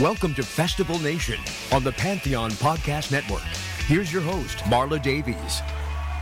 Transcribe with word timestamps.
Welcome 0.00 0.32
to 0.36 0.42
Festival 0.42 0.98
Nation 1.00 1.38
on 1.72 1.84
the 1.84 1.92
Pantheon 1.92 2.52
Podcast 2.52 3.12
Network. 3.12 3.42
Here's 3.86 4.10
your 4.10 4.22
host, 4.22 4.56
Marla 4.60 5.02
Davies. 5.02 5.58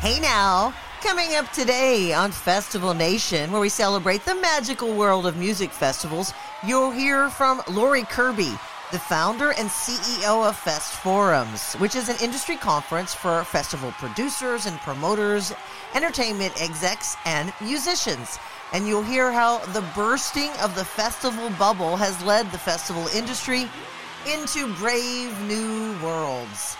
Hey 0.00 0.18
now, 0.18 0.74
coming 1.00 1.36
up 1.36 1.52
today 1.52 2.12
on 2.12 2.32
Festival 2.32 2.92
Nation, 2.92 3.52
where 3.52 3.60
we 3.60 3.68
celebrate 3.68 4.24
the 4.24 4.34
magical 4.34 4.92
world 4.92 5.26
of 5.26 5.36
music 5.36 5.70
festivals, 5.70 6.34
you'll 6.66 6.90
hear 6.90 7.30
from 7.30 7.62
Laurie 7.68 8.02
Kirby, 8.02 8.50
the 8.90 8.98
founder 8.98 9.52
and 9.52 9.68
CEO 9.68 10.48
of 10.48 10.56
Fest 10.56 10.94
Forums, 10.94 11.74
which 11.74 11.94
is 11.94 12.08
an 12.08 12.16
industry 12.20 12.56
conference 12.56 13.14
for 13.14 13.44
festival 13.44 13.92
producers 13.92 14.66
and 14.66 14.76
promoters, 14.80 15.52
entertainment 15.94 16.52
execs, 16.60 17.14
and 17.26 17.52
musicians. 17.60 18.40
And 18.72 18.86
you'll 18.86 19.02
hear 19.02 19.32
how 19.32 19.58
the 19.72 19.84
bursting 19.94 20.50
of 20.62 20.74
the 20.74 20.84
festival 20.84 21.50
bubble 21.58 21.96
has 21.96 22.22
led 22.22 22.50
the 22.52 22.58
festival 22.58 23.06
industry 23.14 23.68
into 24.30 24.72
brave 24.74 25.38
new 25.42 25.96
worlds. 26.02 26.76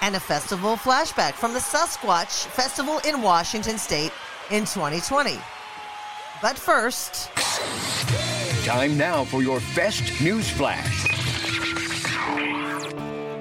And 0.00 0.16
a 0.16 0.20
festival 0.20 0.76
flashback 0.76 1.34
from 1.34 1.52
the 1.52 1.60
Sasquatch 1.60 2.46
Festival 2.46 3.00
in 3.06 3.22
Washington 3.22 3.78
State 3.78 4.12
in 4.50 4.64
2020. 4.64 5.38
But 6.40 6.58
first, 6.58 7.30
Time 8.64 8.96
now 8.96 9.24
for 9.24 9.42
your 9.42 9.58
Fest 9.58 10.20
News 10.20 10.48
Flash. 10.48 11.04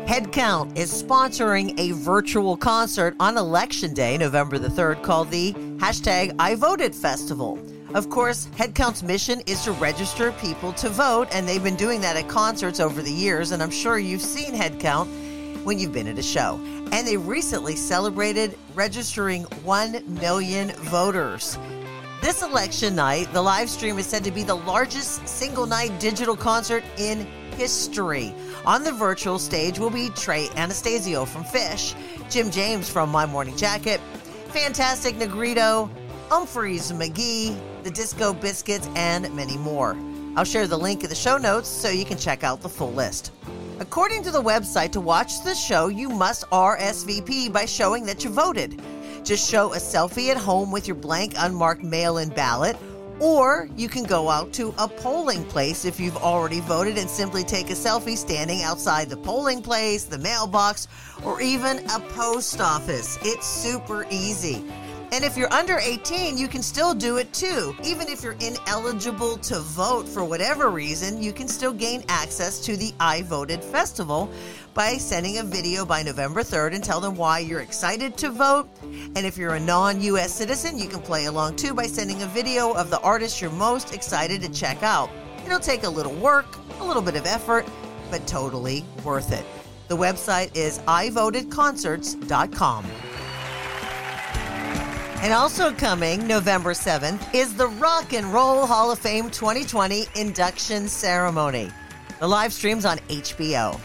Headcount 0.08 0.76
is 0.76 0.92
sponsoring 0.92 1.80
a 1.80 1.92
virtual 1.92 2.58
concert 2.58 3.16
on 3.20 3.38
Election 3.38 3.94
Day, 3.94 4.18
November 4.18 4.58
the 4.58 4.68
3rd, 4.68 5.04
called 5.04 5.30
the 5.30 5.54
hashtag 5.78 6.36
I 6.40 6.56
Voted 6.56 6.96
Festival. 6.96 7.60
Of 7.94 8.10
course, 8.10 8.48
Headcount's 8.56 9.04
mission 9.04 9.42
is 9.48 9.66
to 9.66 9.74
register 9.74 10.32
people 10.34 10.72
to 10.74 10.88
vote, 10.88 11.28
and 11.34 11.46
they've 11.46 11.62
been 11.62 11.76
doing 11.76 12.00
that 12.02 12.16
at 12.16 12.30
concerts 12.30 12.80
over 12.80 13.02
the 13.02 13.12
years, 13.12 13.52
and 13.52 13.62
I'm 13.62 13.70
sure 13.70 14.00
you've 14.00 14.22
seen 14.22 14.54
Headcount 14.54 15.08
when 15.66 15.78
you've 15.78 15.92
been 15.92 16.08
at 16.08 16.18
a 16.18 16.24
show. 16.24 16.58
And 16.94 17.06
they 17.06 17.18
recently 17.18 17.76
celebrated 17.76 18.58
registering 18.76 19.44
1 19.44 20.16
million 20.22 20.72
voters. 20.84 21.60
This 22.22 22.42
election 22.42 22.96
night, 22.96 23.28
the 23.34 23.42
live 23.42 23.70
stream 23.70 24.00
is 24.00 24.06
said 24.06 24.24
to 24.24 24.32
be 24.32 24.44
the 24.44 24.56
largest 24.56 25.28
single 25.28 25.66
night 25.66 26.00
digital 26.00 26.38
concert 26.38 26.86
in 26.98 27.28
history. 27.58 28.34
On 28.66 28.86
the 28.86 28.94
virtual 28.94 29.38
stage 29.38 29.80
will 29.80 29.90
be 29.90 30.10
Trey 30.12 30.48
Anastasio 30.56 31.26
from 31.26 31.44
Phish, 31.44 31.94
Jim 32.30 32.52
James 32.52 32.90
from 32.90 33.10
My 33.10 33.26
Morning 33.26 33.58
Jacket, 33.58 34.00
Fantastic 34.48 35.18
Negrito, 35.18 35.90
Umphrey's 36.30 36.94
McGee, 36.94 37.60
the 37.84 37.92
Disco 37.92 38.34
Biscuits, 38.34 38.90
and 38.96 39.34
many 39.36 39.58
more. 39.58 39.98
I'll 40.36 40.46
share 40.46 40.68
the 40.68 40.78
link 40.78 41.04
in 41.04 41.10
the 41.10 41.16
show 41.16 41.38
notes 41.38 41.68
so 41.68 41.90
you 41.90 42.06
can 42.06 42.18
check 42.18 42.44
out 42.44 42.62
the 42.62 42.70
full 42.70 42.94
list. 42.94 43.32
According 43.80 44.24
to 44.24 44.32
the 44.32 44.42
website, 44.42 44.92
to 44.92 45.02
watch 45.02 45.44
the 45.44 45.56
show, 45.56 45.88
you 45.88 46.10
must 46.10 46.50
RSVP 46.52 47.52
by 47.52 47.66
showing 47.66 48.06
that 48.06 48.24
you 48.24 48.30
voted. 48.30 48.82
Just 49.24 49.50
show 49.50 49.74
a 49.74 49.78
selfie 49.78 50.30
at 50.30 50.38
home 50.38 50.72
with 50.72 50.88
your 50.88 50.96
blank, 50.96 51.34
unmarked 51.38 51.84
mail 51.84 52.18
in 52.20 52.30
ballot, 52.30 52.78
or 53.20 53.70
you 53.76 53.88
can 53.88 54.04
go 54.04 54.30
out 54.30 54.52
to 54.54 54.74
a 54.80 54.88
polling 54.88 55.44
place 55.46 55.86
if 55.86 56.00
you've 56.00 56.18
already 56.18 56.60
voted 56.60 56.98
and 56.98 57.10
simply 57.10 57.44
take 57.44 57.70
a 57.70 57.74
selfie 57.74 58.18
standing 58.18 58.64
outside 58.64 59.10
the 59.10 59.18
polling 59.18 59.62
place, 59.62 60.06
the 60.06 60.18
mailbox, 60.18 60.88
or 61.24 61.40
even 61.40 61.78
a 61.92 62.00
post 62.00 62.60
office. 62.60 63.20
It's 63.22 63.46
super 63.46 64.08
easy. 64.10 64.66
And 65.14 65.26
if 65.26 65.36
you're 65.36 65.52
under 65.52 65.78
18, 65.78 66.38
you 66.38 66.48
can 66.48 66.64
still 66.64 66.94
do 66.94 67.18
it 67.18 67.34
too. 67.34 67.76
Even 67.84 68.08
if 68.08 68.24
you're 68.24 68.38
ineligible 68.40 69.36
to 69.40 69.60
vote 69.60 70.08
for 70.08 70.24
whatever 70.24 70.70
reason, 70.70 71.22
you 71.22 71.34
can 71.34 71.50
still 71.50 71.74
gain 71.74 72.06
access 72.08 72.62
to 72.62 72.78
the 72.78 72.94
I 72.98 73.24
Voted 73.24 73.62
Festival 73.62 74.32
by 74.74 74.94
sending 74.94 75.40
a 75.40 75.44
video 75.44 75.86
by 75.86 76.02
November 76.02 76.44
3rd 76.44 76.76
and 76.76 76.84
tell 76.84 77.02
them 77.02 77.16
why 77.16 77.40
you're 77.40 77.60
excited 77.60 78.16
to 78.18 78.30
vote. 78.30 78.70
And 78.84 79.26
if 79.26 79.38
you're 79.38 79.56
a 79.56 79.60
non 79.60 80.00
US 80.00 80.34
citizen, 80.34 80.78
you 80.78 80.88
can 80.88 81.02
play 81.02 81.26
along 81.26 81.58
too 81.58 81.74
by 81.74 81.88
sending 81.88 82.24
a 82.24 82.28
video 82.28 82.72
of 82.72 82.90
the 82.90 83.02
artist 83.02 83.42
you're 83.42 83.52
most 83.52 83.94
excited 83.94 84.42
to 84.42 84.50
check 84.50 84.82
out. 84.82 85.10
It'll 85.46 85.60
take 85.60 85.84
a 85.84 85.90
little 85.90 86.14
work, 86.14 86.58
a 86.80 86.86
little 86.86 87.02
bit 87.02 87.18
of 87.18 87.26
effort, 87.26 87.66
but 88.10 88.26
totally 88.28 88.86
worth 89.04 89.34
it. 89.34 89.44
The 89.90 89.98
website 89.98 90.56
is 90.56 90.80
ivotedconcerts.com. 90.80 93.11
And 95.22 95.34
also 95.34 95.72
coming 95.72 96.26
November 96.26 96.74
7th 96.74 97.36
is 97.36 97.54
the 97.54 97.68
Rock 97.68 98.12
and 98.14 98.34
Roll 98.34 98.66
Hall 98.66 98.92
of 98.92 98.98
Fame 98.98 99.30
2020 99.30 100.08
induction 100.16 100.88
ceremony. 100.88 101.70
The 102.20 102.28
live 102.28 102.52
streams 102.52 102.86
on 102.86 102.98
HBO. 103.08 103.80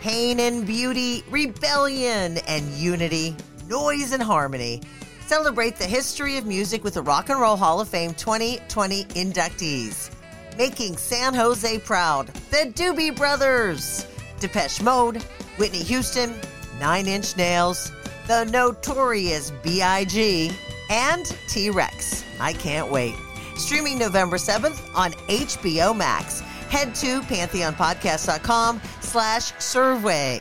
Pain 0.00 0.40
and 0.40 0.66
beauty, 0.66 1.22
rebellion 1.28 2.38
and 2.48 2.66
unity, 2.70 3.36
noise 3.68 4.12
and 4.12 4.22
harmony. 4.22 4.80
Celebrate 5.26 5.76
the 5.76 5.84
history 5.84 6.38
of 6.38 6.46
music 6.46 6.82
with 6.82 6.94
the 6.94 7.02
Rock 7.02 7.28
and 7.28 7.38
Roll 7.38 7.58
Hall 7.58 7.82
of 7.82 7.88
Fame 7.88 8.14
2020 8.14 9.04
inductees. 9.04 10.10
Making 10.56 10.96
San 10.96 11.34
Jose 11.34 11.78
proud, 11.80 12.28
the 12.50 12.72
Doobie 12.72 13.14
Brothers, 13.14 14.06
Depeche 14.38 14.80
Mode, 14.80 15.18
Whitney 15.58 15.82
Houston, 15.82 16.34
Nine 16.78 17.06
Inch 17.06 17.36
Nails, 17.36 17.92
the 18.26 18.46
Notorious 18.46 19.52
B.I.G., 19.62 20.52
and 20.90 21.26
T 21.46 21.70
Rex. 21.70 22.24
I 22.38 22.52
can't 22.52 22.90
wait. 22.90 23.14
Streaming 23.56 23.98
November 23.98 24.36
7th 24.36 24.94
on 24.94 25.12
HBO 25.12 25.96
Max. 25.96 26.40
Head 26.40 26.94
to 26.96 27.20
pantheonpodcast.com 27.22 28.80
slash 29.00 29.52
survey. 29.58 30.40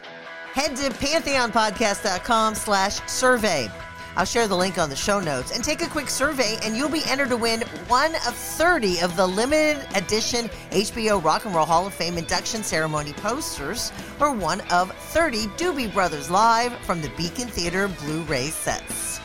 Head 0.54 0.76
to 0.78 0.90
pantheonpodcast.com 0.90 2.56
slash 2.56 3.10
survey. 3.10 3.70
I'll 4.16 4.26
share 4.26 4.48
the 4.48 4.56
link 4.56 4.78
on 4.78 4.90
the 4.90 4.96
show 4.96 5.20
notes 5.20 5.56
and 5.56 5.64
take 5.64 5.82
a 5.82 5.88
quick 5.88 6.10
survey, 6.10 6.58
and 6.64 6.76
you'll 6.76 6.90
be 6.90 7.04
entered 7.06 7.30
to 7.30 7.38
win 7.38 7.62
one 7.88 8.16
of 8.28 8.36
30 8.36 9.00
of 9.00 9.16
the 9.16 9.26
limited 9.26 9.88
edition 9.96 10.50
HBO 10.72 11.24
Rock 11.24 11.46
and 11.46 11.56
Roll 11.56 11.66
Hall 11.66 11.88
of 11.88 11.94
Fame 11.94 12.18
induction 12.18 12.64
ceremony 12.64 13.14
posters, 13.14 13.92
or 14.20 14.34
one 14.34 14.62
of 14.72 14.92
30 14.92 15.46
Doobie 15.58 15.94
Brothers 15.94 16.30
Live 16.30 16.74
from 16.80 17.02
the 17.02 17.10
Beacon 17.12 17.48
Theater 17.48 17.88
Blu 17.88 18.24
ray 18.24 18.48
sets. 18.48 19.22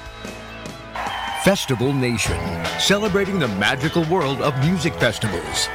Festival 1.44 1.92
Nation, 1.92 2.40
celebrating 2.80 3.38
the 3.38 3.48
magical 3.48 4.02
world 4.04 4.40
of 4.40 4.58
music 4.60 4.94
festivals. 4.94 5.68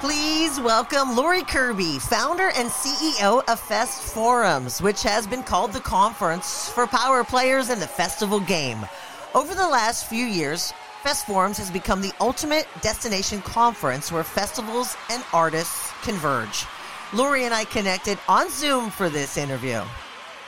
Please 0.00 0.60
welcome 0.60 1.16
Laurie 1.16 1.44
Kirby, 1.44 1.98
founder 1.98 2.50
and 2.54 2.68
CEO 2.68 3.42
of 3.48 3.58
Fest 3.58 4.02
Forums, 4.02 4.82
which 4.82 5.02
has 5.02 5.26
been 5.26 5.42
called 5.42 5.72
the 5.72 5.80
conference 5.80 6.68
for 6.68 6.86
power 6.86 7.24
players 7.24 7.70
in 7.70 7.80
the 7.80 7.86
festival 7.86 8.38
game. 8.38 8.86
Over 9.34 9.54
the 9.54 9.66
last 9.66 10.04
few 10.04 10.26
years, 10.26 10.74
Fest 11.02 11.24
Forums 11.24 11.56
has 11.56 11.70
become 11.70 12.02
the 12.02 12.12
ultimate 12.20 12.68
destination 12.82 13.40
conference 13.40 14.12
where 14.12 14.24
festivals 14.24 14.94
and 15.08 15.24
artists 15.32 15.90
converge. 16.02 16.66
Laurie 17.14 17.46
and 17.46 17.54
I 17.54 17.64
connected 17.64 18.18
on 18.28 18.50
Zoom 18.50 18.90
for 18.90 19.08
this 19.08 19.38
interview. 19.38 19.80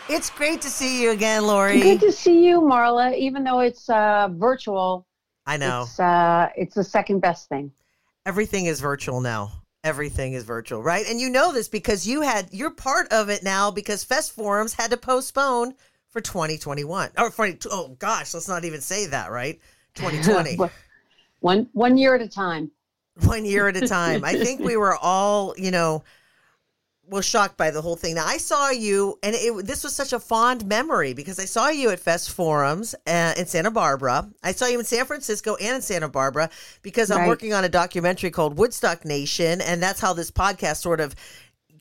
It's 0.09 0.29
great 0.31 0.61
to 0.63 0.69
see 0.69 1.03
you 1.03 1.13
again, 1.13 1.47
Laurie. 1.47 1.81
Good 1.81 2.01
to 2.01 2.13
see 2.13 2.47
you, 2.47 2.61
Marla. 2.61 3.17
Even 3.17 3.43
though 3.43 3.61
it's 3.61 3.89
uh, 3.89 4.29
virtual, 4.33 5.07
I 5.47 5.57
know. 5.57 5.83
it's 5.83 5.99
uh, 5.99 6.49
it's 6.57 6.75
the 6.75 6.85
second 6.85 7.21
best 7.21 7.49
thing. 7.49 7.73
everything 8.27 8.67
is 8.67 8.81
virtual 8.81 9.21
now. 9.21 9.53
Everything 9.83 10.33
is 10.33 10.45
virtual, 10.45 10.83
right? 10.83 11.07
And 11.09 11.21
you 11.21 11.29
know 11.31 11.53
this 11.53 11.69
because 11.69 12.07
you 12.07 12.23
had 12.23 12.49
you're 12.53 12.71
part 12.71 13.13
of 13.13 13.29
it 13.29 13.43
now 13.43 13.71
because 13.71 14.05
Fest 14.05 14.33
Forums 14.33 14.75
had 14.75 14.91
to 14.91 14.97
postpone 14.97 15.75
for 16.09 16.21
2021 16.21 17.11
or 17.19 17.31
20, 17.31 17.59
oh 17.71 17.97
gosh, 17.99 18.33
let's 18.35 18.49
not 18.49 18.65
even 18.65 18.81
say 18.81 19.07
that, 19.07 19.31
right? 19.31 19.59
2020, 19.95 20.59
one 21.41 21.69
one 21.73 21.97
year 21.97 22.15
at 22.15 22.23
a 22.23 22.29
time. 22.29 22.71
one 23.23 23.45
year 23.45 23.69
at 23.69 23.77
a 23.77 23.87
time. 23.87 24.25
I 24.25 24.35
think 24.35 24.61
we 24.61 24.77
were 24.77 24.97
all, 24.97 25.55
you 25.57 25.71
know, 25.71 26.03
was 27.09 27.25
shocked 27.25 27.57
by 27.57 27.71
the 27.71 27.83
whole 27.83 27.97
thing. 27.97 28.15
Now 28.15 28.27
I 28.27 28.39
saw 28.39 28.71
you, 28.71 29.19
and 29.23 29.35
it, 29.35 29.67
this 29.67 29.85
was 29.85 29.95
such 29.95 30.13
a 30.13 30.19
fond 30.19 30.67
memory 30.67 31.13
because 31.13 31.39
I 31.39 31.45
saw 31.45 31.69
you 31.69 31.91
at 31.91 32.01
Fest 32.01 32.31
Forums 32.31 32.95
uh, 33.07 33.35
in 33.37 33.47
Santa 33.47 33.71
Barbara. 33.71 34.29
I 34.43 34.53
saw 34.53 34.67
you 34.67 34.79
in 34.79 34.85
San 34.85 35.05
Francisco 35.05 35.55
and 35.57 35.77
in 35.77 35.83
Santa 35.83 36.09
Barbara 36.09 36.49
because 36.83 37.11
I'm 37.11 37.21
Right. 37.21 37.29
working 37.29 37.53
on 37.53 37.65
a 37.65 37.69
documentary 37.69 38.31
called 38.31 38.57
Woodstock 38.59 39.05
Nation, 39.05 39.61
and 39.61 39.83
that's 39.83 40.01
how 40.01 40.15
this 40.15 40.31
podcast 40.31 40.77
sort 40.77 41.01
of 41.01 41.15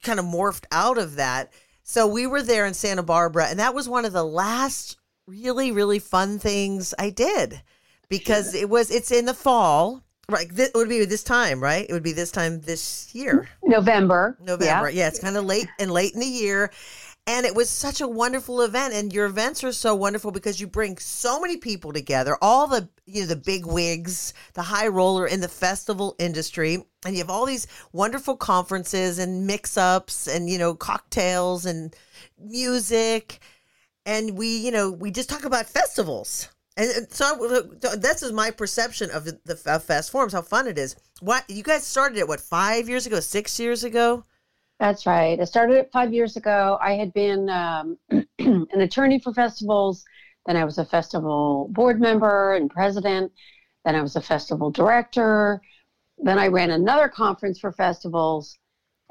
kind 0.01 0.19
of 0.19 0.25
morphed 0.25 0.65
out 0.71 0.97
of 0.97 1.15
that. 1.15 1.53
So 1.83 2.05
we 2.07 2.27
were 2.27 2.41
there 2.41 2.65
in 2.65 2.73
Santa 2.73 3.03
Barbara, 3.03 3.47
and 3.47 3.59
that 3.59 3.73
was 3.73 3.87
one 3.87 4.05
of 4.05 4.13
the 4.13 4.25
last 4.25 4.97
really, 5.25 5.71
really 5.71 5.99
fun 5.99 6.37
things 6.39 6.93
I 6.99 7.09
did 7.09 7.61
because 8.09 8.53
it 8.53 8.69
was 8.69 8.91
it's 8.91 9.11
in 9.11 9.25
the 9.25 9.33
fall. 9.33 10.03
Right, 10.33 10.49
this, 10.49 10.69
it 10.69 10.75
would 10.75 10.89
be 10.89 11.05
this 11.05 11.23
time, 11.23 11.61
right? 11.61 11.85
It 11.87 11.93
would 11.93 12.01
be 12.01 12.11
this 12.11 12.31
time 12.31 12.59
this 12.61 13.13
year. 13.13 13.47
November. 13.63 14.35
November. 14.41 14.89
Yeah. 14.89 15.03
Yeah, 15.03 15.07
it's 15.09 15.19
kind 15.19 15.37
of 15.37 15.45
late 15.45 15.67
and 15.79 15.91
late 15.91 16.13
in 16.15 16.21
the 16.21 16.25
year. 16.25 16.71
And 17.27 17.45
it 17.45 17.55
was 17.55 17.69
such 17.69 18.01
a 18.01 18.07
wonderful 18.07 18.61
event. 18.61 18.95
And 18.95 19.13
your 19.13 19.27
events 19.27 19.63
are 19.63 19.71
so 19.71 19.93
wonderful 19.93 20.31
because 20.31 20.59
you 20.59 20.65
bring 20.65 20.97
so 20.97 21.39
many 21.39 21.57
people 21.57 21.93
together, 21.93 22.35
all 22.41 22.65
the 22.67 22.89
you 23.05 23.21
know, 23.21 23.27
the 23.27 23.35
big 23.35 23.65
wigs, 23.67 24.33
the 24.55 24.63
high 24.63 24.87
roller 24.87 25.27
in 25.27 25.39
the 25.39 25.47
festival 25.47 26.15
industry. 26.17 26.83
And 27.05 27.15
you 27.15 27.19
have 27.19 27.29
all 27.29 27.45
these 27.45 27.67
wonderful 27.91 28.35
conferences 28.35 29.19
and 29.19 29.45
mix 29.45 29.77
ups 29.77 30.27
and, 30.27 30.49
you 30.49 30.57
know, 30.57 30.73
cocktails 30.73 31.65
and 31.67 31.95
music. 32.43 33.39
And 34.05 34.35
we, 34.35 34.57
you 34.57 34.71
know, 34.71 34.91
we 34.91 35.11
just 35.11 35.29
talk 35.29 35.45
about 35.45 35.67
festivals. 35.67 36.49
And 36.75 37.11
so 37.11 37.35
this 37.97 38.23
is 38.23 38.31
my 38.31 38.49
perception 38.49 39.11
of 39.11 39.25
the, 39.25 39.55
Fest 39.55 40.11
Forums, 40.11 40.33
how 40.33 40.41
fun 40.41 40.67
it 40.67 40.77
is. 40.77 40.95
What 41.19 41.43
you 41.47 41.61
guys 41.61 41.85
started 41.85 42.17
it? 42.17 42.27
What 42.27 42.41
five 42.41 42.89
years 42.89 43.05
ago? 43.05 43.19
Six 43.19 43.59
years 43.59 43.83
ago? 43.83 44.25
That's 44.79 45.05
right. 45.05 45.39
I 45.39 45.43
started 45.43 45.75
it 45.75 45.89
five 45.93 46.13
years 46.13 46.35
ago. 46.35 46.79
I 46.81 46.93
had 46.93 47.13
been 47.13 47.47
um, 47.49 47.97
an 48.39 48.81
attorney 48.81 49.19
for 49.19 49.33
festivals. 49.33 50.03
Then 50.47 50.57
I 50.57 50.65
was 50.65 50.79
a 50.79 50.85
festival 50.85 51.69
board 51.71 52.01
member 52.01 52.55
and 52.55 52.69
president. 52.69 53.31
Then 53.85 53.95
I 53.95 54.01
was 54.01 54.15
a 54.15 54.21
festival 54.21 54.71
director. 54.71 55.61
Then 56.17 56.39
I 56.39 56.47
ran 56.47 56.71
another 56.71 57.07
conference 57.07 57.59
for 57.59 57.71
festivals. 57.71 58.57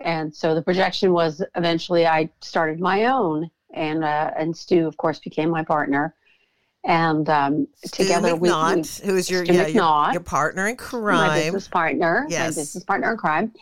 And 0.00 0.34
so 0.34 0.54
the 0.54 0.62
projection 0.62 1.12
was 1.12 1.44
eventually 1.54 2.06
I 2.06 2.28
started 2.40 2.80
my 2.80 3.04
own, 3.04 3.48
and 3.72 4.02
uh, 4.02 4.32
and 4.36 4.56
Stu, 4.56 4.88
of 4.88 4.96
course, 4.96 5.20
became 5.20 5.48
my 5.48 5.62
partner 5.62 6.16
and 6.84 7.28
um, 7.28 7.68
together 7.92 8.34
McNaught, 8.34 9.00
we, 9.02 9.06
we 9.06 9.14
who's 9.14 9.30
your, 9.30 9.44
yeah, 9.44 9.66
your, 9.66 10.12
your 10.12 10.20
partner 10.20 10.68
in 10.68 10.76
crime, 10.76 11.28
my 11.28 11.38
business 11.38 11.68
partner, 11.68 12.26
yes. 12.28 12.56
my 12.56 12.60
business 12.60 12.84
partner 12.84 13.12
in 13.12 13.16
crime, 13.16 13.52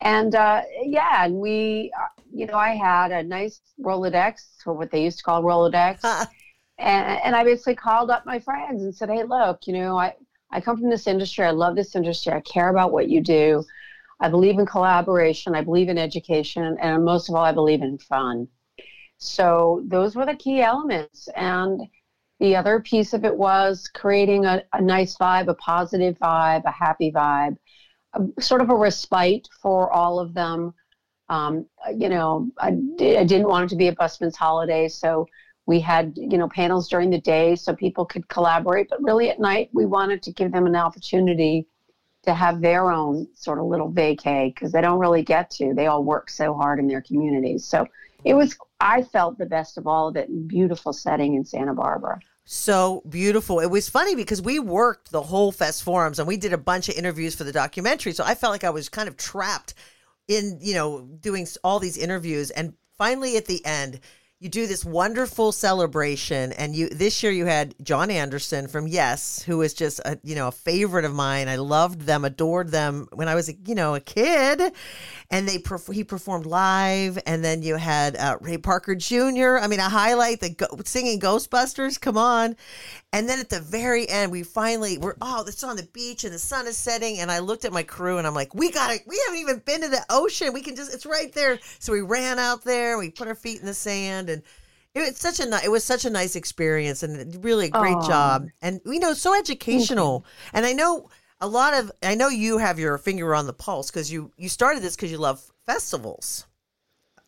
and 0.00 0.34
uh, 0.34 0.62
yeah, 0.82 1.24
and 1.24 1.34
we, 1.34 1.90
uh, 1.98 2.06
you 2.32 2.46
know, 2.46 2.54
I 2.54 2.70
had 2.74 3.10
a 3.10 3.22
nice 3.22 3.60
Rolodex, 3.80 4.46
or 4.66 4.74
what 4.74 4.90
they 4.90 5.02
used 5.02 5.18
to 5.18 5.24
call 5.24 5.42
Rolodex, 5.42 6.04
and, 6.78 7.20
and 7.24 7.34
I 7.34 7.42
basically 7.42 7.74
called 7.74 8.10
up 8.10 8.24
my 8.24 8.38
friends 8.38 8.82
and 8.82 8.94
said, 8.94 9.10
hey, 9.10 9.24
look, 9.24 9.66
you 9.66 9.72
know, 9.72 9.98
I 9.98 10.14
I 10.50 10.60
come 10.60 10.78
from 10.78 10.90
this 10.90 11.06
industry, 11.06 11.44
I 11.44 11.50
love 11.50 11.76
this 11.76 11.94
industry, 11.94 12.32
I 12.32 12.40
care 12.40 12.68
about 12.68 12.92
what 12.92 13.08
you 13.08 13.20
do, 13.20 13.64
I 14.20 14.28
believe 14.28 14.58
in 14.58 14.66
collaboration, 14.66 15.54
I 15.54 15.62
believe 15.62 15.88
in 15.88 15.98
education, 15.98 16.76
and 16.80 17.04
most 17.04 17.28
of 17.28 17.34
all, 17.34 17.44
I 17.44 17.52
believe 17.52 17.82
in 17.82 17.98
fun. 17.98 18.48
So 19.18 19.82
those 19.86 20.14
were 20.14 20.26
the 20.26 20.36
key 20.36 20.62
elements, 20.62 21.28
and 21.36 21.82
the 22.40 22.56
other 22.56 22.80
piece 22.80 23.14
of 23.14 23.24
it 23.24 23.36
was 23.36 23.88
creating 23.92 24.44
a, 24.44 24.62
a 24.72 24.80
nice 24.80 25.16
vibe, 25.16 25.48
a 25.48 25.54
positive 25.54 26.18
vibe, 26.18 26.64
a 26.64 26.70
happy 26.70 27.10
vibe, 27.10 27.56
a, 28.14 28.42
sort 28.42 28.60
of 28.60 28.70
a 28.70 28.74
respite 28.74 29.48
for 29.60 29.90
all 29.90 30.20
of 30.20 30.34
them. 30.34 30.72
Um, 31.28 31.66
you 31.94 32.08
know, 32.08 32.48
I, 32.58 32.68
I 32.68 33.24
didn't 33.24 33.48
want 33.48 33.66
it 33.66 33.68
to 33.70 33.76
be 33.76 33.88
a 33.88 33.92
busman's 33.92 34.36
holiday, 34.36 34.88
so 34.88 35.26
we 35.66 35.80
had 35.80 36.14
you 36.16 36.38
know 36.38 36.48
panels 36.48 36.88
during 36.88 37.10
the 37.10 37.20
day 37.20 37.54
so 37.54 37.74
people 37.74 38.06
could 38.06 38.26
collaborate, 38.28 38.88
but 38.88 39.02
really 39.02 39.28
at 39.28 39.38
night 39.38 39.68
we 39.74 39.84
wanted 39.84 40.22
to 40.22 40.32
give 40.32 40.50
them 40.50 40.66
an 40.66 40.74
opportunity 40.74 41.66
to 42.24 42.34
have 42.34 42.60
their 42.60 42.90
own 42.90 43.26
sort 43.34 43.58
of 43.58 43.66
little 43.66 43.92
vacay 43.92 44.52
because 44.54 44.72
they 44.72 44.80
don't 44.80 44.98
really 44.98 45.22
get 45.22 45.50
to. 45.50 45.74
They 45.74 45.86
all 45.86 46.02
work 46.02 46.30
so 46.30 46.54
hard 46.54 46.78
in 46.78 46.88
their 46.88 47.02
communities. 47.02 47.64
So 47.64 47.86
it 48.24 48.34
was 48.34 48.56
I 48.80 49.02
felt 49.02 49.38
the 49.38 49.46
best 49.46 49.76
of 49.76 49.86
all 49.86 50.08
of 50.08 50.16
it 50.16 50.28
in 50.28 50.48
beautiful 50.48 50.92
setting 50.92 51.34
in 51.34 51.44
Santa 51.44 51.74
Barbara. 51.74 52.18
So 52.50 53.02
beautiful. 53.06 53.60
It 53.60 53.66
was 53.66 53.90
funny 53.90 54.14
because 54.14 54.40
we 54.40 54.58
worked 54.58 55.10
the 55.10 55.20
whole 55.20 55.52
Fest 55.52 55.82
Forums 55.82 56.18
and 56.18 56.26
we 56.26 56.38
did 56.38 56.54
a 56.54 56.58
bunch 56.58 56.88
of 56.88 56.94
interviews 56.94 57.34
for 57.34 57.44
the 57.44 57.52
documentary. 57.52 58.14
So 58.14 58.24
I 58.24 58.34
felt 58.34 58.52
like 58.52 58.64
I 58.64 58.70
was 58.70 58.88
kind 58.88 59.06
of 59.06 59.18
trapped 59.18 59.74
in, 60.28 60.56
you 60.62 60.72
know, 60.72 61.02
doing 61.02 61.46
all 61.62 61.78
these 61.78 61.98
interviews. 61.98 62.50
And 62.50 62.72
finally 62.96 63.36
at 63.36 63.44
the 63.44 63.62
end, 63.66 64.00
you 64.40 64.48
do 64.48 64.68
this 64.68 64.84
wonderful 64.84 65.50
celebration 65.50 66.52
and 66.52 66.76
you 66.76 66.88
this 66.90 67.24
year 67.24 67.32
you 67.32 67.46
had 67.46 67.74
Jon 67.82 68.08
Anderson 68.08 68.68
from 68.68 68.86
Yes 68.86 69.42
who 69.42 69.58
was 69.58 69.74
just 69.74 70.00
a 70.04 70.16
you 70.22 70.36
know 70.36 70.46
a 70.48 70.52
favorite 70.52 71.04
of 71.04 71.12
mine. 71.12 71.48
I 71.48 71.56
loved 71.56 72.02
them 72.02 72.24
adored 72.24 72.70
them 72.70 73.08
when 73.12 73.26
I 73.26 73.34
was 73.34 73.48
a, 73.48 73.54
you 73.66 73.74
know 73.74 73.96
a 73.96 74.00
kid. 74.00 74.72
And 75.30 75.48
they 75.48 75.60
he 75.92 76.04
performed 76.04 76.46
live 76.46 77.18
and 77.26 77.44
then 77.44 77.62
you 77.62 77.76
had 77.76 78.16
uh, 78.16 78.38
Ray 78.40 78.58
Parker 78.58 78.94
Jr. 78.94 79.58
I 79.60 79.66
mean 79.66 79.80
a 79.80 79.88
highlight 79.88 80.38
the 80.38 80.50
go- 80.50 80.78
singing 80.84 81.18
Ghostbusters 81.18 82.00
come 82.00 82.16
on 82.16 82.54
and 83.12 83.28
then 83.28 83.38
at 83.38 83.48
the 83.48 83.60
very 83.60 84.08
end 84.08 84.30
we 84.30 84.42
finally 84.42 84.98
we're 84.98 85.14
oh 85.22 85.44
it's 85.46 85.64
on 85.64 85.76
the 85.76 85.88
beach 85.94 86.24
and 86.24 86.34
the 86.34 86.38
sun 86.38 86.66
is 86.66 86.76
setting. 86.76 87.18
And 87.18 87.30
I 87.30 87.38
looked 87.38 87.64
at 87.64 87.72
my 87.72 87.82
crew 87.82 88.18
and 88.18 88.26
I'm 88.26 88.34
like 88.34 88.54
we 88.54 88.70
got 88.70 88.92
it 88.92 89.02
we 89.06 89.20
haven't 89.26 89.40
even 89.40 89.58
been 89.60 89.80
to 89.82 89.88
the 89.88 90.04
ocean. 90.10 90.52
We 90.52 90.60
can 90.60 90.76
just 90.76 90.92
it's 90.92 91.06
right 91.06 91.32
there. 91.32 91.58
So 91.78 91.92
we 91.92 92.02
ran 92.02 92.38
out 92.38 92.64
there 92.64 92.98
we 92.98 93.10
put 93.10 93.28
our 93.28 93.34
feet 93.34 93.60
in 93.60 93.66
the 93.66 93.74
sand 93.74 94.28
and 94.28 94.42
it 94.94 95.00
was 95.00 95.16
such 95.16 95.40
a 95.40 95.64
it 95.64 95.70
was 95.70 95.84
such 95.84 96.04
a 96.04 96.10
nice 96.10 96.36
experience 96.36 97.02
and 97.02 97.42
really 97.44 97.66
a 97.66 97.70
great 97.70 97.96
Aww. 97.96 98.06
job. 98.06 98.48
And 98.60 98.80
you 98.84 99.00
know 99.00 99.14
so 99.14 99.38
educational. 99.38 100.26
And 100.52 100.66
I 100.66 100.74
know 100.74 101.08
a 101.40 101.48
lot 101.48 101.72
of 101.72 101.90
I 102.02 102.14
know 102.14 102.28
you 102.28 102.58
have 102.58 102.78
your 102.78 102.98
finger 102.98 103.34
on 103.34 103.46
the 103.46 103.54
pulse 103.54 103.90
because 103.90 104.12
you 104.12 104.32
you 104.36 104.50
started 104.50 104.82
this 104.82 104.96
because 104.96 105.10
you 105.10 105.18
love 105.18 105.42
festivals 105.64 106.46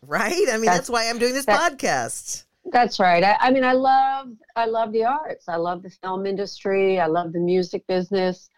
right? 0.05 0.47
I 0.49 0.57
mean 0.57 0.65
that's, 0.65 0.77
that's 0.77 0.89
why 0.89 1.09
I'm 1.09 1.19
doing 1.19 1.33
this 1.33 1.45
that, 1.45 1.73
podcast 1.73 2.45
that's 2.71 2.99
right. 2.99 3.23
I, 3.23 3.37
I 3.39 3.51
mean 3.51 3.63
I 3.63 3.73
love 3.73 4.29
I 4.55 4.65
love 4.65 4.91
the 4.91 5.05
arts. 5.05 5.47
I 5.47 5.57
love 5.57 5.83
the 5.83 5.89
film 5.89 6.25
industry. 6.25 6.99
I 6.99 7.07
love 7.07 7.33
the 7.33 7.39
music 7.39 7.85
business. 7.87 8.49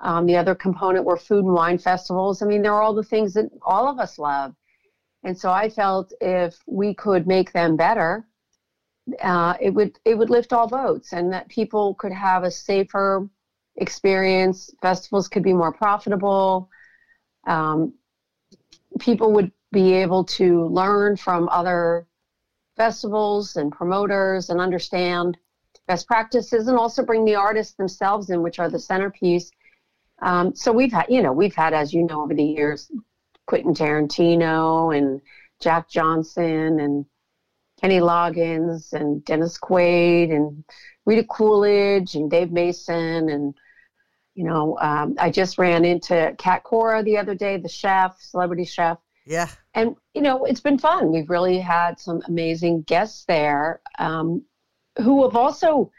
Um, 0.00 0.26
the 0.26 0.36
other 0.36 0.54
component 0.54 1.04
were 1.04 1.16
food 1.16 1.44
and 1.44 1.54
wine 1.54 1.78
festivals. 1.78 2.42
I 2.42 2.46
mean 2.46 2.62
they're 2.62 2.82
all 2.82 2.94
the 2.94 3.02
things 3.02 3.34
that 3.34 3.50
all 3.62 3.88
of 3.88 3.98
us 3.98 4.18
love. 4.18 4.54
And 5.24 5.38
so 5.38 5.50
I 5.50 5.68
felt 5.70 6.12
if 6.20 6.56
we 6.66 6.94
could 6.94 7.26
make 7.26 7.52
them 7.52 7.76
better, 7.76 8.26
uh, 9.22 9.54
it 9.60 9.70
would 9.70 9.98
it 10.04 10.16
would 10.16 10.30
lift 10.30 10.52
all 10.52 10.68
boats, 10.68 11.12
and 11.12 11.32
that 11.32 11.48
people 11.48 11.94
could 11.94 12.12
have 12.12 12.44
a 12.44 12.50
safer 12.50 13.28
experience. 13.76 14.70
Festivals 14.82 15.28
could 15.28 15.42
be 15.42 15.52
more 15.52 15.72
profitable. 15.72 16.70
Um, 17.46 17.94
people 18.98 19.32
would 19.32 19.52
be 19.72 19.92
able 19.94 20.24
to 20.24 20.66
learn 20.68 21.16
from 21.16 21.48
other 21.50 22.06
festivals 22.76 23.56
and 23.56 23.72
promoters 23.72 24.50
and 24.50 24.60
understand 24.60 25.36
best 25.86 26.06
practices, 26.06 26.68
and 26.68 26.78
also 26.78 27.04
bring 27.04 27.24
the 27.24 27.34
artists 27.34 27.74
themselves 27.74 28.30
in, 28.30 28.42
which 28.42 28.58
are 28.58 28.70
the 28.70 28.78
centerpiece. 28.78 29.50
Um, 30.22 30.54
so 30.54 30.72
we've 30.72 30.92
had, 30.92 31.06
you 31.08 31.22
know, 31.22 31.32
we've 31.32 31.54
had, 31.54 31.74
as 31.74 31.92
you 31.92 32.06
know, 32.06 32.22
over 32.22 32.34
the 32.34 32.42
years, 32.42 32.90
Quentin 33.46 33.74
Tarantino 33.74 34.96
and 34.96 35.20
Jack 35.60 35.88
Johnson 35.88 36.80
and 36.80 37.04
Kenny 37.80 38.00
Loggins 38.00 38.92
and 38.92 39.24
Dennis 39.24 39.58
Quaid 39.58 40.34
and 40.34 40.64
Rita 41.04 41.24
Coolidge 41.24 42.14
and 42.14 42.30
Dave 42.30 42.50
Mason 42.50 43.28
and 43.28 43.54
you 44.34 44.44
know 44.44 44.78
um, 44.78 45.16
I 45.18 45.30
just 45.30 45.58
ran 45.58 45.84
into 45.84 46.34
Cat 46.38 46.62
Cora 46.62 47.02
the 47.02 47.18
other 47.18 47.34
day, 47.34 47.56
the 47.56 47.68
chef, 47.68 48.20
celebrity 48.20 48.64
chef. 48.64 48.98
Yeah. 49.26 49.48
And 49.74 49.96
you 50.14 50.22
know 50.22 50.44
it's 50.44 50.60
been 50.60 50.78
fun. 50.78 51.10
We've 51.10 51.30
really 51.30 51.58
had 51.58 51.98
some 51.98 52.22
amazing 52.28 52.82
guests 52.82 53.24
there 53.26 53.80
um, 53.98 54.44
who 54.98 55.24
have 55.24 55.36
also 55.36 55.90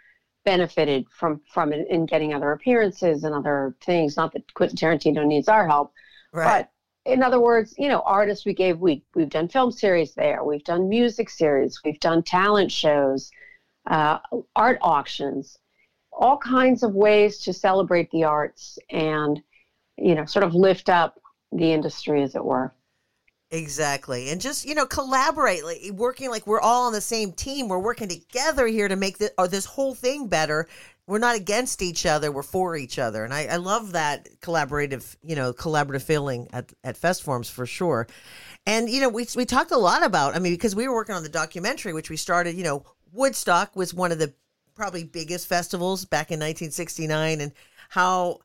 benefited 0.46 1.06
from 1.10 1.42
from 1.52 1.74
it 1.74 1.88
in 1.90 2.06
getting 2.06 2.34
other 2.34 2.52
appearances 2.52 3.24
and 3.24 3.36
other 3.36 3.76
things. 3.82 4.16
Not 4.16 4.32
that 4.34 4.54
Quentin 4.54 4.78
Tarantino 4.78 5.26
needs 5.26 5.50
our 5.50 5.68
help, 5.68 5.92
right. 6.32 6.46
but 6.46 7.12
in 7.12 7.22
other 7.22 7.40
words, 7.40 7.76
you 7.78 7.88
know, 7.88 8.02
artists 8.06 8.46
we 8.46 8.54
gave 8.54 8.80
we 8.80 9.04
we've 9.14 9.30
done 9.30 9.48
film 9.48 9.72
series 9.72 10.14
there, 10.16 10.44
we've 10.44 10.64
done 10.64 10.90
music 10.90 11.30
series, 11.30 11.82
we've 11.84 12.00
done 12.00 12.24
talent 12.24 12.72
shows, 12.72 13.32
uh, 13.88 14.20
art 14.56 14.78
auctions, 14.82 15.58
all 16.12 16.38
kinds 16.38 16.84
of 16.84 16.94
ways 16.94 17.40
to 17.40 17.54
celebrate 17.54 18.10
the 18.12 18.24
arts 18.24 18.80
and 18.90 19.42
you 19.98 20.16
know 20.16 20.26
sort 20.26 20.46
of 20.46 20.56
lift 20.56 20.90
up 20.90 21.20
the 21.52 21.72
industry, 21.72 22.24
as 22.24 22.36
it 22.36 22.44
were. 22.44 22.74
Exactly. 23.52 24.30
And 24.30 24.42
just, 24.42 24.66
you 24.66 24.76
know, 24.76 24.86
collaborate, 24.86 25.64
like 25.64 25.92
working 25.94 26.30
like 26.30 26.48
we're 26.48 26.60
all 26.60 26.88
on 26.88 26.94
the 26.94 27.02
same 27.02 27.32
team. 27.32 27.68
We're 27.68 27.80
working 27.80 28.08
together 28.08 28.68
here 28.68 28.88
to 28.88 28.96
make 28.96 29.20
the, 29.20 29.32
uh, 29.38 29.48
this 29.48 29.66
whole 29.66 29.94
thing 29.94 30.28
better 30.28 30.68
we're 31.08 31.20
not 31.20 31.36
against 31.36 31.82
each 31.82 32.06
other 32.06 32.32
we're 32.32 32.44
for 32.44 32.76
each 32.76 32.98
other 32.98 33.24
and 33.24 33.34
I, 33.34 33.46
I, 33.46 33.56
love 33.58 33.92
that 33.92 34.28
collaborative 34.42 35.16
you 35.24 35.36
know 35.36 35.54
collaborative 35.54 36.02
feeling 36.02 36.48
at, 36.52 36.72
at 36.84 36.98
fest 36.98 37.24
forums 37.24 37.50
for 37.50 37.66
sure 37.66 38.08
and 38.66 38.90
you 38.90 39.02
know 39.02 39.10
we, 39.10 39.28
we 39.36 39.46
talked 39.46 39.72
a 39.72 39.78
lot 39.78 40.04
about 40.04 40.36
i 40.36 40.40
mean 40.40 40.54
because 40.54 40.76
we 40.76 40.88
were 40.88 40.96
working 40.96 41.16
on 41.16 41.24
the 41.24 41.30
documentary 41.30 41.94
which 41.94 42.10
we 42.10 42.18
started 42.18 42.56
you 42.56 42.64
know 42.64 42.84
woodstock 43.12 43.76
was 43.76 43.94
one 43.94 44.12
of 44.12 44.20
the 44.20 44.34
probably 44.76 45.04
biggest 45.04 45.48
festivals 45.48 46.06
back 46.06 46.32
in 46.32 46.40
1969 46.40 47.42
and 47.42 47.52
how 47.90 48.40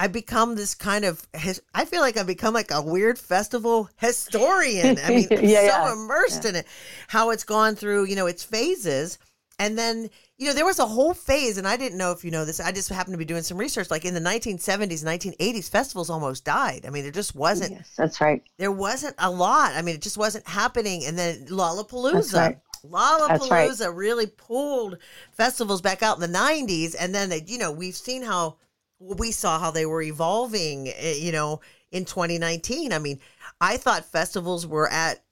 I 0.00 0.06
become 0.06 0.56
this 0.56 0.74
kind 0.74 1.04
of 1.04 1.26
I 1.74 1.84
feel 1.84 2.00
like 2.00 2.16
I've 2.16 2.26
become 2.26 2.54
like 2.54 2.70
a 2.70 2.80
weird 2.80 3.18
festival 3.18 3.90
historian. 3.98 4.98
I 5.04 5.08
mean, 5.10 5.28
yeah, 5.30 5.38
so 5.38 5.42
yeah. 5.42 5.92
immersed 5.92 6.44
yeah. 6.44 6.50
in 6.50 6.56
it. 6.56 6.66
How 7.06 7.30
it's 7.30 7.44
gone 7.44 7.76
through, 7.76 8.06
you 8.06 8.16
know, 8.16 8.26
its 8.26 8.42
phases 8.42 9.18
And 9.58 9.76
then, 9.76 10.08
you 10.38 10.46
know, 10.46 10.54
there 10.54 10.64
was 10.64 10.78
a 10.78 10.86
whole 10.86 11.12
phase, 11.12 11.58
and 11.58 11.68
I 11.68 11.76
didn't 11.76 11.98
know 11.98 12.12
if 12.12 12.24
you 12.24 12.30
know 12.30 12.46
this. 12.46 12.60
I 12.60 12.72
just 12.72 12.88
happened 12.88 13.12
to 13.12 13.18
be 13.18 13.26
doing 13.26 13.42
some 13.42 13.58
research. 13.58 13.90
Like 13.90 14.06
in 14.06 14.14
the 14.14 14.20
1970s, 14.20 15.04
1980s, 15.04 15.68
festivals 15.68 16.08
almost 16.08 16.46
died. 16.46 16.86
I 16.86 16.90
mean, 16.90 17.02
there 17.02 17.12
just 17.12 17.34
wasn't. 17.34 17.72
Yes, 17.72 17.92
that's 17.94 18.22
right. 18.22 18.42
There 18.56 18.72
wasn't 18.72 19.16
a 19.18 19.30
lot. 19.30 19.72
I 19.74 19.82
mean, 19.82 19.96
it 19.96 20.00
just 20.00 20.16
wasn't 20.16 20.48
happening. 20.48 21.04
And 21.04 21.18
then 21.18 21.44
Lollapalooza. 21.48 22.56
Lollapalooza 22.86 23.86
right. 23.86 23.94
really 23.94 24.28
pulled 24.28 24.96
festivals 25.32 25.82
back 25.82 26.02
out 26.02 26.16
in 26.16 26.22
the 26.22 26.38
90s. 26.38 26.96
And 26.98 27.14
then, 27.14 27.28
they, 27.28 27.44
you 27.46 27.58
know, 27.58 27.70
we've 27.70 27.94
seen 27.94 28.22
how 28.22 28.56
we 29.00 29.32
saw 29.32 29.58
how 29.58 29.70
they 29.70 29.86
were 29.86 30.02
evolving, 30.02 30.88
eh, 30.88 31.16
you 31.18 31.32
know, 31.32 31.60
in 31.90 32.04
2019. 32.04 32.92
I 32.92 32.98
mean, 32.98 33.18
I 33.60 33.76
thought 33.76 34.04
festivals 34.04 34.66
were 34.66 34.88
at, 34.88 35.22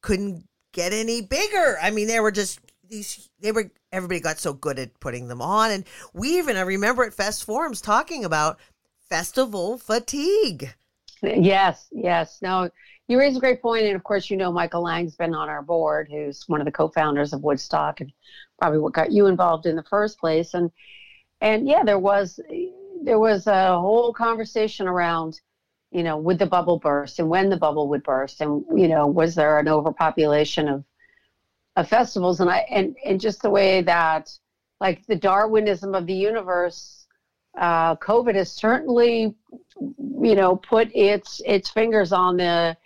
couldn't 0.00 0.44
get 0.72 0.92
any 0.92 1.20
bigger. 1.20 1.78
I 1.80 1.90
mean, 1.90 2.08
they 2.08 2.20
were 2.20 2.32
just 2.32 2.60
these 2.88 3.28
they 3.40 3.52
were 3.52 3.70
everybody 3.92 4.18
got 4.18 4.38
so 4.38 4.54
good 4.54 4.78
at 4.78 4.98
putting 4.98 5.28
them 5.28 5.42
on 5.42 5.70
and 5.70 5.84
we 6.14 6.38
even 6.38 6.56
i 6.56 6.62
remember 6.62 7.04
at 7.04 7.12
fest 7.12 7.44
forums 7.44 7.82
talking 7.82 8.24
about 8.24 8.58
festival 9.10 9.76
fatigue 9.76 10.74
Yes, 11.22 11.88
yes. 11.90 12.38
No, 12.42 12.70
you 13.08 13.18
raise 13.18 13.36
a 13.36 13.40
great 13.40 13.62
point, 13.62 13.86
and 13.86 13.96
of 13.96 14.04
course, 14.04 14.30
you 14.30 14.36
know 14.36 14.52
Michael 14.52 14.82
Lang's 14.82 15.16
been 15.16 15.34
on 15.34 15.48
our 15.48 15.62
board, 15.62 16.08
who's 16.10 16.44
one 16.46 16.60
of 16.60 16.64
the 16.64 16.72
co-founders 16.72 17.32
of 17.32 17.42
Woodstock, 17.42 18.00
and 18.00 18.12
probably 18.58 18.78
what 18.78 18.92
got 18.92 19.12
you 19.12 19.26
involved 19.26 19.66
in 19.66 19.76
the 19.76 19.84
first 19.84 20.18
place. 20.18 20.54
And 20.54 20.70
and 21.40 21.66
yeah, 21.66 21.82
there 21.84 21.98
was 21.98 22.38
there 23.08 23.18
was 23.18 23.46
a 23.46 23.80
whole 23.80 24.12
conversation 24.12 24.86
around, 24.86 25.40
you 25.90 26.02
know, 26.02 26.18
would 26.18 26.38
the 26.38 26.44
bubble 26.44 26.78
burst 26.78 27.18
and 27.18 27.30
when 27.30 27.48
the 27.48 27.56
bubble 27.56 27.88
would 27.88 28.02
burst, 28.02 28.42
and 28.42 28.62
you 28.76 28.86
know, 28.86 29.06
was 29.06 29.34
there 29.34 29.58
an 29.58 29.66
overpopulation 29.66 30.68
of 30.68 30.84
of 31.76 31.88
festivals? 31.88 32.40
And 32.40 32.50
I 32.50 32.58
and 32.70 32.94
and 33.02 33.18
just 33.18 33.40
the 33.40 33.48
way 33.48 33.80
that, 33.80 34.30
like 34.78 35.06
the 35.06 35.16
Darwinism 35.16 35.94
of 35.94 36.04
the 36.06 36.12
universe 36.12 37.06
uh, 37.58 37.96
COVID 37.96 38.34
has 38.34 38.52
certainly, 38.52 39.34
you 39.80 40.34
know, 40.34 40.56
put 40.56 40.94
its 40.94 41.40
its 41.46 41.70
fingers 41.70 42.12
on 42.12 42.36
the 42.36 42.76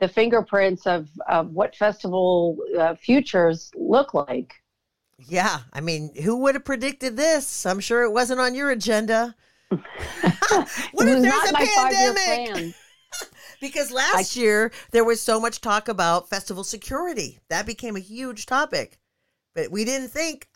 the 0.00 0.08
fingerprints 0.08 0.88
of 0.88 1.08
of 1.28 1.52
what 1.52 1.76
festival 1.76 2.56
uh, 2.76 2.96
futures 2.96 3.70
look 3.76 4.12
like. 4.12 4.54
yeah 5.18 5.58
i 5.72 5.80
mean 5.80 6.02
who 6.24 6.36
would 6.36 6.54
have 6.54 6.64
predicted 6.64 7.16
this 7.16 7.66
i'm 7.66 7.80
sure 7.80 8.02
it 8.04 8.12
wasn't 8.12 8.38
on 8.38 8.54
your 8.54 8.70
agenda 8.70 9.34
what 9.70 11.08
if 11.08 11.22
there's 11.22 11.50
a 11.50 11.54
pandemic? 11.54 12.74
because 13.60 13.90
last 13.90 14.36
year 14.36 14.72
there 14.92 15.04
was 15.04 15.20
so 15.20 15.40
much 15.40 15.60
talk 15.60 15.88
about 15.88 16.28
festival 16.28 16.64
security. 16.64 17.38
That 17.50 17.66
became 17.66 17.96
a 17.96 18.00
huge 18.00 18.46
topic. 18.46 18.98
But 19.54 19.70
we 19.70 19.84
didn't 19.84 20.08
think 20.08 20.48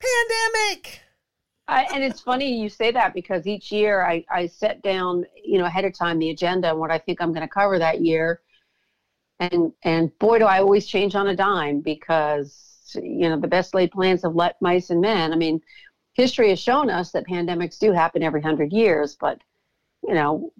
pandemic! 0.00 1.00
I, 1.66 1.84
and 1.94 2.04
it's 2.04 2.20
funny 2.20 2.60
you 2.60 2.68
say 2.68 2.90
that 2.92 3.14
because 3.14 3.46
each 3.46 3.72
year 3.72 4.04
I, 4.04 4.24
I 4.30 4.46
set 4.46 4.82
down, 4.82 5.24
you 5.42 5.58
know, 5.58 5.64
ahead 5.64 5.86
of 5.86 5.96
time 5.96 6.18
the 6.18 6.30
agenda 6.30 6.70
and 6.70 6.78
what 6.78 6.90
I 6.90 6.98
think 6.98 7.20
I'm 7.20 7.32
going 7.32 7.46
to 7.46 7.52
cover 7.52 7.78
that 7.78 8.02
year. 8.02 8.40
And 9.40 9.72
and 9.82 10.16
boy, 10.18 10.38
do 10.38 10.44
I 10.44 10.60
always 10.60 10.86
change 10.86 11.14
on 11.14 11.28
a 11.28 11.36
dime 11.36 11.80
because 11.80 12.94
you 12.94 13.28
know 13.28 13.40
the 13.40 13.48
best 13.48 13.74
laid 13.74 13.90
plans 13.90 14.22
have 14.22 14.34
let 14.34 14.60
mice 14.60 14.90
and 14.90 15.00
men. 15.00 15.32
I 15.32 15.36
mean, 15.36 15.60
history 16.14 16.48
has 16.50 16.58
shown 16.58 16.88
us 16.90 17.10
that 17.12 17.26
pandemics 17.26 17.78
do 17.78 17.92
happen 17.92 18.22
every 18.22 18.40
hundred 18.42 18.72
years, 18.72 19.16
but 19.20 19.40
you 20.06 20.14
know, 20.14 20.52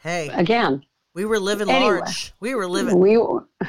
hey 0.00 0.28
again, 0.34 0.84
we 1.14 1.24
were 1.24 1.38
living 1.38 1.70
Anyway. 1.70 1.98
large 2.00 2.32
we 2.40 2.54
were 2.54 2.66
living 2.68 2.98
we 2.98 3.16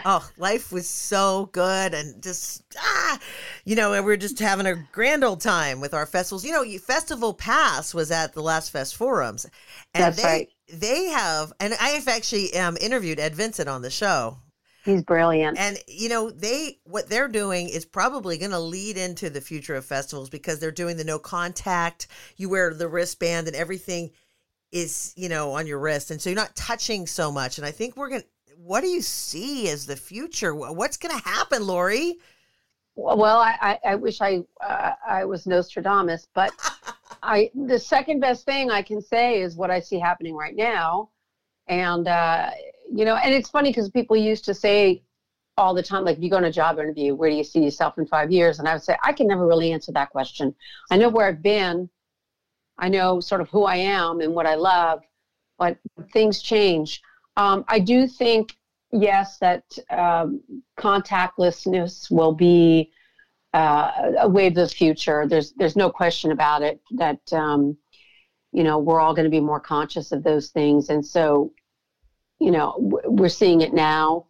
Oh, 0.05 0.29
life 0.37 0.71
was 0.71 0.87
so 0.87 1.49
good 1.53 1.93
and 1.93 2.21
just 2.21 2.63
ah, 2.77 3.19
you 3.65 3.75
know, 3.75 3.93
and 3.93 4.05
we 4.05 4.13
are 4.13 4.17
just 4.17 4.39
having 4.39 4.65
a 4.65 4.75
grand 4.91 5.23
old 5.23 5.41
time 5.41 5.79
with 5.79 5.93
our 5.93 6.05
festivals. 6.05 6.45
You 6.45 6.51
know, 6.51 6.77
Festival 6.79 7.33
Pass 7.33 7.93
was 7.93 8.11
at 8.11 8.33
the 8.33 8.41
last 8.41 8.71
Fest 8.71 8.95
Forums, 8.95 9.45
and 9.93 10.03
That's 10.03 10.21
they 10.21 10.23
right. 10.23 10.49
they 10.71 11.05
have, 11.05 11.53
and 11.59 11.73
I've 11.79 12.07
actually 12.07 12.55
um, 12.57 12.77
interviewed 12.79 13.19
Ed 13.19 13.35
Vincent 13.35 13.69
on 13.69 13.81
the 13.81 13.89
show, 13.89 14.37
he's 14.87 15.03
brilliant. 15.03 15.57
and 15.59 15.77
you 15.87 16.09
know, 16.09 16.31
they 16.31 16.79
what 16.85 17.09
they're 17.09 17.27
doing 17.27 17.69
is 17.69 17.85
probably 17.85 18.37
going 18.37 18.51
to 18.51 18.59
lead 18.59 18.97
into 18.97 19.29
the 19.29 19.41
future 19.41 19.75
of 19.75 19.85
festivals 19.85 20.29
because 20.29 20.59
they're 20.59 20.71
doing 20.71 20.97
the 20.97 21.03
no 21.03 21.19
contact. 21.19 22.07
You 22.37 22.49
wear 22.49 22.73
the 22.73 22.87
wristband 22.87 23.47
and 23.47 23.55
everything 23.55 24.11
is 24.71 25.13
you 25.15 25.29
know 25.29 25.51
on 25.51 25.67
your 25.67 25.79
wrist, 25.79 26.11
and 26.11 26.21
so 26.21 26.29
you're 26.29 26.37
not 26.37 26.55
touching 26.55 27.05
so 27.05 27.31
much. 27.31 27.57
And 27.57 27.67
I 27.67 27.71
think 27.71 27.95
we're 27.95 28.09
gonna. 28.09 28.23
What 28.57 28.81
do 28.81 28.87
you 28.87 29.01
see 29.01 29.69
as 29.69 29.85
the 29.85 29.95
future? 29.95 30.55
What's 30.55 30.97
going 30.97 31.15
to 31.15 31.29
happen, 31.29 31.67
Laurie? 31.67 32.17
Well, 32.95 33.37
I, 33.37 33.55
I, 33.61 33.91
I 33.91 33.95
wish 33.95 34.21
I 34.21 34.43
uh, 34.59 34.93
I 35.07 35.25
was 35.25 35.45
Nostradamus, 35.45 36.27
but 36.33 36.51
I 37.21 37.51
the 37.53 37.77
second 37.77 38.19
best 38.19 38.45
thing 38.45 38.71
I 38.71 38.81
can 38.81 39.01
say 39.01 39.41
is 39.41 39.55
what 39.55 39.69
I 39.69 39.79
see 39.79 39.99
happening 39.99 40.35
right 40.35 40.55
now, 40.55 41.11
and 41.67 42.07
uh, 42.07 42.49
you 42.93 43.05
know, 43.05 43.15
and 43.15 43.33
it's 43.33 43.49
funny 43.49 43.69
because 43.69 43.89
people 43.89 44.17
used 44.17 44.45
to 44.45 44.53
say 44.53 45.03
all 45.57 45.73
the 45.73 45.83
time, 45.83 46.05
like, 46.05 46.21
you 46.21 46.29
go 46.29 46.37
on 46.37 46.45
a 46.45 46.51
job 46.51 46.77
interview, 46.77 47.15
where 47.15 47.29
do 47.29 47.35
you 47.35 47.43
see 47.43 47.63
yourself 47.63 47.97
in 47.97 48.05
five 48.05 48.31
years? 48.31 48.59
And 48.59 48.67
I 48.67 48.73
would 48.73 48.83
say 48.83 48.95
I 49.03 49.11
can 49.11 49.27
never 49.27 49.45
really 49.45 49.71
answer 49.71 49.91
that 49.93 50.11
question. 50.11 50.53
I 50.91 50.97
know 50.97 51.09
where 51.09 51.27
I've 51.27 51.41
been, 51.41 51.89
I 52.77 52.89
know 52.89 53.19
sort 53.19 53.41
of 53.41 53.49
who 53.49 53.63
I 53.63 53.77
am 53.77 54.21
and 54.21 54.33
what 54.35 54.45
I 54.45 54.55
love, 54.55 55.01
but 55.57 55.77
things 56.13 56.41
change. 56.41 57.01
Um, 57.35 57.65
I 57.67 57.79
do 57.79 58.07
think 58.07 58.55
yes 58.91 59.37
that 59.39 59.63
um, 59.89 60.41
contactlessness 60.77 62.11
will 62.11 62.33
be 62.33 62.91
uh, 63.53 64.13
a 64.19 64.29
wave 64.29 64.51
of 64.51 64.69
the 64.69 64.75
future. 64.75 65.27
There's 65.27 65.53
there's 65.53 65.75
no 65.75 65.89
question 65.89 66.31
about 66.31 66.61
it 66.61 66.79
that 66.91 67.21
um, 67.33 67.77
you 68.51 68.63
know 68.63 68.77
we're 68.77 68.99
all 68.99 69.13
going 69.13 69.25
to 69.25 69.31
be 69.31 69.39
more 69.39 69.59
conscious 69.59 70.11
of 70.11 70.23
those 70.23 70.49
things, 70.49 70.89
and 70.89 71.05
so 71.05 71.51
you 72.39 72.51
know 72.51 72.75
we're 72.77 73.29
seeing 73.29 73.61
it 73.61 73.73
now. 73.73 74.27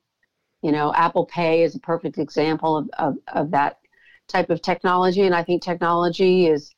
You 0.61 0.71
know, 0.71 0.93
Apple 0.93 1.25
Pay 1.25 1.63
is 1.63 1.75
a 1.75 1.79
perfect 1.79 2.17
example 2.17 2.77
of, 2.77 2.89
of, 2.97 3.15
of 3.27 3.51
that 3.51 3.77
type 4.27 4.49
of 4.49 4.61
technology, 4.61 5.21
and 5.21 5.35
I 5.35 5.43
think 5.43 5.61
technology 5.61 6.47
is 6.47 6.73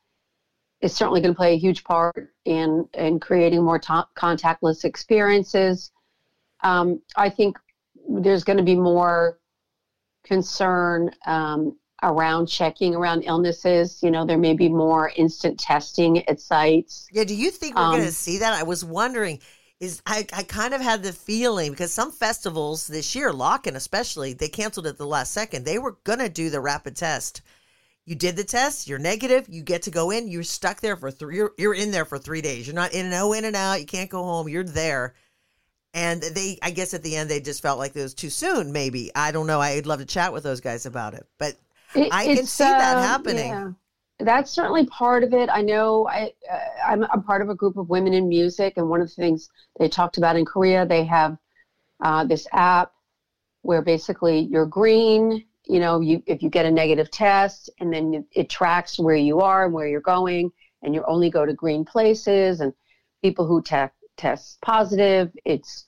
is 0.81 0.93
certainly 0.93 1.21
going 1.21 1.33
to 1.33 1.37
play 1.37 1.53
a 1.53 1.57
huge 1.57 1.83
part 1.83 2.33
in 2.45 2.87
in 2.93 3.19
creating 3.19 3.63
more 3.63 3.79
to- 3.79 4.07
contactless 4.15 4.83
experiences. 4.85 5.91
Um, 6.61 7.01
I 7.15 7.29
think 7.29 7.57
there's 8.09 8.43
going 8.43 8.57
to 8.57 8.63
be 8.63 8.75
more 8.75 9.39
concern 10.25 11.11
um, 11.25 11.77
around 12.03 12.47
checking 12.47 12.95
around 12.95 13.23
illnesses. 13.23 13.99
You 14.03 14.11
know, 14.11 14.25
there 14.25 14.37
may 14.37 14.53
be 14.53 14.69
more 14.69 15.11
instant 15.15 15.59
testing 15.59 16.27
at 16.27 16.39
sites. 16.39 17.07
Yeah, 17.11 17.23
do 17.23 17.35
you 17.35 17.49
think 17.49 17.75
we're 17.75 17.83
Um, 17.83 17.91
going 17.95 18.05
to 18.05 18.11
see 18.11 18.39
that? 18.39 18.53
I 18.53 18.63
was 18.63 18.83
wondering. 18.83 19.39
Is 19.79 20.01
I, 20.05 20.27
I 20.33 20.43
kind 20.43 20.73
of 20.73 20.81
had 20.81 21.03
the 21.03 21.13
feeling 21.13 21.71
because 21.71 21.91
some 21.93 22.11
festivals 22.11 22.87
this 22.87 23.15
year, 23.15 23.31
Lockn' 23.31 23.75
especially, 23.75 24.33
they 24.33 24.49
canceled 24.49 24.87
at 24.87 24.97
the 24.97 25.05
last 25.07 25.31
second. 25.31 25.63
They 25.65 25.77
were 25.77 25.97
gonna 26.03 26.27
do 26.27 26.49
the 26.49 26.59
rapid 26.59 26.97
test. 26.97 27.41
You 28.05 28.15
did 28.15 28.35
the 28.35 28.43
test, 28.43 28.87
you're 28.87 28.99
negative, 28.99 29.45
you 29.47 29.61
get 29.61 29.83
to 29.83 29.91
go 29.91 30.09
in. 30.11 30.27
You're 30.27 30.43
stuck 30.43 30.81
there 30.81 30.97
for 30.97 31.11
three. 31.11 31.35
You're, 31.37 31.51
you're 31.57 31.73
in 31.75 31.91
there 31.91 32.05
for 32.05 32.17
three 32.17 32.41
days. 32.41 32.65
You're 32.67 32.75
not 32.75 32.91
in 32.93 33.05
and 33.05 33.13
out, 33.13 33.31
in 33.33 33.45
and 33.45 33.55
out. 33.55 33.79
You 33.79 33.85
can't 33.85 34.09
go 34.09 34.23
home. 34.23 34.49
You're 34.49 34.63
there. 34.63 35.13
And 35.93 36.21
they, 36.21 36.57
I 36.61 36.71
guess, 36.71 36.93
at 36.93 37.03
the 37.03 37.15
end, 37.15 37.29
they 37.29 37.39
just 37.39 37.61
felt 37.61 37.79
like 37.79 37.95
it 37.95 38.01
was 38.01 38.13
too 38.13 38.29
soon. 38.31 38.71
Maybe 38.73 39.11
I 39.15 39.31
don't 39.31 39.47
know. 39.47 39.61
I'd 39.61 39.85
love 39.85 39.99
to 39.99 40.05
chat 40.05 40.33
with 40.33 40.43
those 40.43 40.59
guys 40.59 40.85
about 40.85 41.13
it, 41.13 41.25
but 41.37 41.55
It- 41.95 42.11
I 42.11 42.25
can 42.25 42.45
see 42.45 42.63
that 42.63 42.97
uh, 42.97 43.01
happening. 43.01 43.47
yeah. 43.49 43.71
That's 44.19 44.51
certainly 44.51 44.85
part 44.87 45.23
of 45.23 45.33
it. 45.33 45.49
I 45.49 45.61
know 45.61 46.07
I, 46.07 46.33
uh, 46.51 46.59
I'm, 46.85 47.03
I'm 47.05 47.23
part 47.23 47.41
of 47.41 47.49
a 47.49 47.55
group 47.55 47.77
of 47.77 47.89
women 47.89 48.13
in 48.13 48.27
music, 48.27 48.73
and 48.75 48.89
one 48.89 49.01
of 49.01 49.07
the 49.07 49.15
things 49.15 49.49
they 49.79 49.87
talked 49.87 50.17
about 50.17 50.35
in 50.35 50.45
Korea, 50.45 50.85
they 50.85 51.05
have 51.05 51.37
uh, 52.01 52.25
this 52.25 52.45
app 52.51 52.91
where 53.61 53.81
basically 53.81 54.39
you're 54.39 54.65
green. 54.65 55.45
You 55.65 55.79
know, 55.79 56.01
you 56.01 56.21
if 56.25 56.41
you 56.41 56.49
get 56.49 56.65
a 56.65 56.71
negative 56.71 57.11
test, 57.11 57.69
and 57.79 57.93
then 57.93 58.13
it, 58.13 58.25
it 58.31 58.49
tracks 58.49 58.99
where 58.99 59.15
you 59.15 59.39
are 59.39 59.65
and 59.65 59.73
where 59.73 59.87
you're 59.87 60.01
going, 60.01 60.51
and 60.81 60.93
you 60.93 61.03
only 61.07 61.29
go 61.29 61.45
to 61.45 61.53
green 61.53 61.85
places. 61.85 62.59
And 62.59 62.73
people 63.21 63.45
who 63.45 63.61
te- 63.61 63.93
test 64.17 64.59
positive, 64.61 65.31
it's 65.45 65.85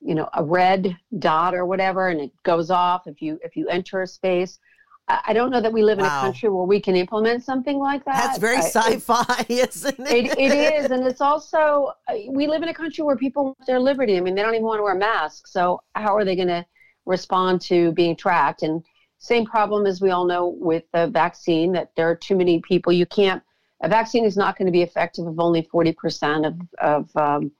you 0.00 0.14
know 0.14 0.28
a 0.34 0.44
red 0.44 0.96
dot 1.18 1.54
or 1.54 1.66
whatever, 1.66 2.08
and 2.08 2.20
it 2.20 2.32
goes 2.42 2.70
off 2.70 3.06
if 3.06 3.20
you 3.22 3.40
if 3.42 3.56
you 3.56 3.68
enter 3.68 4.02
a 4.02 4.06
space. 4.06 4.58
I 5.06 5.34
don't 5.34 5.50
know 5.50 5.60
that 5.60 5.72
we 5.72 5.82
live 5.82 5.98
in 5.98 6.06
a 6.06 6.08
country 6.08 6.48
where 6.48 6.64
we 6.64 6.80
can 6.80 6.96
implement 6.96 7.44
something 7.44 7.78
like 7.78 8.04
that. 8.06 8.14
That's 8.14 8.38
very 8.38 8.62
sci-fi, 8.62 9.44
isn't 9.50 10.00
it? 10.00 10.26
it, 10.26 10.38
it 10.38 10.52
is, 10.52 10.90
and 10.90 11.06
it's 11.06 11.20
also 11.20 11.92
uh, 12.08 12.14
we 12.30 12.46
live 12.46 12.62
in 12.62 12.70
a 12.70 12.74
country 12.74 13.04
where 13.04 13.16
people 13.16 13.44
want 13.44 13.66
their 13.66 13.80
liberty. 13.80 14.16
I 14.16 14.20
mean, 14.20 14.34
they 14.34 14.40
don't 14.40 14.54
even 14.54 14.64
want 14.64 14.78
to 14.78 14.82
wear 14.82 14.94
masks. 14.94 15.52
So 15.52 15.82
how 15.94 16.16
are 16.16 16.24
they 16.24 16.34
going 16.34 16.48
to 16.48 16.64
respond 17.04 17.60
to 17.62 17.92
being 17.92 18.16
tracked? 18.16 18.62
And 18.62 18.82
same 19.18 19.44
problem 19.44 19.86
as 19.86 20.00
we 20.00 20.10
all 20.10 20.24
know 20.24 20.48
with 20.48 20.84
the 20.92 21.08
vaccine 21.08 21.72
that 21.72 21.90
there 21.96 22.08
are 22.08 22.16
too 22.16 22.36
many 22.36 22.60
people. 22.60 22.90
You 22.90 23.06
can't. 23.06 23.42
A 23.82 23.88
vaccine 23.88 24.24
is 24.24 24.38
not 24.38 24.56
going 24.56 24.66
to 24.66 24.72
be 24.72 24.82
effective 24.82 25.26
if 25.26 25.38
only 25.38 25.62
forty 25.70 25.92
percent 25.92 26.46
of 26.46 26.58
of 26.78 27.16
um, 27.16 27.52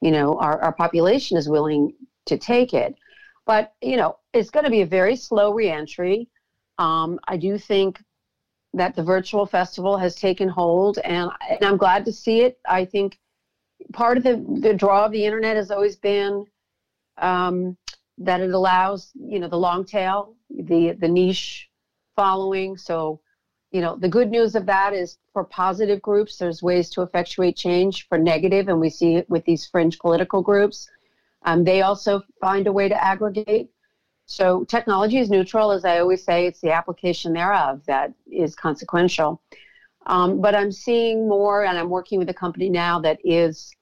you 0.00 0.12
know 0.12 0.38
our, 0.38 0.60
our 0.62 0.72
population 0.72 1.36
is 1.36 1.48
willing 1.48 1.92
to 2.26 2.38
take 2.38 2.72
it. 2.72 2.94
But 3.46 3.74
you 3.82 3.96
know, 3.96 4.18
it's 4.32 4.50
going 4.50 4.64
to 4.64 4.70
be 4.70 4.82
a 4.82 4.86
very 4.86 5.16
slow 5.16 5.52
reentry. 5.52 6.28
Um, 6.78 7.18
I 7.26 7.36
do 7.36 7.58
think 7.58 8.02
that 8.74 8.94
the 8.94 9.02
virtual 9.02 9.46
festival 9.46 9.96
has 9.96 10.14
taken 10.14 10.48
hold, 10.48 10.98
and, 10.98 11.30
and 11.48 11.64
I'm 11.64 11.76
glad 11.76 12.04
to 12.04 12.12
see 12.12 12.42
it. 12.42 12.58
I 12.68 12.84
think 12.84 13.18
part 13.92 14.16
of 14.18 14.24
the, 14.24 14.44
the 14.60 14.74
draw 14.74 15.06
of 15.06 15.12
the 15.12 15.24
internet 15.24 15.56
has 15.56 15.70
always 15.70 15.96
been 15.96 16.44
um, 17.16 17.76
that 18.18 18.40
it 18.40 18.50
allows, 18.50 19.10
you 19.14 19.38
know, 19.38 19.48
the 19.48 19.56
long 19.56 19.84
tail, 19.84 20.34
the 20.50 20.92
the 20.92 21.08
niche 21.08 21.68
following. 22.14 22.76
So, 22.76 23.20
you 23.70 23.80
know, 23.80 23.96
the 23.96 24.08
good 24.08 24.30
news 24.30 24.54
of 24.54 24.66
that 24.66 24.92
is 24.92 25.18
for 25.32 25.44
positive 25.44 26.02
groups, 26.02 26.36
there's 26.36 26.62
ways 26.62 26.90
to 26.90 27.02
effectuate 27.02 27.56
change. 27.56 28.06
For 28.08 28.18
negative, 28.18 28.68
and 28.68 28.80
we 28.80 28.90
see 28.90 29.16
it 29.16 29.28
with 29.30 29.44
these 29.44 29.66
fringe 29.66 29.98
political 29.98 30.42
groups, 30.42 30.88
um, 31.42 31.64
they 31.64 31.82
also 31.82 32.22
find 32.40 32.66
a 32.66 32.72
way 32.72 32.88
to 32.88 33.04
aggregate. 33.04 33.70
So 34.28 34.64
technology 34.64 35.18
is 35.18 35.30
neutral, 35.30 35.72
as 35.72 35.86
I 35.86 36.00
always 36.00 36.22
say. 36.22 36.46
It's 36.46 36.60
the 36.60 36.70
application 36.70 37.32
thereof 37.32 37.80
that 37.86 38.12
is 38.30 38.54
consequential. 38.54 39.40
Um, 40.06 40.42
but 40.42 40.54
I'm 40.54 40.70
seeing 40.70 41.26
more, 41.26 41.64
and 41.64 41.78
I'm 41.78 41.88
working 41.88 42.18
with 42.18 42.28
a 42.28 42.34
company 42.34 42.68
now 42.68 43.00
that 43.00 43.18
is 43.24 43.74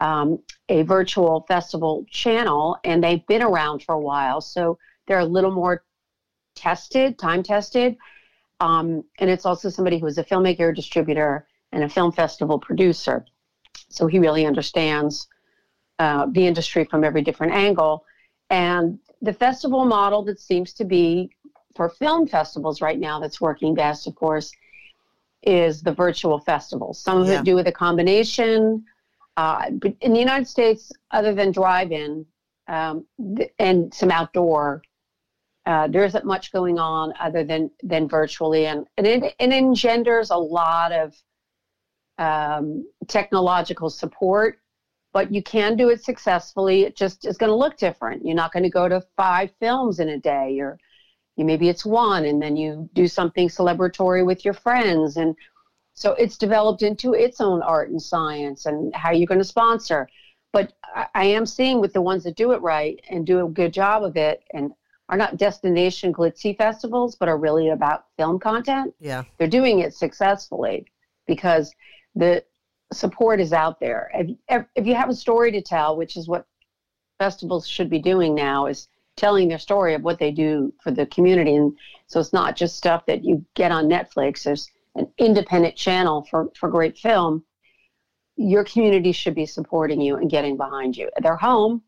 um, 0.00 0.38
a 0.70 0.82
virtual 0.82 1.44
festival 1.46 2.06
channel, 2.10 2.78
and 2.84 3.04
they've 3.04 3.26
been 3.26 3.42
around 3.42 3.82
for 3.82 3.94
a 3.94 4.00
while, 4.00 4.40
so 4.40 4.78
they're 5.06 5.18
a 5.18 5.24
little 5.24 5.50
more 5.50 5.84
tested, 6.54 7.18
time 7.18 7.42
tested. 7.42 7.96
Um, 8.60 9.04
and 9.18 9.28
it's 9.28 9.44
also 9.44 9.68
somebody 9.68 9.98
who 9.98 10.06
is 10.06 10.16
a 10.16 10.24
filmmaker, 10.24 10.74
distributor, 10.74 11.46
and 11.70 11.84
a 11.84 11.88
film 11.88 12.12
festival 12.12 12.58
producer. 12.58 13.26
So 13.90 14.06
he 14.06 14.18
really 14.18 14.46
understands 14.46 15.28
uh, 15.98 16.26
the 16.32 16.46
industry 16.46 16.86
from 16.86 17.04
every 17.04 17.22
different 17.22 17.52
angle. 17.52 18.04
And 18.50 18.98
the 19.22 19.32
festival 19.32 19.84
model 19.84 20.22
that 20.24 20.40
seems 20.40 20.72
to 20.74 20.84
be 20.84 21.30
for 21.74 21.88
film 21.88 22.26
festivals 22.26 22.82
right 22.82 22.98
now 22.98 23.18
that's 23.20 23.40
working 23.40 23.74
best, 23.74 24.06
of 24.06 24.14
course, 24.14 24.52
is 25.42 25.82
the 25.82 25.92
virtual 25.92 26.38
festivals. 26.38 26.98
Some 26.98 27.22
of 27.22 27.28
yeah. 27.28 27.40
it 27.40 27.44
do 27.44 27.54
with 27.54 27.68
a 27.68 27.72
combination. 27.72 28.84
Uh, 29.36 29.70
but 29.70 29.94
in 30.00 30.12
the 30.12 30.18
United 30.18 30.46
States, 30.46 30.92
other 31.12 31.34
than 31.34 31.52
drive-in 31.52 32.26
um, 32.68 33.06
and 33.58 33.94
some 33.94 34.10
outdoor, 34.10 34.82
uh, 35.64 35.86
there 35.88 36.04
isn't 36.04 36.24
much 36.24 36.52
going 36.52 36.78
on 36.78 37.14
other 37.20 37.44
than 37.44 37.70
than 37.82 38.08
virtually, 38.08 38.66
and 38.66 38.86
and 38.96 39.06
it, 39.06 39.22
it 39.38 39.52
engenders 39.52 40.30
a 40.30 40.36
lot 40.36 40.90
of 40.90 41.14
um, 42.18 42.84
technological 43.06 43.88
support 43.88 44.58
but 45.12 45.32
you 45.32 45.42
can 45.42 45.76
do 45.76 45.90
it 45.90 46.02
successfully. 46.02 46.82
It 46.82 46.96
just 46.96 47.26
is 47.26 47.36
going 47.36 47.50
to 47.50 47.56
look 47.56 47.76
different. 47.76 48.24
You're 48.24 48.34
not 48.34 48.52
going 48.52 48.62
to 48.62 48.70
go 48.70 48.88
to 48.88 49.04
five 49.16 49.50
films 49.60 50.00
in 50.00 50.08
a 50.08 50.18
day, 50.18 50.58
or 50.58 50.78
you 51.36 51.44
maybe 51.44 51.68
it's 51.68 51.84
one, 51.84 52.24
and 52.24 52.40
then 52.40 52.56
you 52.56 52.88
do 52.94 53.06
something 53.06 53.48
celebratory 53.48 54.24
with 54.24 54.44
your 54.44 54.54
friends, 54.54 55.16
and 55.16 55.34
so 55.94 56.12
it's 56.12 56.38
developed 56.38 56.82
into 56.82 57.12
its 57.12 57.40
own 57.40 57.62
art 57.62 57.90
and 57.90 58.00
science, 58.00 58.66
and 58.66 58.94
how 58.94 59.10
you're 59.10 59.26
going 59.26 59.38
to 59.38 59.44
sponsor. 59.44 60.08
But 60.52 60.72
I, 60.94 61.06
I 61.14 61.24
am 61.24 61.46
seeing 61.46 61.80
with 61.80 61.92
the 61.92 62.02
ones 62.02 62.24
that 62.24 62.36
do 62.36 62.52
it 62.52 62.62
right 62.62 63.00
and 63.10 63.26
do 63.26 63.44
a 63.44 63.48
good 63.48 63.72
job 63.72 64.02
of 64.04 64.16
it, 64.16 64.42
and 64.54 64.72
are 65.08 65.18
not 65.18 65.36
destination 65.36 66.12
glitzy 66.12 66.56
festivals, 66.56 67.16
but 67.16 67.28
are 67.28 67.36
really 67.36 67.68
about 67.68 68.06
film 68.16 68.38
content. 68.38 68.94
Yeah, 69.00 69.24
they're 69.36 69.48
doing 69.48 69.80
it 69.80 69.94
successfully 69.94 70.86
because 71.26 71.74
the 72.14 72.44
support 72.92 73.40
is 73.40 73.52
out 73.52 73.80
there. 73.80 74.10
If, 74.48 74.66
if 74.74 74.86
you 74.86 74.94
have 74.94 75.08
a 75.08 75.14
story 75.14 75.52
to 75.52 75.62
tell, 75.62 75.96
which 75.96 76.16
is 76.16 76.28
what 76.28 76.46
festivals 77.18 77.66
should 77.66 77.90
be 77.90 77.98
doing 77.98 78.34
now, 78.34 78.66
is 78.66 78.88
telling 79.16 79.48
their 79.48 79.58
story 79.58 79.94
of 79.94 80.02
what 80.02 80.18
they 80.18 80.30
do 80.30 80.72
for 80.82 80.90
the 80.90 81.06
community. 81.06 81.54
And 81.56 81.76
so 82.06 82.20
it's 82.20 82.32
not 82.32 82.56
just 82.56 82.76
stuff 82.76 83.06
that 83.06 83.24
you 83.24 83.44
get 83.54 83.70
on 83.70 83.88
Netflix. 83.88 84.44
There's 84.44 84.70
an 84.94 85.08
independent 85.18 85.76
channel 85.76 86.26
for, 86.30 86.50
for 86.58 86.68
great 86.70 86.98
film. 86.98 87.44
Your 88.36 88.64
community 88.64 89.12
should 89.12 89.34
be 89.34 89.46
supporting 89.46 90.00
you 90.00 90.16
and 90.16 90.30
getting 90.30 90.56
behind 90.56 90.96
you. 90.96 91.10
They're 91.20 91.36
home, 91.36 91.82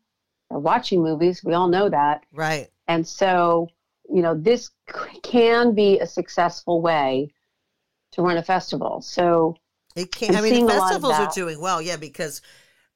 they're 0.49 0.59
watching 0.59 1.01
movies. 1.01 1.43
We 1.43 1.53
all 1.53 1.67
know 1.67 1.89
that. 1.89 2.23
Right. 2.31 2.69
And 2.87 3.05
so, 3.05 3.69
you 4.07 4.21
know, 4.21 4.35
this 4.35 4.69
can 5.23 5.73
be 5.73 5.99
a 5.99 6.05
successful 6.05 6.81
way 6.81 7.33
to 8.11 8.21
run 8.21 8.37
a 8.37 8.43
festival. 8.43 9.01
So 9.01 9.57
it 9.95 10.11
can't. 10.11 10.35
I'm 10.35 10.43
mean, 10.43 10.67
festivals 10.67 11.13
are 11.13 11.31
doing 11.33 11.59
well, 11.59 11.81
yeah, 11.81 11.95
because 11.95 12.41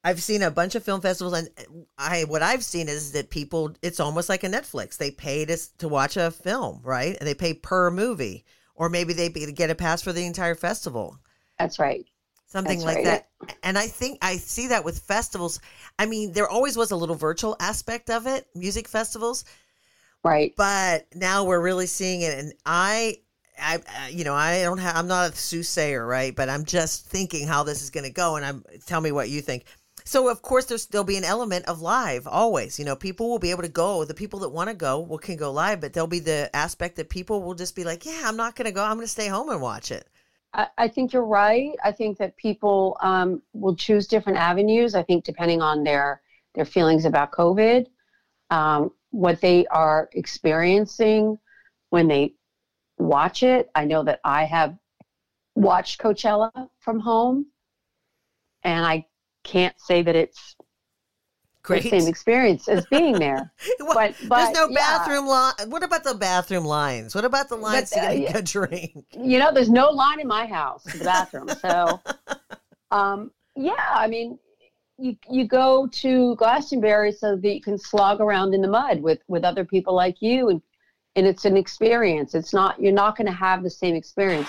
I've 0.02 0.22
seen 0.22 0.42
a 0.42 0.50
bunch 0.50 0.74
of 0.74 0.82
film 0.82 1.00
festivals, 1.00 1.34
and 1.34 1.86
I 1.98 2.24
what 2.24 2.42
I've 2.42 2.64
seen 2.64 2.88
is 2.88 3.12
that 3.12 3.30
people. 3.30 3.74
It's 3.82 4.00
almost 4.00 4.28
like 4.28 4.44
a 4.44 4.48
Netflix. 4.48 4.96
They 4.96 5.10
pay 5.10 5.44
to 5.44 5.56
to 5.78 5.88
watch 5.88 6.16
a 6.16 6.30
film, 6.30 6.80
right? 6.82 7.16
And 7.18 7.26
they 7.26 7.34
pay 7.34 7.54
per 7.54 7.90
movie, 7.90 8.44
or 8.74 8.88
maybe 8.88 9.12
they 9.12 9.28
get 9.28 9.70
a 9.70 9.74
pass 9.74 10.02
for 10.02 10.12
the 10.12 10.26
entire 10.26 10.54
festival. 10.54 11.18
That's 11.58 11.78
right. 11.78 12.06
Something 12.46 12.80
That's 12.80 12.86
like 12.86 12.96
right. 12.96 13.24
that. 13.48 13.58
And 13.62 13.78
I 13.78 13.86
think 13.86 14.18
I 14.22 14.36
see 14.36 14.68
that 14.68 14.84
with 14.84 14.98
festivals. 14.98 15.60
I 15.98 16.06
mean, 16.06 16.32
there 16.32 16.48
always 16.48 16.76
was 16.76 16.90
a 16.90 16.96
little 16.96 17.14
virtual 17.14 17.56
aspect 17.60 18.10
of 18.10 18.26
it, 18.26 18.46
music 18.56 18.88
festivals. 18.88 19.44
Right. 20.24 20.52
But 20.56 21.06
now 21.14 21.44
we're 21.44 21.60
really 21.60 21.86
seeing 21.86 22.22
it. 22.22 22.36
And 22.38 22.52
I 22.66 23.18
I, 23.60 24.08
you 24.08 24.24
know, 24.24 24.34
I 24.34 24.62
don't 24.62 24.78
have, 24.78 24.96
I'm 24.96 25.06
not 25.06 25.32
a 25.32 25.36
soothsayer, 25.36 26.06
right? 26.06 26.34
But 26.34 26.48
I'm 26.48 26.64
just 26.64 27.06
thinking 27.06 27.46
how 27.46 27.62
this 27.62 27.82
is 27.82 27.90
going 27.90 28.04
to 28.04 28.12
go, 28.12 28.36
and 28.36 28.44
I'm 28.44 28.64
tell 28.86 29.00
me 29.00 29.12
what 29.12 29.28
you 29.28 29.40
think. 29.40 29.64
So 30.04 30.28
of 30.28 30.42
course 30.42 30.64
there's 30.64 30.86
there'll 30.86 31.04
be 31.04 31.18
an 31.18 31.24
element 31.24 31.66
of 31.66 31.80
live 31.80 32.26
always. 32.26 32.78
You 32.78 32.84
know, 32.84 32.96
people 32.96 33.28
will 33.28 33.38
be 33.38 33.50
able 33.50 33.62
to 33.62 33.68
go. 33.68 34.04
The 34.04 34.14
people 34.14 34.40
that 34.40 34.48
want 34.48 34.68
to 34.70 34.74
go 34.74 35.00
will 35.00 35.18
can 35.18 35.36
go 35.36 35.52
live, 35.52 35.80
but 35.80 35.92
there'll 35.92 36.06
be 36.06 36.20
the 36.20 36.50
aspect 36.54 36.96
that 36.96 37.10
people 37.10 37.42
will 37.42 37.54
just 37.54 37.76
be 37.76 37.84
like, 37.84 38.06
yeah, 38.06 38.22
I'm 38.24 38.36
not 38.36 38.56
going 38.56 38.66
to 38.66 38.72
go. 38.72 38.82
I'm 38.82 38.96
going 38.96 39.06
to 39.06 39.08
stay 39.08 39.28
home 39.28 39.50
and 39.50 39.60
watch 39.60 39.90
it. 39.90 40.08
I, 40.52 40.66
I 40.78 40.88
think 40.88 41.12
you're 41.12 41.24
right. 41.24 41.72
I 41.84 41.92
think 41.92 42.18
that 42.18 42.36
people 42.36 42.96
um, 43.00 43.42
will 43.52 43.76
choose 43.76 44.06
different 44.06 44.38
avenues. 44.38 44.94
I 44.94 45.02
think 45.02 45.24
depending 45.24 45.62
on 45.62 45.84
their 45.84 46.22
their 46.54 46.64
feelings 46.64 47.04
about 47.04 47.30
COVID, 47.30 47.86
um, 48.50 48.90
what 49.10 49.40
they 49.40 49.66
are 49.66 50.08
experiencing 50.14 51.38
when 51.90 52.08
they 52.08 52.34
watch 53.00 53.42
it. 53.42 53.70
I 53.74 53.84
know 53.84 54.04
that 54.04 54.20
I 54.24 54.44
have 54.44 54.76
watched 55.54 56.00
Coachella 56.00 56.50
from 56.78 57.00
home, 57.00 57.46
and 58.62 58.84
I 58.84 59.06
can't 59.44 59.78
say 59.80 60.02
that 60.02 60.14
it's 60.14 60.56
Great. 61.62 61.82
the 61.82 61.90
same 61.90 62.08
experience 62.08 62.68
as 62.68 62.86
being 62.86 63.18
there. 63.18 63.52
well, 63.80 63.94
but, 63.94 64.14
but, 64.28 64.36
there's 64.36 64.54
no 64.54 64.74
bathroom 64.74 65.26
line. 65.26 65.52
What 65.68 65.82
about 65.82 66.04
the 66.04 66.14
bathroom 66.14 66.64
lines? 66.64 67.14
What 67.14 67.24
about 67.24 67.48
the 67.48 67.56
lines 67.56 67.90
but, 67.94 68.04
uh, 68.04 68.10
to 68.10 68.18
get 68.20 68.36
a 68.36 68.42
drink? 68.42 69.04
You 69.12 69.38
know, 69.38 69.52
there's 69.52 69.70
no 69.70 69.90
line 69.90 70.20
in 70.20 70.28
my 70.28 70.46
house 70.46 70.84
for 70.84 70.98
the 70.98 71.04
bathroom. 71.04 71.48
So, 71.60 72.00
um, 72.90 73.30
yeah, 73.56 73.72
I 73.92 74.06
mean, 74.06 74.38
you 74.98 75.16
you 75.30 75.46
go 75.46 75.86
to 75.86 76.36
Glastonbury 76.36 77.12
so 77.12 77.36
that 77.36 77.54
you 77.54 77.60
can 77.60 77.78
slog 77.78 78.20
around 78.20 78.54
in 78.54 78.60
the 78.60 78.68
mud 78.68 79.00
with 79.00 79.20
with 79.28 79.44
other 79.44 79.64
people 79.64 79.94
like 79.94 80.20
you 80.20 80.50
and 80.50 80.62
and 81.16 81.26
it's 81.26 81.44
an 81.44 81.56
experience. 81.56 82.34
It's 82.34 82.52
not 82.52 82.80
you're 82.80 82.92
not 82.92 83.16
going 83.16 83.26
to 83.26 83.32
have 83.32 83.62
the 83.62 83.70
same 83.70 83.94
experience. 83.94 84.48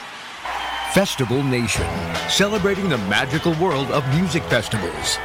Festival 0.93 1.41
Nation, 1.43 1.87
celebrating 2.29 2.89
the 2.89 2.97
magical 2.97 3.53
world 3.55 3.87
of 3.91 4.07
music 4.15 4.43
festivals. 4.43 5.17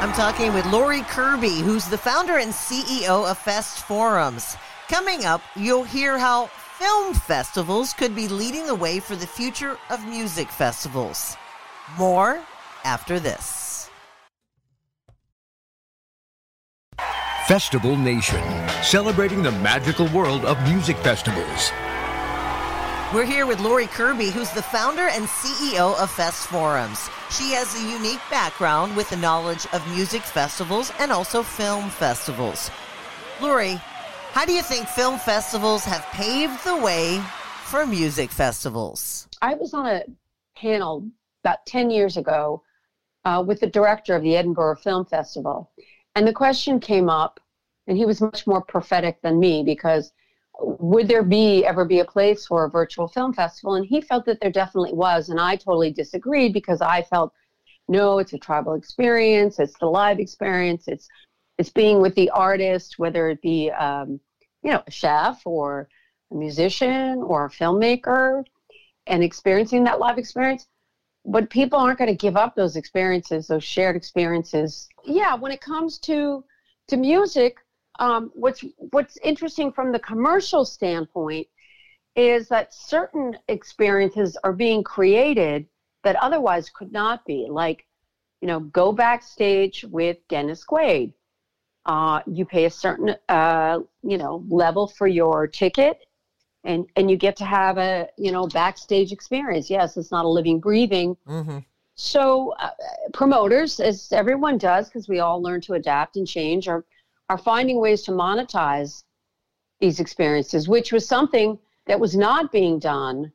I'm 0.00 0.12
talking 0.12 0.54
with 0.54 0.64
Laurie 0.66 1.02
Kirby, 1.02 1.60
who's 1.60 1.86
the 1.86 1.98
founder 1.98 2.38
and 2.38 2.52
CEO 2.52 3.30
of 3.30 3.36
Fest 3.36 3.80
Forums. 3.80 4.56
Coming 4.88 5.24
up, 5.24 5.42
you'll 5.56 5.84
hear 5.84 6.18
how 6.18 6.46
film 6.46 7.12
festivals 7.12 7.92
could 7.92 8.16
be 8.16 8.28
leading 8.28 8.66
the 8.66 8.74
way 8.74 9.00
for 9.00 9.16
the 9.16 9.26
future 9.26 9.76
of 9.90 10.06
music 10.06 10.48
festivals. 10.48 11.36
More 11.98 12.40
after 12.84 13.20
this. 13.20 13.59
Festival 17.50 17.96
Nation, 17.96 18.40
celebrating 18.80 19.42
the 19.42 19.50
magical 19.50 20.06
world 20.10 20.44
of 20.44 20.56
music 20.62 20.96
festivals. 20.98 21.72
We're 23.12 23.26
here 23.26 23.44
with 23.44 23.58
Laurie 23.58 23.88
Kirby, 23.88 24.30
who's 24.30 24.50
the 24.50 24.62
founder 24.62 25.08
and 25.08 25.24
CEO 25.24 26.00
of 26.00 26.12
Fest 26.12 26.46
Forums. 26.46 27.10
She 27.28 27.50
has 27.50 27.74
a 27.74 27.90
unique 27.90 28.20
background 28.30 28.96
with 28.96 29.10
the 29.10 29.16
knowledge 29.16 29.66
of 29.72 29.84
music 29.88 30.22
festivals 30.22 30.92
and 31.00 31.10
also 31.10 31.42
film 31.42 31.90
festivals. 31.90 32.70
Laurie, 33.40 33.80
how 34.30 34.44
do 34.44 34.52
you 34.52 34.62
think 34.62 34.86
film 34.86 35.18
festivals 35.18 35.82
have 35.84 36.06
paved 36.12 36.62
the 36.64 36.76
way 36.76 37.20
for 37.64 37.84
music 37.84 38.30
festivals? 38.30 39.26
I 39.42 39.54
was 39.54 39.74
on 39.74 39.86
a 39.88 40.04
panel 40.54 41.10
about 41.42 41.66
10 41.66 41.90
years 41.90 42.16
ago 42.16 42.62
uh, 43.24 43.42
with 43.44 43.58
the 43.58 43.66
director 43.66 44.14
of 44.14 44.22
the 44.22 44.36
Edinburgh 44.36 44.76
Film 44.76 45.04
Festival. 45.04 45.72
And 46.20 46.28
the 46.28 46.34
question 46.34 46.80
came 46.80 47.08
up, 47.08 47.40
and 47.86 47.96
he 47.96 48.04
was 48.04 48.20
much 48.20 48.46
more 48.46 48.60
prophetic 48.60 49.22
than 49.22 49.40
me 49.40 49.62
because 49.62 50.12
would 50.60 51.08
there 51.08 51.22
be 51.22 51.64
ever 51.64 51.86
be 51.86 52.00
a 52.00 52.04
place 52.04 52.46
for 52.46 52.66
a 52.66 52.68
virtual 52.68 53.08
film 53.08 53.32
festival? 53.32 53.76
And 53.76 53.86
he 53.86 54.02
felt 54.02 54.26
that 54.26 54.38
there 54.38 54.50
definitely 54.50 54.92
was, 54.92 55.30
and 55.30 55.40
I 55.40 55.56
totally 55.56 55.90
disagreed 55.90 56.52
because 56.52 56.82
I 56.82 57.00
felt 57.00 57.32
no, 57.88 58.18
it's 58.18 58.34
a 58.34 58.38
tribal 58.38 58.74
experience, 58.74 59.58
it's 59.58 59.78
the 59.78 59.86
live 59.86 60.20
experience, 60.20 60.88
it's 60.88 61.08
it's 61.56 61.70
being 61.70 62.02
with 62.02 62.14
the 62.16 62.28
artist, 62.28 62.98
whether 62.98 63.30
it 63.30 63.40
be 63.40 63.70
um, 63.70 64.20
you 64.62 64.72
know 64.72 64.82
a 64.86 64.90
chef 64.90 65.40
or 65.46 65.88
a 66.32 66.34
musician 66.34 67.22
or 67.22 67.46
a 67.46 67.48
filmmaker, 67.48 68.44
and 69.06 69.24
experiencing 69.24 69.84
that 69.84 69.98
live 69.98 70.18
experience. 70.18 70.66
But 71.24 71.50
people 71.50 71.78
aren't 71.78 71.98
going 71.98 72.10
to 72.10 72.16
give 72.16 72.36
up 72.36 72.54
those 72.54 72.76
experiences, 72.76 73.46
those 73.46 73.64
shared 73.64 73.96
experiences. 73.96 74.88
Yeah, 75.04 75.34
when 75.34 75.52
it 75.52 75.60
comes 75.60 75.98
to 76.00 76.44
to 76.88 76.96
music, 76.96 77.58
um, 77.98 78.30
what's 78.34 78.64
what's 78.76 79.18
interesting 79.18 79.70
from 79.72 79.92
the 79.92 79.98
commercial 79.98 80.64
standpoint 80.64 81.46
is 82.16 82.48
that 82.48 82.74
certain 82.74 83.36
experiences 83.48 84.36
are 84.42 84.52
being 84.52 84.82
created 84.82 85.66
that 86.02 86.16
otherwise 86.16 86.70
could 86.70 86.92
not 86.92 87.24
be. 87.24 87.46
Like, 87.48 87.86
you 88.40 88.48
know, 88.48 88.60
go 88.60 88.92
backstage 88.92 89.84
with 89.84 90.16
Dennis 90.28 90.64
Quaid. 90.64 91.12
Uh, 91.86 92.20
you 92.26 92.44
pay 92.44 92.64
a 92.64 92.70
certain, 92.70 93.14
uh, 93.28 93.80
you 94.02 94.18
know, 94.18 94.44
level 94.48 94.86
for 94.86 95.06
your 95.06 95.46
ticket, 95.46 95.98
and 96.64 96.86
and 96.96 97.10
you 97.10 97.16
get 97.16 97.36
to 97.36 97.44
have 97.44 97.78
a, 97.78 98.08
you 98.16 98.32
know, 98.32 98.46
backstage 98.46 99.12
experience. 99.12 99.70
Yes, 99.70 99.96
it's 99.96 100.10
not 100.10 100.24
a 100.24 100.28
living, 100.28 100.60
breathing. 100.60 101.16
Mm-hmm. 101.26 101.58
So, 101.94 102.54
uh, 102.58 102.70
promoters, 103.12 103.80
as 103.80 104.10
everyone 104.12 104.58
does, 104.58 104.88
because 104.88 105.08
we 105.08 105.20
all 105.20 105.42
learn 105.42 105.60
to 105.62 105.74
adapt 105.74 106.16
and 106.16 106.26
change, 106.26 106.68
are 106.68 106.84
are 107.28 107.38
finding 107.38 107.80
ways 107.80 108.02
to 108.02 108.10
monetize 108.10 109.04
these 109.80 110.00
experiences, 110.00 110.68
which 110.68 110.92
was 110.92 111.06
something 111.06 111.58
that 111.86 112.00
was 112.00 112.16
not 112.16 112.52
being 112.52 112.78
done 112.78 113.32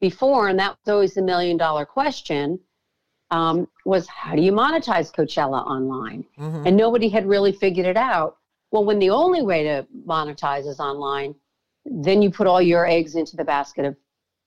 before, 0.00 0.48
and 0.48 0.58
that 0.58 0.76
was 0.84 0.92
always 0.92 1.14
the 1.14 1.22
million 1.22 1.56
dollar 1.56 1.84
question. 1.84 2.58
Um, 3.30 3.66
was 3.86 4.06
how 4.08 4.34
do 4.34 4.42
you 4.42 4.52
monetize 4.52 5.10
Coachella 5.10 5.66
online? 5.66 6.24
Mm-hmm. 6.38 6.66
And 6.66 6.76
nobody 6.76 7.08
had 7.08 7.26
really 7.26 7.52
figured 7.52 7.86
it 7.86 7.96
out. 7.96 8.36
Well, 8.70 8.84
when 8.84 8.98
the 8.98 9.10
only 9.10 9.42
way 9.42 9.62
to 9.64 9.86
monetize 10.06 10.66
is 10.66 10.80
online, 10.80 11.34
then 11.84 12.22
you 12.22 12.30
put 12.30 12.46
all 12.46 12.62
your 12.62 12.86
eggs 12.86 13.14
into 13.14 13.36
the 13.36 13.44
basket 13.44 13.84
of 13.84 13.96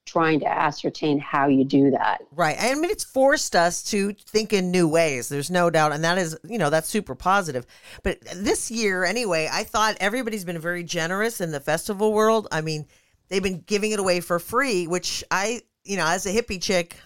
trying 0.05 0.39
to 0.39 0.47
ascertain 0.47 1.19
how 1.19 1.47
you 1.47 1.65
do 1.65 1.89
that. 1.91 2.21
Right. 2.31 2.55
I 2.59 2.73
mean, 2.75 2.91
it's 2.91 3.03
forced 3.03 3.55
us 3.55 3.83
to 3.85 4.13
think 4.13 4.53
in 4.53 4.69
new 4.69 4.87
ways. 4.87 5.29
There's 5.29 5.49
no 5.49 5.69
doubt. 5.69 5.93
And 5.93 6.03
that 6.03 6.17
is, 6.17 6.37
you 6.47 6.59
know, 6.59 6.69
that's 6.69 6.87
super 6.87 7.15
positive. 7.15 7.65
But 8.03 8.19
this 8.35 8.69
year, 8.69 9.03
anyway, 9.03 9.49
I 9.51 9.63
thought 9.63 9.97
everybody's 9.99 10.45
been 10.45 10.59
very 10.59 10.83
generous 10.83 11.41
in 11.41 11.51
the 11.51 11.59
festival 11.59 12.13
world. 12.13 12.47
I 12.51 12.61
mean, 12.61 12.85
they've 13.29 13.41
been 13.41 13.63
giving 13.65 13.91
it 13.91 13.99
away 13.99 14.19
for 14.19 14.37
free, 14.37 14.85
which 14.85 15.23
I, 15.31 15.61
you 15.83 15.97
know, 15.97 16.05
as 16.05 16.27
a 16.27 16.31
hippie 16.31 16.61
chick, 16.61 16.97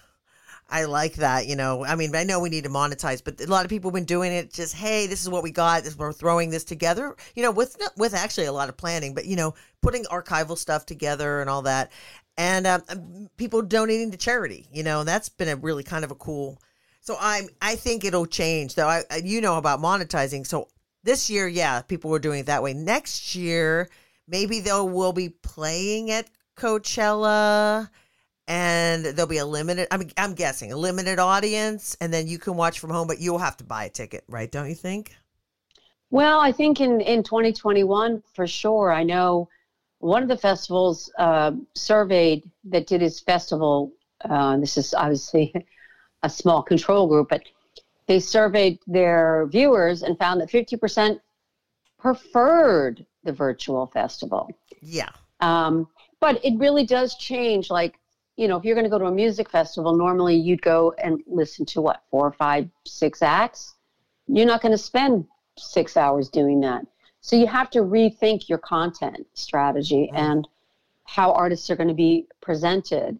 I 0.70 0.84
like 0.84 1.14
that. 1.14 1.46
You 1.46 1.56
know, 1.56 1.84
I 1.84 1.94
mean, 1.96 2.14
I 2.14 2.24
know 2.24 2.40
we 2.40 2.48
need 2.48 2.64
to 2.64 2.70
monetize, 2.70 3.22
but 3.22 3.40
a 3.40 3.46
lot 3.46 3.64
of 3.64 3.70
people 3.70 3.90
have 3.90 3.94
been 3.94 4.04
doing 4.04 4.32
it. 4.32 4.52
Just 4.52 4.74
hey, 4.74 5.06
this 5.06 5.22
is 5.22 5.28
what 5.28 5.42
we 5.42 5.50
got. 5.50 5.84
This 5.84 5.96
we're 5.96 6.12
throwing 6.12 6.50
this 6.50 6.64
together. 6.64 7.16
You 7.34 7.42
know, 7.42 7.50
with 7.50 7.76
with 7.96 8.14
actually 8.14 8.46
a 8.46 8.52
lot 8.52 8.68
of 8.68 8.76
planning, 8.76 9.14
but 9.14 9.26
you 9.26 9.36
know, 9.36 9.54
putting 9.82 10.04
archival 10.04 10.56
stuff 10.56 10.86
together 10.86 11.40
and 11.40 11.50
all 11.50 11.62
that, 11.62 11.92
and 12.36 12.66
um, 12.66 13.28
people 13.36 13.62
donating 13.62 14.10
to 14.12 14.16
charity. 14.16 14.66
You 14.72 14.82
know, 14.82 15.04
that's 15.04 15.28
been 15.28 15.48
a 15.48 15.56
really 15.56 15.82
kind 15.82 16.04
of 16.04 16.10
a 16.10 16.16
cool. 16.16 16.60
So 17.00 17.16
I'm 17.18 17.48
I 17.60 17.76
think 17.76 18.04
it'll 18.04 18.26
change. 18.26 18.74
Though 18.74 18.88
I 18.88 19.04
you 19.24 19.40
know 19.40 19.58
about 19.58 19.80
monetizing. 19.80 20.46
So 20.46 20.68
this 21.02 21.30
year, 21.30 21.48
yeah, 21.48 21.82
people 21.82 22.10
were 22.10 22.18
doing 22.18 22.40
it 22.40 22.46
that 22.46 22.62
way. 22.62 22.74
Next 22.74 23.34
year 23.34 23.88
maybe 24.30 24.60
they'll 24.60 24.88
will 24.88 25.12
be 25.12 25.28
playing 25.28 26.10
at 26.10 26.30
Coachella 26.56 27.90
and 28.50 29.04
there'll 29.04 29.28
be 29.28 29.38
a 29.38 29.46
limited 29.46 29.86
I 29.92 29.96
mean 29.96 30.10
I'm 30.16 30.34
guessing 30.34 30.72
a 30.72 30.76
limited 30.76 31.20
audience 31.20 31.96
and 32.00 32.12
then 32.12 32.26
you 32.26 32.36
can 32.36 32.56
watch 32.56 32.80
from 32.80 32.90
home 32.90 33.06
but 33.06 33.20
you'll 33.20 33.38
have 33.38 33.56
to 33.58 33.64
buy 33.64 33.84
a 33.84 33.88
ticket, 33.88 34.24
right? 34.28 34.50
Don't 34.50 34.68
you 34.68 34.74
think? 34.74 35.14
Well, 36.10 36.40
I 36.40 36.50
think 36.50 36.80
in 36.80 37.00
in 37.00 37.22
2021 37.22 38.22
for 38.34 38.48
sure. 38.48 38.92
I 38.92 39.04
know 39.04 39.48
one 40.00 40.24
of 40.24 40.28
the 40.28 40.36
festivals 40.36 41.12
uh, 41.16 41.52
surveyed 41.74 42.42
that 42.64 42.88
did 42.88 43.00
his 43.00 43.20
festival. 43.20 43.92
Uh, 44.28 44.56
this 44.56 44.76
is 44.76 44.94
obviously 44.94 45.54
a 46.24 46.28
small 46.28 46.62
control 46.62 47.06
group, 47.06 47.28
but 47.28 47.42
they 48.08 48.18
surveyed 48.18 48.80
their 48.88 49.46
viewers 49.46 50.02
and 50.02 50.18
found 50.18 50.40
that 50.40 50.50
50% 50.50 51.20
preferred 52.00 53.06
the 53.22 53.32
virtual 53.32 53.86
festival. 53.86 54.50
Yeah. 54.82 55.10
Um, 55.38 55.86
but 56.18 56.44
it 56.44 56.58
really 56.58 56.84
does 56.84 57.14
change. 57.16 57.70
Like, 57.70 57.99
you 58.40 58.48
know, 58.48 58.56
if 58.56 58.64
you're 58.64 58.74
going 58.74 58.84
to 58.84 58.90
go 58.90 58.98
to 58.98 59.04
a 59.04 59.12
music 59.12 59.50
festival, 59.50 59.94
normally 59.94 60.34
you'd 60.34 60.62
go 60.62 60.94
and 60.96 61.22
listen 61.26 61.66
to 61.66 61.82
what, 61.82 62.04
four, 62.10 62.32
five, 62.32 62.66
six 62.86 63.20
acts. 63.20 63.74
You're 64.28 64.46
not 64.46 64.62
going 64.62 64.72
to 64.72 64.78
spend 64.78 65.26
six 65.58 65.94
hours 65.94 66.30
doing 66.30 66.58
that. 66.60 66.86
So 67.20 67.36
you 67.36 67.46
have 67.48 67.68
to 67.72 67.80
rethink 67.80 68.48
your 68.48 68.56
content 68.56 69.26
strategy 69.34 70.10
and 70.14 70.48
how 71.04 71.32
artists 71.32 71.68
are 71.68 71.76
going 71.76 71.90
to 71.90 71.94
be 71.94 72.28
presented. 72.40 73.18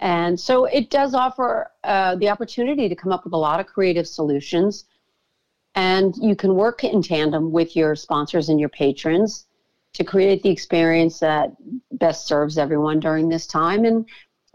And 0.00 0.38
so 0.38 0.66
it 0.66 0.90
does 0.90 1.14
offer 1.14 1.70
uh, 1.82 2.16
the 2.16 2.28
opportunity 2.28 2.90
to 2.90 2.94
come 2.94 3.12
up 3.12 3.24
with 3.24 3.32
a 3.32 3.38
lot 3.38 3.58
of 3.58 3.64
creative 3.64 4.06
solutions 4.06 4.84
and 5.74 6.14
you 6.20 6.36
can 6.36 6.54
work 6.54 6.84
in 6.84 7.00
tandem 7.00 7.52
with 7.52 7.74
your 7.74 7.96
sponsors 7.96 8.50
and 8.50 8.60
your 8.60 8.68
patrons 8.68 9.46
to 9.96 10.04
create 10.04 10.42
the 10.42 10.50
experience 10.50 11.18
that 11.20 11.52
best 11.92 12.26
serves 12.26 12.58
everyone 12.58 13.00
during 13.00 13.30
this 13.30 13.46
time. 13.46 13.86
And 13.86 14.06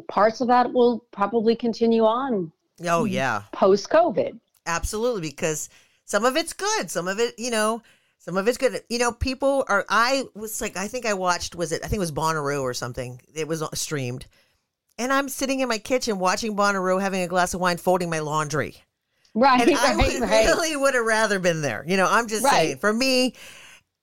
parts 0.07 0.41
of 0.41 0.47
that 0.47 0.71
will 0.73 1.05
probably 1.11 1.55
continue 1.55 2.03
on. 2.03 2.51
Oh, 2.85 3.05
yeah. 3.05 3.43
Post 3.51 3.89
COVID. 3.89 4.39
Absolutely. 4.65 5.29
Because 5.29 5.69
some 6.05 6.25
of 6.25 6.35
it's 6.35 6.53
good. 6.53 6.89
Some 6.89 7.07
of 7.07 7.19
it, 7.19 7.37
you 7.37 7.51
know, 7.51 7.81
some 8.19 8.37
of 8.37 8.47
it's 8.47 8.57
good. 8.57 8.81
You 8.89 8.99
know, 8.99 9.11
people 9.11 9.65
are, 9.67 9.85
I 9.89 10.23
was 10.35 10.61
like, 10.61 10.77
I 10.77 10.87
think 10.87 11.05
I 11.05 11.13
watched, 11.13 11.55
was 11.55 11.71
it, 11.71 11.81
I 11.83 11.87
think 11.87 11.97
it 11.97 11.99
was 11.99 12.11
Bonnaroo 12.11 12.61
or 12.61 12.73
something. 12.73 13.21
It 13.33 13.47
was 13.47 13.61
uh, 13.61 13.69
streamed. 13.73 14.25
And 14.97 15.11
I'm 15.11 15.29
sitting 15.29 15.61
in 15.61 15.69
my 15.69 15.77
kitchen 15.77 16.19
watching 16.19 16.55
Bonnaroo 16.55 17.01
having 17.01 17.21
a 17.21 17.27
glass 17.27 17.53
of 17.53 17.61
wine, 17.61 17.77
folding 17.77 18.09
my 18.09 18.19
laundry. 18.19 18.75
Right, 19.33 19.61
and 19.61 19.71
right, 19.77 19.79
I 19.79 19.95
would, 19.95 20.21
right. 20.21 20.45
really 20.45 20.75
would 20.75 20.93
have 20.93 21.05
rather 21.05 21.39
been 21.39 21.61
there. 21.61 21.83
You 21.87 21.97
know, 21.97 22.07
I'm 22.09 22.27
just 22.27 22.43
right. 22.43 22.51
saying. 22.51 22.77
For 22.77 22.93
me, 22.93 23.33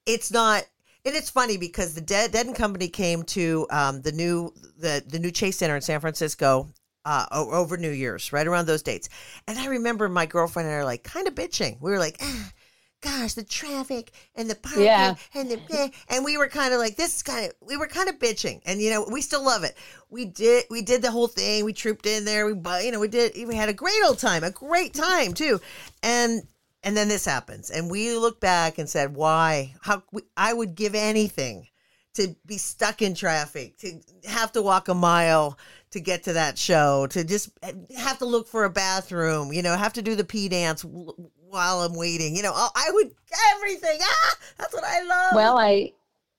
it's 0.06 0.32
not. 0.32 0.64
And 1.04 1.14
it's 1.14 1.30
funny 1.30 1.56
because 1.56 1.94
the 1.94 2.00
Dead 2.00 2.32
Dead 2.32 2.46
and 2.46 2.54
Company 2.54 2.88
came 2.88 3.22
to 3.24 3.66
um, 3.70 4.02
the 4.02 4.12
new 4.12 4.52
the 4.78 5.02
the 5.06 5.18
new 5.18 5.30
Chase 5.30 5.56
Center 5.56 5.76
in 5.76 5.82
San 5.82 6.00
Francisco 6.00 6.68
uh, 7.04 7.26
over 7.32 7.76
New 7.76 7.90
Year's, 7.90 8.32
right 8.32 8.46
around 8.46 8.66
those 8.66 8.82
dates. 8.82 9.08
And 9.46 9.58
I 9.58 9.66
remember 9.66 10.08
my 10.08 10.26
girlfriend 10.26 10.68
and 10.68 10.74
I 10.74 10.78
are 10.80 10.84
like 10.84 11.04
kind 11.04 11.26
of 11.26 11.34
bitching. 11.34 11.80
We 11.80 11.90
were 11.90 11.98
like, 11.98 12.18
ah, 12.20 12.52
gosh, 13.00 13.34
the 13.34 13.44
traffic 13.44 14.12
and 14.34 14.50
the 14.50 14.54
parking 14.56 14.84
yeah. 14.84 15.14
and 15.34 15.50
the 15.50 15.60
eh, 15.70 15.88
and 16.08 16.24
we 16.24 16.36
were 16.36 16.48
kind 16.48 16.74
of 16.74 16.80
like 16.80 16.96
this 16.96 17.16
is 17.16 17.22
kind 17.22 17.46
of 17.46 17.52
we 17.66 17.76
were 17.76 17.86
kind 17.86 18.08
of 18.08 18.18
bitching, 18.18 18.60
and 18.66 18.80
you 18.80 18.90
know 18.90 19.06
we 19.10 19.22
still 19.22 19.44
love 19.44 19.64
it. 19.64 19.76
We 20.10 20.26
did 20.26 20.64
we 20.70 20.82
did 20.82 21.02
the 21.02 21.10
whole 21.10 21.28
thing. 21.28 21.64
We 21.64 21.72
trooped 21.72 22.06
in 22.06 22.24
there. 22.24 22.46
We 22.46 22.52
you 22.84 22.92
know 22.92 23.00
we 23.00 23.08
did 23.08 23.32
we 23.46 23.54
had 23.54 23.68
a 23.68 23.74
great 23.74 24.02
old 24.04 24.18
time, 24.18 24.44
a 24.44 24.50
great 24.50 24.94
time 24.94 25.32
too, 25.32 25.60
and 26.02 26.42
and 26.82 26.96
then 26.96 27.08
this 27.08 27.24
happens, 27.24 27.70
and 27.70 27.90
we 27.90 28.14
look 28.16 28.40
back 28.40 28.78
and 28.78 28.88
said, 28.88 29.14
why? 29.14 29.74
How 29.82 30.02
I 30.36 30.52
would 30.52 30.74
give 30.74 30.94
anything 30.94 31.68
to 32.14 32.34
be 32.46 32.58
stuck 32.58 33.00
in 33.02 33.14
traffic, 33.14 33.78
to 33.78 34.00
have 34.26 34.52
to 34.52 34.62
walk 34.62 34.88
a 34.88 34.94
mile 34.94 35.58
to 35.90 36.00
get 36.00 36.24
to 36.24 36.32
that 36.32 36.58
show, 36.58 37.06
to 37.08 37.24
just 37.24 37.50
have 37.96 38.18
to 38.18 38.24
look 38.24 38.48
for 38.48 38.64
a 38.64 38.70
bathroom, 38.70 39.52
you 39.52 39.62
know, 39.62 39.76
have 39.76 39.92
to 39.92 40.02
do 40.02 40.14
the 40.14 40.24
pee 40.24 40.48
dance 40.48 40.84
while 40.84 41.80
I'm 41.80 41.94
waiting. 41.94 42.36
You 42.36 42.42
know, 42.42 42.52
I 42.52 42.90
would 42.92 43.10
everything. 43.54 43.98
Ah, 44.02 44.34
that's 44.58 44.74
what 44.74 44.84
I 44.84 45.02
love. 45.02 45.32
Well, 45.34 45.58
I 45.58 45.92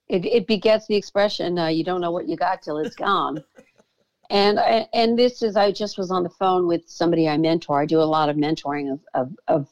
it, 0.07 0.25
it 0.25 0.47
begets 0.47 0.87
the 0.87 0.95
expression 0.95 1.57
uh, 1.57 1.67
you 1.67 1.83
don't 1.83 2.01
know 2.01 2.11
what 2.11 2.27
you 2.27 2.35
got 2.35 2.61
till 2.61 2.77
it's 2.77 2.95
gone. 2.95 3.43
and 4.29 4.59
and 4.93 5.17
this 5.17 5.41
is 5.41 5.55
I 5.55 5.71
just 5.71 5.97
was 5.97 6.11
on 6.11 6.23
the 6.23 6.29
phone 6.29 6.67
with 6.67 6.89
somebody 6.89 7.27
I 7.27 7.37
mentor. 7.37 7.81
I 7.81 7.85
do 7.85 8.01
a 8.01 8.03
lot 8.03 8.29
of 8.29 8.35
mentoring 8.35 8.91
of 8.91 8.99
of, 9.13 9.35
of 9.47 9.67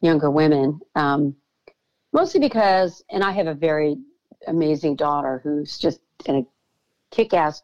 younger 0.00 0.30
women, 0.30 0.80
um, 0.94 1.36
mostly 2.12 2.40
because, 2.40 3.04
and 3.10 3.22
I 3.22 3.32
have 3.32 3.46
a 3.46 3.54
very 3.54 3.96
amazing 4.46 4.96
daughter 4.96 5.40
who's 5.44 5.78
just 5.78 6.00
a 6.28 6.44
kick-ass 7.10 7.62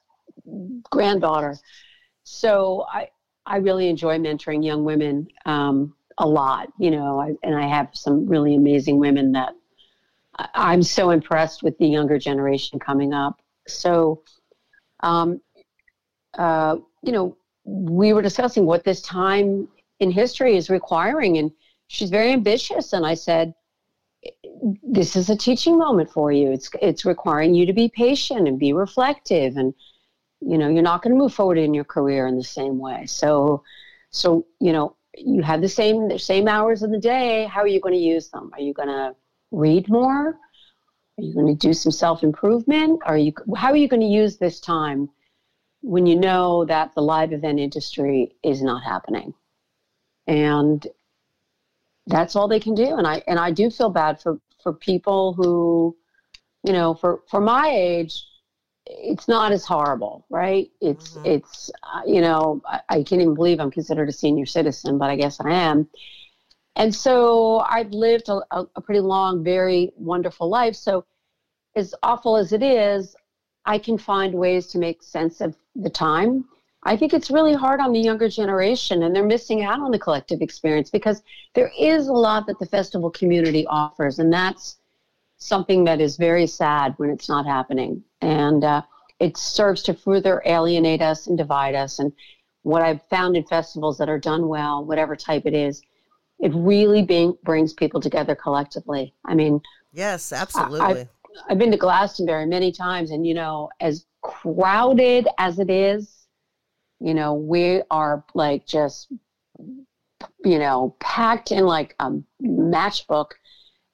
granddaughter. 0.90 1.56
So 2.24 2.86
I 2.92 3.08
I 3.46 3.58
really 3.58 3.88
enjoy 3.88 4.18
mentoring 4.18 4.64
young 4.64 4.84
women. 4.84 5.28
Um, 5.44 5.94
a 6.18 6.26
lot, 6.26 6.68
you 6.78 6.90
know, 6.90 7.20
I, 7.20 7.34
and 7.42 7.54
I 7.54 7.66
have 7.68 7.90
some 7.92 8.26
really 8.26 8.54
amazing 8.54 8.98
women 8.98 9.32
that 9.32 9.52
I, 10.34 10.72
am 10.72 10.82
so 10.82 11.10
impressed 11.10 11.62
with 11.62 11.76
the 11.78 11.86
younger 11.86 12.18
generation 12.18 12.78
coming 12.78 13.12
up. 13.12 13.40
So, 13.66 14.22
um, 15.00 15.40
uh, 16.38 16.76
you 17.02 17.12
know, 17.12 17.36
we 17.64 18.12
were 18.12 18.22
discussing 18.22 18.64
what 18.64 18.84
this 18.84 19.02
time 19.02 19.68
in 20.00 20.10
history 20.10 20.56
is 20.56 20.70
requiring, 20.70 21.38
and 21.38 21.50
she's 21.88 22.10
very 22.10 22.32
ambitious. 22.32 22.92
And 22.92 23.06
I 23.06 23.14
said, 23.14 23.54
"This 24.82 25.16
is 25.16 25.30
a 25.30 25.36
teaching 25.36 25.78
moment 25.78 26.10
for 26.10 26.32
you. 26.32 26.50
It's 26.50 26.70
it's 26.80 27.04
requiring 27.04 27.54
you 27.54 27.66
to 27.66 27.72
be 27.72 27.88
patient 27.88 28.48
and 28.48 28.58
be 28.58 28.72
reflective, 28.72 29.56
and 29.56 29.74
you 30.40 30.58
know, 30.58 30.68
you're 30.68 30.82
not 30.82 31.02
going 31.02 31.14
to 31.14 31.18
move 31.18 31.34
forward 31.34 31.58
in 31.58 31.74
your 31.74 31.84
career 31.84 32.26
in 32.26 32.36
the 32.36 32.44
same 32.44 32.78
way. 32.78 33.06
So, 33.06 33.62
so 34.10 34.46
you 34.60 34.72
know, 34.72 34.96
you 35.16 35.42
have 35.42 35.60
the 35.60 35.68
same 35.68 36.08
the 36.08 36.18
same 36.18 36.48
hours 36.48 36.82
of 36.82 36.90
the 36.90 36.98
day. 36.98 37.46
How 37.46 37.60
are 37.60 37.68
you 37.68 37.80
going 37.80 37.94
to 37.94 38.00
use 38.00 38.28
them? 38.28 38.50
Are 38.52 38.60
you 38.60 38.74
going 38.74 38.88
to 38.88 39.14
read 39.50 39.88
more? 39.88 40.38
Are 41.18 41.22
you 41.22 41.32
going 41.32 41.46
to 41.46 41.54
do 41.54 41.72
some 41.72 41.92
self 41.92 42.22
improvement? 42.22 43.00
Are 43.06 43.18
you 43.18 43.32
how 43.56 43.68
are 43.68 43.76
you 43.76 43.88
going 43.88 44.02
to 44.02 44.06
use 44.06 44.36
this 44.36 44.60
time 44.60 45.08
when 45.86 46.04
you 46.04 46.16
know 46.16 46.64
that 46.64 46.92
the 46.94 47.00
live 47.00 47.32
event 47.32 47.60
industry 47.60 48.34
is 48.42 48.60
not 48.60 48.82
happening. 48.82 49.32
And 50.26 50.84
that's 52.06 52.36
all 52.36 52.48
they 52.48 52.60
can 52.60 52.74
do. 52.74 52.96
And 52.96 53.06
I 53.06 53.22
and 53.26 53.38
I 53.38 53.50
do 53.50 53.70
feel 53.70 53.90
bad 53.90 54.20
for 54.20 54.40
for 54.62 54.72
people 54.72 55.34
who, 55.34 55.96
you 56.64 56.72
know, 56.72 56.94
for 56.94 57.22
for 57.28 57.40
my 57.40 57.68
age, 57.68 58.24
it's 58.86 59.28
not 59.28 59.52
as 59.52 59.64
horrible, 59.64 60.26
right? 60.30 60.70
It's 60.80 61.10
mm-hmm. 61.10 61.26
it's 61.26 61.70
uh, 61.82 62.02
you 62.06 62.20
know 62.20 62.62
I, 62.66 62.80
I, 62.88 63.02
can't 63.02 63.22
even 63.22 63.34
believe 63.34 63.60
I'm 63.60 63.70
considered 63.70 64.08
a 64.08 64.12
senior 64.12 64.46
citizen, 64.46 64.98
but 64.98 65.10
I 65.10 65.16
guess 65.16 65.40
I 65.40 65.50
am. 65.50 65.88
And 66.76 66.94
so 66.94 67.60
I've 67.60 67.90
lived 67.90 68.28
a, 68.28 68.42
a 68.52 68.80
pretty 68.82 69.00
long, 69.00 69.42
very 69.42 69.92
wonderful 69.96 70.48
life. 70.48 70.76
So 70.76 71.06
as 71.74 71.94
awful 72.02 72.36
as 72.36 72.52
it 72.52 72.62
is, 72.62 73.16
I 73.64 73.78
can 73.78 73.96
find 73.96 74.34
ways 74.34 74.66
to 74.68 74.78
make 74.78 75.02
sense 75.02 75.40
of 75.40 75.56
the 75.74 75.90
time. 75.90 76.44
I 76.86 76.96
think 76.96 77.12
it's 77.12 77.30
really 77.30 77.52
hard 77.52 77.80
on 77.80 77.92
the 77.92 78.00
younger 78.00 78.28
generation, 78.28 79.02
and 79.02 79.14
they're 79.14 79.26
missing 79.26 79.64
out 79.64 79.80
on 79.80 79.90
the 79.90 79.98
collective 79.98 80.40
experience 80.40 80.88
because 80.88 81.22
there 81.54 81.72
is 81.78 82.06
a 82.06 82.12
lot 82.12 82.46
that 82.46 82.58
the 82.60 82.66
festival 82.66 83.10
community 83.10 83.66
offers, 83.66 84.20
and 84.20 84.32
that's 84.32 84.78
something 85.38 85.84
that 85.84 86.00
is 86.00 86.16
very 86.16 86.46
sad 86.46 86.94
when 86.98 87.10
it's 87.10 87.28
not 87.28 87.44
happening. 87.44 88.02
And 88.20 88.62
uh, 88.62 88.82
it 89.18 89.36
serves 89.36 89.82
to 89.84 89.94
further 89.94 90.42
alienate 90.46 91.02
us 91.02 91.26
and 91.26 91.36
divide 91.36 91.74
us. 91.74 91.98
And 91.98 92.12
what 92.62 92.82
I've 92.82 93.02
found 93.10 93.36
in 93.36 93.44
festivals 93.44 93.98
that 93.98 94.08
are 94.08 94.18
done 94.18 94.46
well, 94.46 94.84
whatever 94.84 95.16
type 95.16 95.42
it 95.44 95.54
is, 95.54 95.82
it 96.38 96.52
really 96.54 97.02
being, 97.02 97.36
brings 97.42 97.72
people 97.72 98.00
together 98.00 98.36
collectively. 98.36 99.12
I 99.24 99.34
mean, 99.34 99.60
yes, 99.92 100.32
absolutely. 100.32 100.80
I, 100.80 100.90
I've, 100.90 101.08
I've 101.50 101.58
been 101.58 101.72
to 101.72 101.76
Glastonbury 101.76 102.46
many 102.46 102.70
times, 102.70 103.10
and 103.10 103.26
you 103.26 103.34
know, 103.34 103.70
as 103.80 104.06
crowded 104.22 105.28
as 105.38 105.58
it 105.58 105.70
is, 105.70 106.15
you 107.00 107.14
know, 107.14 107.34
we 107.34 107.82
are 107.90 108.24
like 108.34 108.66
just, 108.66 109.08
you 110.44 110.58
know, 110.58 110.96
packed 111.00 111.52
in 111.52 111.64
like 111.64 111.94
a 112.00 112.12
matchbook 112.42 113.32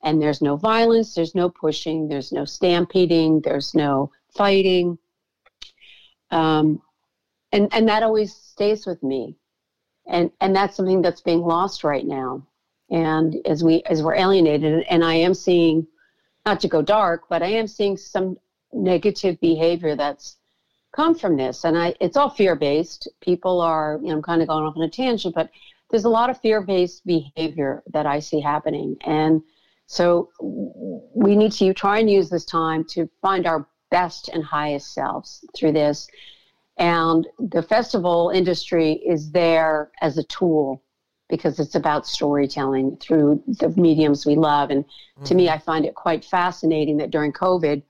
and 0.03 0.21
there's 0.21 0.43
no 0.43 0.57
violence, 0.57 1.15
there's 1.15 1.35
no 1.35 1.49
pushing, 1.49 2.09
there's 2.09 2.33
no 2.33 2.45
stampeding, 2.45 3.41
there's 3.41 3.75
no 3.75 4.11
fighting. 4.37 4.99
Um, 6.31 6.81
and 7.53 7.69
and 7.73 7.89
that 7.89 8.03
always 8.03 8.35
stays 8.35 8.87
with 8.87 9.03
me. 9.03 9.37
And 10.07 10.31
and 10.41 10.55
that's 10.55 10.77
something 10.77 11.03
that's 11.03 11.21
being 11.21 11.43
lost 11.43 11.85
right 11.85 12.07
now. 12.07 12.47
And 12.91 13.37
as 13.47 13.63
we 13.63 13.83
as 13.85 14.03
we're 14.03 14.17
alienated, 14.17 14.85
and 14.89 15.05
I 15.05 15.15
am 15.15 15.35
seeing, 15.35 15.87
not 16.45 16.61
to 16.61 16.69
go 16.69 16.83
dark, 16.83 17.25
but 17.29 17.43
I 17.43 17.49
am 17.49 17.67
seeing 17.67 17.97
some 17.97 18.37
negative 18.73 19.39
behavior 19.41 19.95
that's 19.95 20.37
come 20.93 21.15
from 21.15 21.37
this. 21.37 21.65
And 21.65 21.77
I 21.77 21.95
it's 22.01 22.17
all 22.17 22.31
fear 22.31 22.55
based. 22.55 23.09
People 23.21 23.61
are, 23.61 23.99
you 24.03 24.09
know, 24.09 24.17
I'm 24.17 24.23
kind 24.23 24.43
of 24.43 24.49
going 24.49 24.65
off 24.65 24.77
on 24.77 24.83
a 24.83 24.91
tangent, 24.91 25.35
but 25.35 25.51
there's 25.91 26.05
a 26.05 26.11
lot 26.11 26.31
of 26.31 26.41
fear 26.41 26.63
based 26.63 27.05
behavior 27.07 27.83
that 27.93 28.07
I 28.07 28.19
see 28.19 28.41
happening. 28.41 28.97
And 29.05 29.43
so 29.87 30.31
we 30.41 31.37
need 31.37 31.53
to 31.53 31.75
try 31.75 31.99
and 31.99 32.11
use 32.11 32.31
this 32.31 32.45
time 32.45 32.85
to 32.91 33.09
find 33.21 33.47
our 33.47 33.67
best 33.91 34.29
and 34.29 34.43
highest 34.43 34.95
selves 34.95 35.45
through 35.55 35.73
this. 35.73 36.09
And 36.79 37.27
the 37.39 37.63
festival 37.63 38.31
industry 38.35 38.95
is 39.07 39.31
there 39.31 39.91
as 40.01 40.17
a 40.17 40.25
tool 40.25 40.83
because 41.29 41.61
it's 41.61 41.75
about 41.75 42.07
storytelling 42.07 42.97
through 42.97 43.43
the 43.47 43.69
mediums 43.71 44.25
we 44.25 44.35
love. 44.35 44.71
And 44.71 44.85
mm-hmm. 44.85 45.25
to 45.25 45.35
me, 45.35 45.47
mm-hmm. 45.47 45.55
I 45.55 45.59
find 45.59 45.85
it 45.85 45.95
quite 45.95 46.25
fascinating 46.25 46.97
that 46.99 47.11
during 47.11 47.33
COVID, 47.33 47.83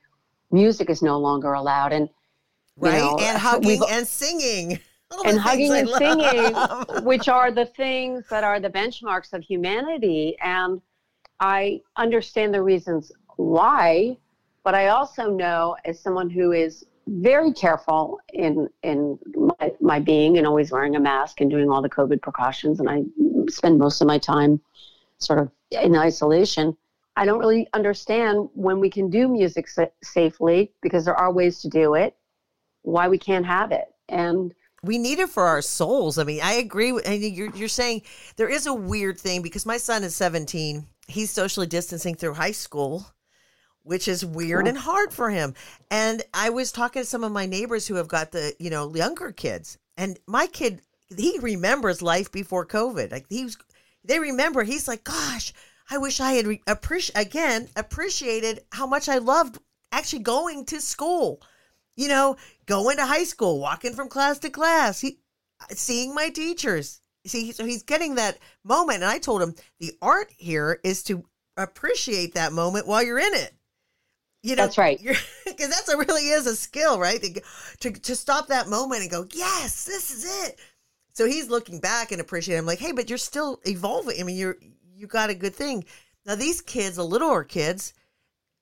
music 0.51 0.89
is 0.89 1.01
no 1.01 1.17
longer 1.17 1.53
allowed. 1.53 1.93
And 1.93 2.09
right, 2.77 2.97
know, 2.97 3.17
and 3.19 3.35
uh, 3.35 3.39
hugging 3.39 3.81
and 3.89 4.07
singing. 4.07 4.79
and 5.25 5.39
hugging 5.39 5.71
I 5.71 5.79
and 5.79 5.89
love. 5.89 5.97
singing, 5.99 7.03
which 7.05 7.27
are 7.27 7.51
the 7.51 7.65
things 7.65 8.25
that 8.29 8.43
are 8.43 8.59
the 8.59 8.69
benchmarks 8.69 9.33
of 9.33 9.43
humanity. 9.43 10.35
And 10.41 10.81
I 11.39 11.81
understand 11.97 12.53
the 12.53 12.61
reasons 12.61 13.11
why, 13.35 14.17
but 14.63 14.75
I 14.75 14.87
also 14.87 15.29
know 15.29 15.75
as 15.85 15.99
someone 15.99 16.29
who 16.29 16.51
is 16.51 16.85
very 17.07 17.51
careful 17.51 18.19
in 18.31 18.69
in 18.81 19.19
my, 19.35 19.71
my 19.81 19.99
being 19.99 20.37
and 20.37 20.47
always 20.47 20.71
wearing 20.71 20.95
a 20.95 20.99
mask 20.99 21.41
and 21.41 21.51
doing 21.51 21.69
all 21.69 21.81
the 21.81 21.89
COVID 21.89 22.21
precautions, 22.21 22.79
and 22.79 22.89
I 22.89 23.03
spend 23.49 23.77
most 23.77 24.01
of 24.01 24.07
my 24.07 24.17
time 24.17 24.61
sort 25.17 25.39
of 25.39 25.51
in 25.71 25.95
isolation. 25.95 26.77
I 27.15 27.25
don't 27.25 27.39
really 27.39 27.67
understand 27.73 28.49
when 28.55 28.79
we 28.79 28.89
can 28.89 29.09
do 29.09 29.27
music 29.27 29.67
sa- 29.67 29.85
safely 30.01 30.71
because 30.81 31.05
there 31.05 31.15
are 31.15 31.31
ways 31.31 31.61
to 31.61 31.69
do 31.69 31.93
it. 31.93 32.15
Why 32.83 33.07
we 33.07 33.17
can't 33.17 33.45
have 33.45 33.71
it, 33.71 33.85
and 34.07 34.53
we 34.83 34.97
need 34.97 35.19
it 35.19 35.29
for 35.29 35.43
our 35.43 35.61
souls. 35.61 36.17
I 36.17 36.23
mean, 36.23 36.41
I 36.43 36.53
agree. 36.53 36.91
With, 36.91 37.07
you're 37.07 37.55
you're 37.55 37.67
saying 37.67 38.03
there 38.35 38.49
is 38.49 38.67
a 38.67 38.73
weird 38.73 39.19
thing 39.19 39.41
because 39.41 39.65
my 39.65 39.77
son 39.77 40.03
is 40.03 40.15
17 40.15 40.85
he's 41.05 41.29
socially 41.29 41.67
distancing 41.67 42.15
through 42.15 42.33
high 42.33 42.51
school 42.51 43.05
which 43.83 44.07
is 44.07 44.25
weird 44.25 44.67
and 44.67 44.77
hard 44.77 45.13
for 45.13 45.29
him. 45.29 45.53
And 45.91 46.23
I 46.33 46.49
was 46.49 46.71
talking 46.71 47.01
to 47.01 47.05
some 47.05 47.23
of 47.23 47.31
my 47.31 47.45
neighbors 47.45 47.85
who 47.85 47.95
have 47.95 48.07
got 48.07 48.31
the, 48.31 48.53
you 48.57 48.69
know, 48.69 48.93
younger 48.95 49.31
kids. 49.31 49.77
And 49.97 50.17
my 50.25 50.47
kid, 50.47 50.81
he 51.15 51.37
remembers 51.39 52.01
life 52.01 52.31
before 52.31 52.65
COVID. 52.65 53.11
Like 53.11 53.25
he 53.29 53.43
was 53.43 53.57
they 54.05 54.19
remember 54.19 54.63
he's 54.63 54.87
like, 54.87 55.03
"Gosh, 55.03 55.53
I 55.89 55.97
wish 55.97 56.19
I 56.19 56.33
had 56.33 56.47
re- 56.47 56.61
appreciate 56.65 57.21
again 57.21 57.69
appreciated 57.75 58.61
how 58.71 58.87
much 58.87 59.07
I 59.07 59.19
loved 59.19 59.59
actually 59.91 60.23
going 60.23 60.65
to 60.67 60.81
school. 60.81 61.41
You 61.95 62.07
know, 62.07 62.37
going 62.65 62.97
to 62.97 63.05
high 63.05 63.23
school, 63.23 63.59
walking 63.59 63.93
from 63.93 64.09
class 64.09 64.39
to 64.39 64.49
class, 64.49 64.99
he, 64.99 65.19
seeing 65.69 66.15
my 66.15 66.29
teachers, 66.29 67.01
see, 67.25 67.51
so 67.51 67.65
he's 67.65 67.83
getting 67.83 68.15
that 68.15 68.39
moment. 68.63 69.03
And 69.03 69.11
I 69.11 69.19
told 69.19 69.41
him 69.41 69.55
the 69.79 69.93
art 70.01 70.31
here 70.37 70.79
is 70.83 71.03
to 71.03 71.23
appreciate 71.57 72.33
that 72.33 72.53
moment 72.53 72.87
while 72.87 73.03
you're 73.03 73.19
in 73.19 73.33
it. 73.33 73.53
You 74.41 74.57
know, 74.57 74.63
that's 74.63 74.77
right. 74.77 74.99
Because 75.01 75.19
that's 75.69 75.89
a 75.89 75.97
really 75.97 76.23
is 76.23 76.47
a 76.47 76.55
skill, 76.55 76.99
right? 76.99 77.21
To, 77.21 77.41
to, 77.81 77.91
to 77.91 78.15
stop 78.15 78.47
that 78.47 78.67
moment 78.67 79.01
and 79.01 79.11
go, 79.11 79.25
yes, 79.33 79.85
this 79.85 80.11
is 80.11 80.47
it. 80.47 80.59
So 81.13 81.25
he's 81.27 81.49
looking 81.49 81.79
back 81.79 82.11
and 82.11 82.19
appreciating. 82.19 82.59
I'm 82.59 82.65
like, 82.65 82.79
hey, 82.79 82.91
but 82.91 83.07
you're 83.07 83.17
still 83.17 83.61
evolving. 83.65 84.19
I 84.19 84.23
mean, 84.23 84.35
you're 84.35 84.57
you 84.95 85.07
got 85.07 85.29
a 85.29 85.35
good 85.35 85.55
thing. 85.55 85.85
Now 86.25 86.35
these 86.35 86.61
kids, 86.61 86.95
the 86.95 87.05
littler 87.05 87.43
kids, 87.43 87.93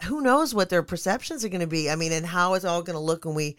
who 0.03 0.21
knows 0.21 0.53
what 0.53 0.69
their 0.69 0.83
perceptions 0.83 1.43
are 1.45 1.49
going 1.49 1.61
to 1.61 1.67
be? 1.67 1.89
I 1.89 1.95
mean, 1.95 2.11
and 2.11 2.25
how 2.25 2.53
it's 2.53 2.65
all 2.65 2.81
going 2.81 2.95
to 2.95 2.99
look 2.99 3.25
when 3.25 3.35
we 3.35 3.57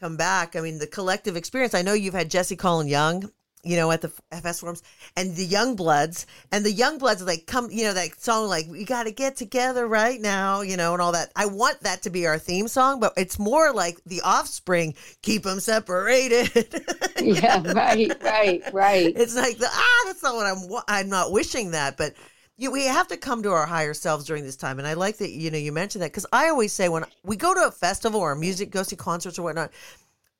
come 0.00 0.16
back. 0.16 0.56
I 0.56 0.60
mean, 0.60 0.78
the 0.78 0.86
collective 0.86 1.36
experience. 1.36 1.74
I 1.74 1.82
know 1.82 1.92
you've 1.92 2.14
had 2.14 2.30
Jesse 2.30 2.56
Colin 2.56 2.88
Young 2.88 3.30
you 3.64 3.76
know, 3.76 3.92
at 3.92 4.00
the 4.00 4.08
Fest 4.08 4.60
Forums 4.60 4.82
and 5.16 5.36
the 5.36 5.46
Youngbloods 5.46 6.26
and 6.50 6.66
the 6.66 6.72
Youngbloods 6.72 7.24
like 7.24 7.46
come, 7.46 7.70
you 7.70 7.84
know, 7.84 7.94
that 7.94 8.20
song 8.20 8.48
like 8.48 8.66
we 8.68 8.84
got 8.84 9.04
to 9.04 9.12
get 9.12 9.36
together 9.36 9.86
right 9.86 10.20
now, 10.20 10.62
you 10.62 10.76
know, 10.76 10.92
and 10.92 11.00
all 11.00 11.12
that. 11.12 11.30
I 11.36 11.46
want 11.46 11.80
that 11.80 12.02
to 12.02 12.10
be 12.10 12.26
our 12.26 12.38
theme 12.38 12.66
song, 12.66 12.98
but 12.98 13.12
it's 13.16 13.38
more 13.38 13.72
like 13.72 14.02
the 14.04 14.20
offspring, 14.22 14.94
keep 15.22 15.44
them 15.44 15.60
separated. 15.60 16.50
yeah, 17.22 17.62
right, 17.72 18.12
right, 18.22 18.62
right. 18.72 19.12
It's 19.14 19.36
like 19.36 19.58
the 19.58 19.68
ah, 19.70 20.02
that's 20.06 20.22
not 20.22 20.34
what 20.34 20.46
I'm. 20.46 20.82
I'm 20.88 21.08
not 21.08 21.30
wishing 21.30 21.70
that, 21.70 21.96
but 21.96 22.14
you, 22.62 22.70
we 22.70 22.84
have 22.84 23.08
to 23.08 23.16
come 23.16 23.42
to 23.42 23.50
our 23.50 23.66
higher 23.66 23.94
selves 23.94 24.24
during 24.24 24.44
this 24.44 24.56
time. 24.56 24.78
And 24.78 24.86
I 24.88 24.94
like 24.94 25.18
that 25.18 25.30
you 25.30 25.50
know 25.50 25.58
you 25.58 25.72
mentioned 25.72 26.02
that 26.02 26.12
because 26.12 26.26
I 26.32 26.48
always 26.48 26.72
say 26.72 26.88
when 26.88 27.04
we 27.24 27.36
go 27.36 27.54
to 27.54 27.66
a 27.66 27.70
festival 27.70 28.20
or 28.20 28.32
a 28.32 28.36
music, 28.36 28.70
go 28.70 28.82
see 28.82 28.96
concerts 28.96 29.38
or 29.38 29.42
whatnot 29.42 29.70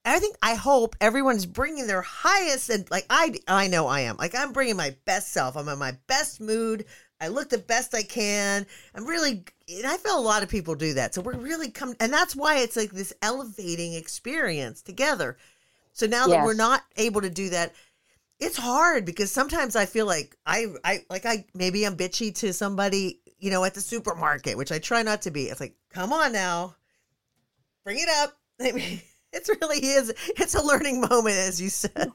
I 0.05 0.19
think 0.19 0.37
I 0.43 0.55
hope 0.55 0.97
everyone's 1.01 1.47
bringing 1.47 1.87
their 1.87 2.03
highest 2.03 2.71
and 2.71 2.91
like 2.91 3.07
I 3.09 3.35
I 3.47 3.69
know 3.69 3.87
I 3.87 4.01
am. 4.01 4.17
Like 4.17 4.35
I'm 4.35 4.53
bringing 4.53 4.77
my 4.77 4.97
best 5.05 5.33
self. 5.33 5.57
I'm 5.57 5.69
in 5.69 5.79
my 5.79 5.97
best 6.09 6.41
mood. 6.41 6.87
I 7.21 7.29
look 7.29 7.51
the 7.51 7.59
best 7.59 7.95
I 7.95 8.03
can. 8.03 8.67
I'm 8.95 9.07
really 9.07 9.45
and 9.69 9.87
I 9.87 9.97
feel 9.97 10.19
a 10.19 10.21
lot 10.21 10.43
of 10.43 10.49
people 10.49 10.75
do 10.75 10.95
that. 10.95 11.15
So 11.15 11.23
we're 11.23 11.37
really 11.37 11.71
come 11.71 11.95
and 12.01 12.13
that's 12.13 12.35
why 12.35 12.59
it's 12.59 12.77
like 12.77 12.91
this 12.91 13.13
elevating 13.23 13.95
experience 13.95 14.83
together. 14.83 15.37
So 15.93 16.07
now 16.07 16.27
yes. 16.27 16.31
that 16.31 16.45
we're 16.45 16.55
not 16.55 16.83
able 16.97 17.21
to 17.21 17.31
do 17.31 17.51
that, 17.51 17.73
it's 18.43 18.57
hard 18.57 19.05
because 19.05 19.31
sometimes 19.31 19.77
I 19.77 19.87
feel 19.87 20.05
like 20.05 20.37
I 20.45 20.67
I 20.85 21.05
like 21.09 21.25
I 21.25 21.45
maybe 21.55 21.87
I'm 21.87 21.97
bitchy 21.97 22.35
to 22.37 22.53
somebody, 22.53 23.21
you 23.39 23.51
know, 23.51 23.65
at 23.65 23.75
the 23.75 23.81
supermarket, 23.81 24.57
which 24.57 24.73
I 24.73 24.81
try 24.81 25.03
not 25.03 25.23
to 25.23 25.31
be. 25.31 25.45
It's 25.45 25.61
like, 25.61 25.77
come 25.91 26.13
on 26.13 26.33
now. 26.33 26.75
Bring 27.85 27.99
it 27.99 28.09
up. 28.09 28.37
It's 29.35 29.49
really 29.49 29.79
is. 29.79 30.13
It's 30.37 30.55
a 30.55 30.63
learning 30.63 31.01
moment, 31.01 31.37
as 31.37 31.59
you 31.59 31.71
said. 31.71 32.13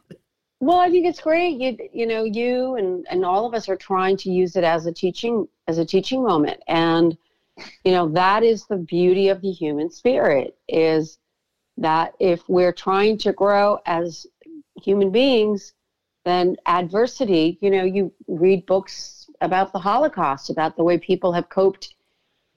Well, 0.60 0.80
I 0.80 0.92
think 0.92 1.08
it's 1.08 1.20
great. 1.20 1.60
You 1.60 1.76
you 1.92 2.06
know, 2.06 2.26
you 2.26 2.76
and 2.76 3.08
and 3.10 3.26
all 3.26 3.48
of 3.48 3.56
us 3.56 3.68
are 3.70 3.76
trying 3.76 4.18
to 4.18 4.30
use 4.30 4.56
it 4.56 4.64
as 4.64 4.86
a 4.86 4.92
teaching 4.92 5.48
as 5.68 5.80
a 5.80 5.86
teaching 5.86 6.22
moment, 6.22 6.62
and 6.68 7.18
you 7.84 7.92
know 7.92 8.08
that 8.10 8.44
is 8.44 8.68
the 8.68 8.78
beauty 8.78 9.30
of 9.30 9.42
the 9.42 9.52
human 9.52 9.90
spirit 9.90 10.56
is 10.70 11.18
that 11.78 12.14
if 12.20 12.48
we're 12.48 12.72
trying 12.72 13.18
to 13.18 13.34
grow 13.34 13.80
as 13.88 14.28
human 14.80 15.12
beings, 15.12 15.74
then 16.28 16.58
adversity. 16.66 17.58
You 17.62 17.72
know, 17.72 17.84
you 17.84 18.12
read 18.28 18.66
books 18.66 19.30
about 19.42 19.72
the 19.72 19.80
Holocaust, 19.80 20.50
about 20.50 20.76
the 20.76 20.84
way 20.84 20.98
people 20.98 21.32
have 21.34 21.50
coped 21.50 21.96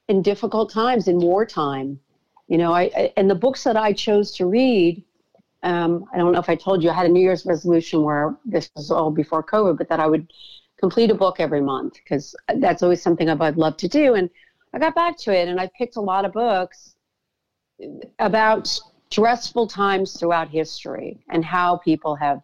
in 0.09 0.23
difficult 0.23 0.71
times 0.71 1.09
in 1.09 1.19
wartime 1.19 2.01
you 2.51 2.59
know, 2.59 2.73
I, 2.73 2.91
I, 2.97 3.13
and 3.17 3.31
the 3.31 3.37
books 3.37 3.63
that 3.63 3.77
I 3.77 3.93
chose 3.93 4.33
to 4.33 4.47
read 4.47 5.05
um, 5.63 6.07
I 6.13 6.17
don't 6.17 6.33
know 6.33 6.39
if 6.39 6.49
I 6.49 6.55
told 6.55 6.83
you, 6.83 6.91
I 6.91 6.95
had 6.95 7.07
a 7.07 7.11
New 7.11 7.21
Year's 7.21 7.45
resolution 7.45 8.03
where 8.03 8.35
this 8.45 8.71
was 8.75 8.91
all 8.91 9.11
before 9.11 9.43
COVID, 9.43 9.77
but 9.77 9.89
that 9.89 10.01
I 10.01 10.07
would 10.07 10.33
complete 10.79 11.11
a 11.11 11.15
book 11.15 11.37
every 11.39 11.61
month 11.61 11.95
because 11.95 12.35
that's 12.57 12.83
always 12.83 13.03
something 13.03 13.29
I'd 13.29 13.57
love 13.57 13.77
to 13.79 13.89
do. 13.89 14.15
And 14.15 14.31
I 14.73 14.79
got 14.79 14.95
back 14.95 15.19
to 15.19 15.37
it 15.37 15.49
and 15.49 15.61
I 15.61 15.71
picked 15.77 15.97
a 15.97 16.01
lot 16.01 16.25
of 16.25 16.33
books 16.33 16.95
about 18.19 18.81
stressful 19.11 19.67
times 19.67 20.19
throughout 20.19 20.49
history 20.49 21.23
and 21.29 21.45
how 21.45 21.77
people 21.77 22.15
have 22.17 22.41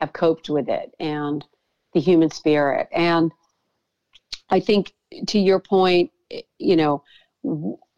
have 0.00 0.12
coped 0.12 0.48
with 0.48 0.68
it 0.68 0.94
and 0.98 1.44
the 1.92 2.00
human 2.00 2.30
spirit. 2.30 2.88
And 2.92 3.32
I 4.48 4.60
think 4.60 4.92
to 5.28 5.38
your 5.38 5.60
point, 5.60 6.10
you 6.58 6.76
know, 6.76 7.02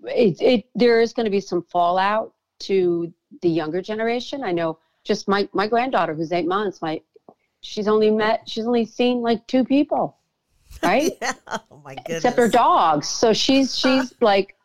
it, 0.04 0.40
it 0.40 0.64
there 0.74 1.00
is 1.00 1.12
going 1.12 1.24
to 1.24 1.30
be 1.30 1.40
some 1.40 1.62
fallout 1.70 2.32
to 2.60 3.12
the 3.42 3.48
younger 3.48 3.82
generation. 3.82 4.42
I 4.42 4.52
know 4.52 4.78
just 5.04 5.28
my 5.28 5.48
my 5.52 5.66
granddaughter 5.66 6.14
who's 6.14 6.32
eight 6.32 6.46
months, 6.46 6.80
my 6.82 7.00
she's 7.60 7.88
only 7.88 8.10
met 8.10 8.48
she's 8.48 8.66
only 8.66 8.84
seen 8.84 9.20
like 9.20 9.46
two 9.46 9.64
people. 9.64 10.16
Right? 10.82 11.12
yeah. 11.22 11.32
Oh 11.48 11.80
my 11.84 11.94
goodness. 11.94 12.18
Except 12.18 12.36
her 12.36 12.48
dogs. 12.48 13.08
So 13.08 13.32
she's 13.32 13.76
she's 13.78 14.14
like 14.20 14.56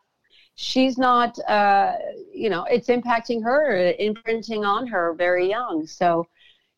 she's 0.56 0.98
not 0.98 1.38
uh 1.48 1.94
you 2.34 2.50
know, 2.50 2.64
it's 2.66 2.88
impacting 2.88 3.44
her, 3.44 3.94
imprinting 4.00 4.64
on 4.64 4.88
her 4.88 5.14
very 5.14 5.50
young. 5.50 5.86
So 5.88 6.28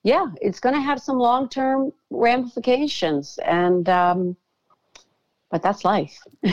yeah, 0.04 0.28
it's 0.42 0.60
going 0.60 0.76
to 0.76 0.82
have 0.82 1.00
some 1.00 1.18
long-term 1.18 1.92
ramifications 2.10 3.40
and 3.46 3.90
um 3.90 4.38
but 5.50 5.64
that's 5.64 5.84
life. 5.84 6.20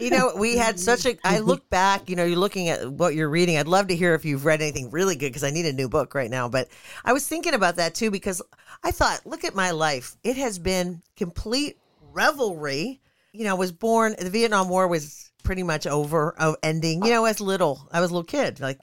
you 0.00 0.10
know, 0.10 0.32
we 0.38 0.56
had 0.56 0.78
such 0.78 1.06
a. 1.06 1.16
I 1.24 1.40
look 1.40 1.68
back, 1.70 2.08
you 2.08 2.14
know, 2.14 2.24
you're 2.24 2.38
looking 2.38 2.68
at 2.68 2.88
what 2.88 3.14
you're 3.14 3.28
reading. 3.28 3.58
I'd 3.58 3.66
love 3.66 3.88
to 3.88 3.96
hear 3.96 4.14
if 4.14 4.24
you've 4.24 4.44
read 4.44 4.62
anything 4.62 4.90
really 4.90 5.16
good 5.16 5.30
because 5.30 5.42
I 5.42 5.50
need 5.50 5.66
a 5.66 5.72
new 5.72 5.88
book 5.88 6.14
right 6.14 6.30
now. 6.30 6.48
But 6.48 6.68
I 7.04 7.12
was 7.12 7.26
thinking 7.26 7.54
about 7.54 7.76
that 7.76 7.96
too 7.96 8.12
because 8.12 8.40
I 8.84 8.92
thought, 8.92 9.26
look 9.26 9.44
at 9.44 9.56
my 9.56 9.72
life. 9.72 10.16
It 10.22 10.36
has 10.36 10.58
been 10.58 11.02
complete 11.16 11.78
revelry. 12.12 13.00
You 13.32 13.44
know, 13.44 13.56
I 13.56 13.58
was 13.58 13.72
born, 13.72 14.14
the 14.18 14.30
Vietnam 14.30 14.68
War 14.68 14.86
was 14.86 15.32
pretty 15.42 15.64
much 15.64 15.86
over, 15.88 16.30
of 16.38 16.54
ending. 16.62 17.04
You 17.04 17.10
know, 17.10 17.24
as 17.24 17.40
little, 17.40 17.88
I 17.90 18.00
was 18.00 18.10
a 18.10 18.14
little 18.14 18.24
kid. 18.24 18.60
Like, 18.60 18.78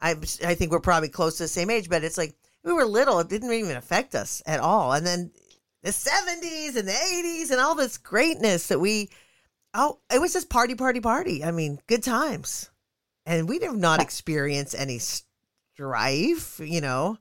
I, 0.00 0.12
I 0.12 0.54
think 0.54 0.70
we're 0.70 0.78
probably 0.78 1.08
close 1.08 1.36
to 1.38 1.44
the 1.44 1.48
same 1.48 1.68
age, 1.68 1.88
but 1.88 2.04
it's 2.04 2.16
like 2.16 2.34
we 2.64 2.72
were 2.72 2.84
little. 2.84 3.18
It 3.20 3.28
didn't 3.28 3.52
even 3.52 3.76
affect 3.76 4.14
us 4.14 4.42
at 4.46 4.60
all. 4.60 4.92
And 4.92 5.06
then 5.06 5.30
the 5.82 5.90
70s 5.90 6.76
and 6.76 6.86
the 6.86 6.92
80s 6.92 7.50
and 7.50 7.60
all 7.60 7.74
this 7.74 7.98
greatness 7.98 8.68
that 8.68 8.78
we 8.78 9.08
oh 9.74 9.98
it 10.12 10.20
was 10.20 10.32
just 10.32 10.50
party 10.50 10.74
party 10.74 11.00
party 11.00 11.44
i 11.44 11.50
mean 11.50 11.78
good 11.86 12.02
times 12.02 12.70
and 13.26 13.48
we 13.48 13.58
have 13.60 13.76
not 13.76 14.00
experienced 14.00 14.74
any 14.76 14.98
strife 14.98 16.60
you 16.62 16.80
know 16.80 17.16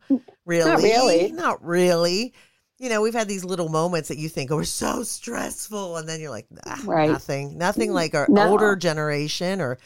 really 0.46 0.70
not 0.70 0.82
really 0.82 1.32
not 1.32 1.66
really 1.66 2.34
you 2.80 2.90
know 2.90 3.02
we've 3.02 3.14
had 3.14 3.28
these 3.28 3.46
little 3.46 3.70
moments 3.70 4.10
that 4.10 4.18
you 4.18 4.28
think 4.28 4.52
oh, 4.52 4.58
are 4.58 4.64
so 4.64 5.04
stressful 5.04 5.98
and 5.98 6.10
then 6.10 6.20
you're 6.20 6.30
like 6.30 6.48
right. 6.84 7.10
nothing 7.10 7.58
nothing 7.58 7.92
mm, 7.92 7.94
like 7.94 8.16
our 8.16 8.28
no. 8.30 8.50
older 8.50 8.76
generation 8.76 9.62
or 9.62 9.78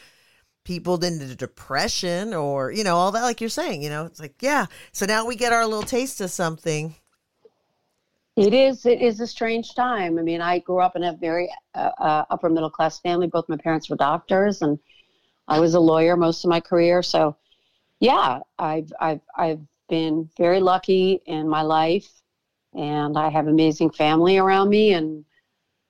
people 0.64 1.02
into 1.04 1.34
depression 1.34 2.32
or 2.32 2.72
you 2.72 2.82
know 2.82 2.96
all 2.96 3.12
that 3.12 3.22
like 3.22 3.40
you're 3.40 3.50
saying 3.50 3.82
you 3.82 3.90
know 3.90 4.06
it's 4.06 4.18
like 4.18 4.34
yeah 4.40 4.66
so 4.92 5.04
now 5.04 5.26
we 5.26 5.36
get 5.36 5.52
our 5.52 5.66
little 5.66 5.82
taste 5.82 6.20
of 6.20 6.30
something 6.30 6.94
it 8.36 8.52
is. 8.52 8.84
It 8.84 9.00
is 9.00 9.20
a 9.20 9.26
strange 9.26 9.74
time. 9.74 10.18
I 10.18 10.22
mean, 10.22 10.40
I 10.40 10.58
grew 10.58 10.80
up 10.80 10.96
in 10.96 11.04
a 11.04 11.12
very 11.12 11.48
uh, 11.74 11.90
uh, 11.98 12.24
upper 12.30 12.50
middle 12.50 12.70
class 12.70 12.98
family. 12.98 13.28
Both 13.28 13.48
my 13.48 13.56
parents 13.56 13.88
were 13.88 13.96
doctors, 13.96 14.60
and 14.60 14.78
I 15.46 15.60
was 15.60 15.74
a 15.74 15.80
lawyer 15.80 16.16
most 16.16 16.44
of 16.44 16.50
my 16.50 16.60
career. 16.60 17.02
So, 17.02 17.36
yeah, 18.00 18.40
I've 18.58 18.92
I've 19.00 19.20
I've 19.36 19.60
been 19.88 20.28
very 20.36 20.58
lucky 20.58 21.20
in 21.26 21.48
my 21.48 21.62
life, 21.62 22.08
and 22.74 23.16
I 23.16 23.28
have 23.28 23.46
amazing 23.46 23.90
family 23.90 24.38
around 24.38 24.68
me, 24.68 24.94
and 24.94 25.24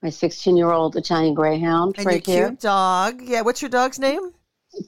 my 0.03 0.11
16 0.11 0.55
year 0.55 0.71
old 0.71 0.97
Italian 0.97 1.33
Greyhound 1.33 1.95
and 1.97 2.07
right 2.07 2.27
your 2.27 2.37
here. 2.37 2.49
cute 2.49 2.61
dog. 2.61 3.23
Yeah, 3.23 3.41
what's 3.41 3.63
your 3.63 3.71
dog's 3.71 3.99
name? 3.99 4.33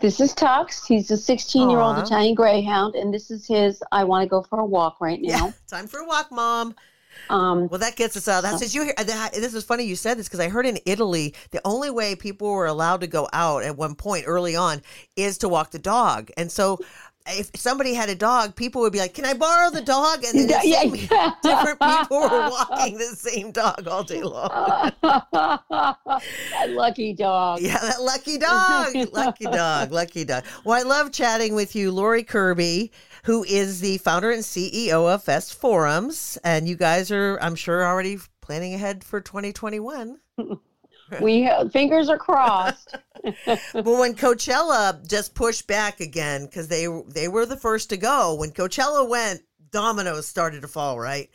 This 0.01 0.21
is 0.21 0.35
Tux. 0.35 0.87
He's 0.87 1.11
a 1.11 1.17
16 1.17 1.71
year 1.71 1.81
old 1.81 1.99
Italian 1.99 2.35
Greyhound, 2.35 2.95
and 2.95 3.13
this 3.13 3.31
is 3.31 3.47
his. 3.47 3.83
I 3.93 4.05
want 4.05 4.23
to 4.23 4.29
go 4.29 4.43
for 4.43 4.61
a 4.61 4.65
walk 4.65 5.01
right 5.01 5.21
now. 5.21 5.47
Yeah, 5.47 5.53
time 5.69 5.87
for 5.87 6.01
a 6.01 6.07
walk, 6.07 6.31
mom. 6.31 6.75
Um, 7.31 7.69
well, 7.69 7.81
that 7.81 7.97
gets 7.97 8.17
us 8.17 8.29
out. 8.29 8.43
That's 8.43 8.75
you 8.75 8.85
hear. 8.85 8.95
This 8.99 9.55
is 9.55 9.65
funny 9.65 9.85
you 9.85 9.97
said 9.97 10.19
this 10.19 10.29
because 10.29 10.41
I 10.41 10.49
heard 10.49 10.67
in 10.67 10.79
Italy 10.85 11.35
the 11.51 11.61
only 11.65 11.91
way 11.91 12.15
people 12.15 12.49
were 12.49 12.67
allowed 12.67 13.01
to 13.01 13.07
go 13.07 13.29
out 13.33 13.63
at 13.63 13.77
one 13.77 13.95
point 13.95 14.25
early 14.27 14.55
on 14.55 14.83
is 15.17 15.39
to 15.39 15.49
walk 15.49 15.71
the 15.71 15.79
dog, 15.79 16.31
and 16.37 16.51
so 16.51 16.79
if 17.29 17.51
somebody 17.57 17.95
had 17.95 18.09
a 18.09 18.15
dog, 18.15 18.55
people 18.55 18.81
would 18.83 18.93
be 18.93 18.99
like, 18.99 19.15
"Can 19.15 19.25
I 19.25 19.35
borrow 19.35 19.71
the 19.71 19.83
dog?" 19.83 20.25
And 20.25 20.49
then 20.49 20.61
yeah, 20.65 20.83
yeah. 20.83 21.33
different 21.43 21.81
people 21.81 22.21
were 22.21 22.29
walking 22.51 22.99
the 22.99 23.17
same 23.17 23.51
dog 23.51 23.87
all 23.89 24.05
day 24.05 24.23
long. 24.23 24.93
that 25.03 26.69
lucky 26.71 27.13
dog. 27.13 27.61
Yeah, 27.61 27.79
that 27.79 28.01
lucky 28.01 28.39
dog. 28.39 28.95
lucky 29.13 29.45
dog. 29.51 29.93
Lucky 29.93 30.25
dog. 30.25 30.45
Well, 30.65 30.79
I 30.79 30.83
love 30.83 31.13
chatting 31.13 31.55
with 31.55 31.75
you, 31.75 31.91
Laurie 31.91 32.25
Kirby, 32.25 32.93
who 33.25 33.45
is 33.45 33.81
the 33.81 33.99
founder 33.99 34.31
and 34.31 34.43
CEO 34.43 35.13
of 35.13 35.23
Fest 35.23 35.55
Forums, 35.55 36.39
and 36.45 36.69
you 36.69 36.77
guys 36.77 37.11
are, 37.11 37.39
I'm 37.41 37.55
sure, 37.57 37.85
already 37.85 38.19
planning 38.41 38.75
ahead 38.75 39.03
for 39.03 39.21
2021 39.21 40.19
we 41.21 41.51
fingers 41.73 42.09
are 42.09 42.19
crossed. 42.19 42.97
well, 43.47 44.01
when 44.01 44.15
Coachella 44.15 45.07
just 45.09 45.35
pushed 45.35 45.67
back 45.67 46.01
again 46.01 46.47
because 46.47 46.69
they 46.69 46.87
they 47.09 47.29
were 47.29 47.47
the 47.47 47.57
first 47.57 47.91
to 47.91 47.97
go. 47.97 48.35
When 48.35 48.51
Coachella 48.51 49.09
went, 49.09 49.43
dominoes 49.71 50.27
started 50.27 50.63
to 50.63 50.69
fall, 50.69 50.99
right? 50.99 51.31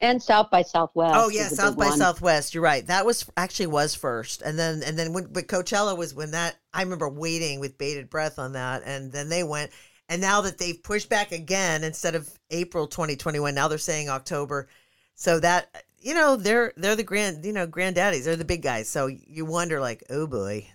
And 0.00 0.22
South 0.22 0.50
by 0.50 0.62
Southwest. 0.62 1.14
Oh 1.16 1.30
yeah, 1.30 1.48
South 1.48 1.76
by 1.76 1.86
one. 1.86 1.98
Southwest. 1.98 2.54
You're 2.54 2.62
right. 2.62 2.86
That 2.86 3.06
was 3.06 3.28
actually 3.36 3.68
was 3.68 3.94
first, 3.94 4.42
and 4.42 4.58
then 4.58 4.82
and 4.82 4.98
then 4.98 5.12
when 5.12 5.32
but 5.32 5.46
Coachella 5.46 5.96
was 5.96 6.14
when 6.14 6.32
that 6.32 6.56
I 6.74 6.82
remember 6.82 7.08
waiting 7.08 7.60
with 7.60 7.78
bated 7.78 8.10
breath 8.10 8.38
on 8.38 8.52
that, 8.52 8.82
and 8.84 9.10
then 9.10 9.28
they 9.28 9.42
went. 9.42 9.70
And 10.08 10.20
now 10.20 10.42
that 10.42 10.58
they've 10.58 10.80
pushed 10.80 11.08
back 11.08 11.32
again, 11.32 11.82
instead 11.82 12.14
of 12.14 12.30
April 12.50 12.86
2021, 12.86 13.54
now 13.54 13.66
they're 13.66 13.78
saying 13.78 14.08
October. 14.08 14.68
So 15.16 15.40
that 15.40 15.84
you 16.06 16.14
know 16.14 16.36
they're 16.36 16.72
they're 16.76 16.94
the 16.94 17.02
grand 17.02 17.44
you 17.44 17.52
know 17.52 17.66
granddaddies 17.66 18.24
they're 18.24 18.36
the 18.36 18.44
big 18.44 18.62
guys. 18.62 18.88
So 18.88 19.08
you 19.08 19.44
wonder 19.44 19.80
like 19.80 20.04
oh 20.08 20.28
boy 20.28 20.68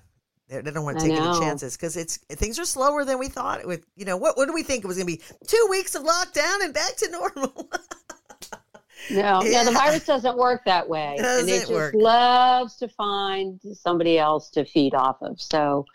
they, 0.49 0.59
they 0.59 0.71
don't 0.71 0.83
want 0.83 0.99
to 0.99 1.07
take 1.07 1.17
any 1.17 1.39
chances 1.39 1.77
because 1.77 1.95
it's 1.95 2.17
things 2.17 2.59
are 2.59 2.65
slower 2.65 3.05
than 3.05 3.17
we 3.17 3.29
thought 3.29 3.65
with 3.65 3.85
you 3.95 4.03
know 4.03 4.17
what 4.17 4.35
what 4.35 4.47
do 4.47 4.53
we 4.53 4.61
think 4.61 4.83
it 4.83 4.87
was 4.87 4.97
going 4.97 5.07
to 5.07 5.17
be? 5.17 5.23
Two 5.47 5.67
weeks 5.69 5.95
of 5.95 6.03
lockdown 6.03 6.65
and 6.65 6.73
back 6.73 6.97
to 6.97 7.09
normal. 7.35 7.69
No 9.09 9.41
yeah. 9.43 9.63
the 9.63 9.71
virus 9.71 10.05
doesn't 10.05 10.37
work 10.37 10.63
that 10.65 10.87
way 10.87 11.15
it 11.17 11.25
and 11.25 11.49
it 11.49 11.59
just 11.61 11.71
work. 11.71 11.93
loves 11.95 12.75
to 12.77 12.89
find 12.89 13.59
somebody 13.73 14.19
else 14.19 14.49
to 14.51 14.65
feed 14.65 14.93
off 14.93 15.21
of. 15.21 15.39
So 15.39 15.85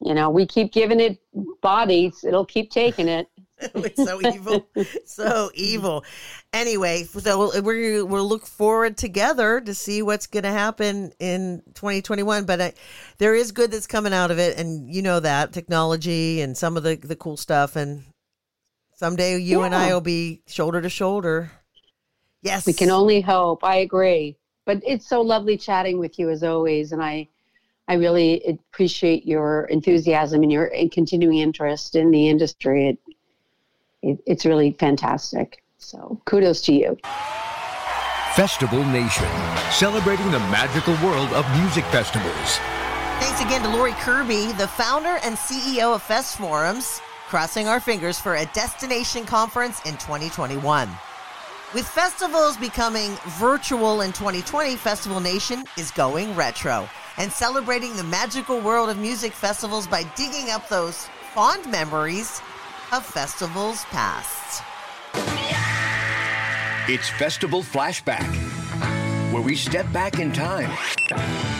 you 0.00 0.14
know 0.14 0.30
we 0.30 0.46
keep 0.46 0.72
giving 0.72 1.00
it 1.00 1.18
bodies 1.60 2.24
it'll 2.24 2.46
keep 2.46 2.70
taking 2.70 3.08
it 3.08 3.28
it's 3.74 4.02
so 4.02 4.20
evil, 4.20 4.68
so 5.06 5.50
evil. 5.54 6.04
Anyway, 6.52 7.04
so 7.04 7.60
we're 7.62 8.04
we'll 8.04 8.28
look 8.28 8.46
forward 8.46 8.96
together 8.96 9.60
to 9.60 9.74
see 9.74 10.02
what's 10.02 10.26
going 10.26 10.42
to 10.42 10.50
happen 10.50 11.12
in 11.20 11.62
2021. 11.74 12.46
But 12.46 12.60
I, 12.60 12.72
there 13.18 13.34
is 13.34 13.52
good 13.52 13.70
that's 13.70 13.86
coming 13.86 14.12
out 14.12 14.30
of 14.30 14.38
it, 14.38 14.58
and 14.58 14.92
you 14.92 15.02
know 15.02 15.20
that 15.20 15.52
technology 15.52 16.40
and 16.40 16.56
some 16.56 16.76
of 16.76 16.82
the 16.82 16.96
the 16.96 17.14
cool 17.16 17.36
stuff. 17.36 17.76
And 17.76 18.02
someday 18.94 19.38
you 19.38 19.60
yeah. 19.60 19.66
and 19.66 19.74
I 19.74 19.92
will 19.92 20.00
be 20.00 20.42
shoulder 20.46 20.82
to 20.82 20.88
shoulder. 20.88 21.52
Yes, 22.42 22.66
we 22.66 22.72
can 22.72 22.90
only 22.90 23.20
hope. 23.20 23.62
I 23.62 23.76
agree. 23.76 24.36
But 24.66 24.82
it's 24.84 25.06
so 25.06 25.20
lovely 25.20 25.56
chatting 25.56 25.98
with 25.98 26.18
you 26.18 26.30
as 26.30 26.42
always, 26.42 26.92
and 26.92 27.02
I. 27.02 27.28
I 27.86 27.96
really 27.96 28.42
appreciate 28.46 29.26
your 29.26 29.64
enthusiasm 29.64 30.42
and 30.42 30.50
your 30.50 30.72
continuing 30.90 31.36
interest 31.36 31.94
in 31.94 32.10
the 32.10 32.30
industry. 32.30 32.88
It 32.88 32.98
it, 34.04 34.22
it's 34.26 34.44
really 34.44 34.72
fantastic. 34.72 35.62
So 35.78 36.20
kudos 36.24 36.60
to 36.62 36.72
you. 36.72 36.96
Festival 38.34 38.84
Nation, 38.86 39.28
celebrating 39.70 40.30
the 40.30 40.40
magical 40.50 40.94
world 41.06 41.28
of 41.32 41.48
music 41.60 41.84
festivals. 41.86 42.58
Thanks 43.20 43.40
again 43.40 43.62
to 43.62 43.68
Laurie 43.68 43.92
Kirby, 43.92 44.52
the 44.52 44.66
founder 44.66 45.18
and 45.22 45.36
CEO 45.36 45.94
of 45.94 46.02
Fest 46.02 46.36
Forums, 46.36 47.00
crossing 47.28 47.68
our 47.68 47.78
fingers 47.78 48.18
for 48.18 48.34
a 48.34 48.46
destination 48.46 49.24
conference 49.24 49.80
in 49.86 49.92
2021. 49.92 50.88
With 51.72 51.86
festivals 51.86 52.56
becoming 52.56 53.12
virtual 53.38 54.00
in 54.00 54.12
2020, 54.12 54.76
Festival 54.76 55.20
Nation 55.20 55.64
is 55.78 55.90
going 55.92 56.34
retro 56.34 56.88
and 57.16 57.30
celebrating 57.30 57.96
the 57.96 58.04
magical 58.04 58.60
world 58.60 58.90
of 58.90 58.98
music 58.98 59.32
festivals 59.32 59.86
by 59.86 60.02
digging 60.16 60.50
up 60.50 60.68
those 60.68 61.08
fond 61.34 61.68
memories 61.70 62.42
of 62.94 63.04
festivals 63.04 63.84
past. 63.86 64.62
It's 66.88 67.08
Festival 67.08 67.60
Flashback, 67.60 68.32
where 69.32 69.42
we 69.42 69.56
step 69.56 69.92
back 69.92 70.20
in 70.20 70.32
time 70.32 70.70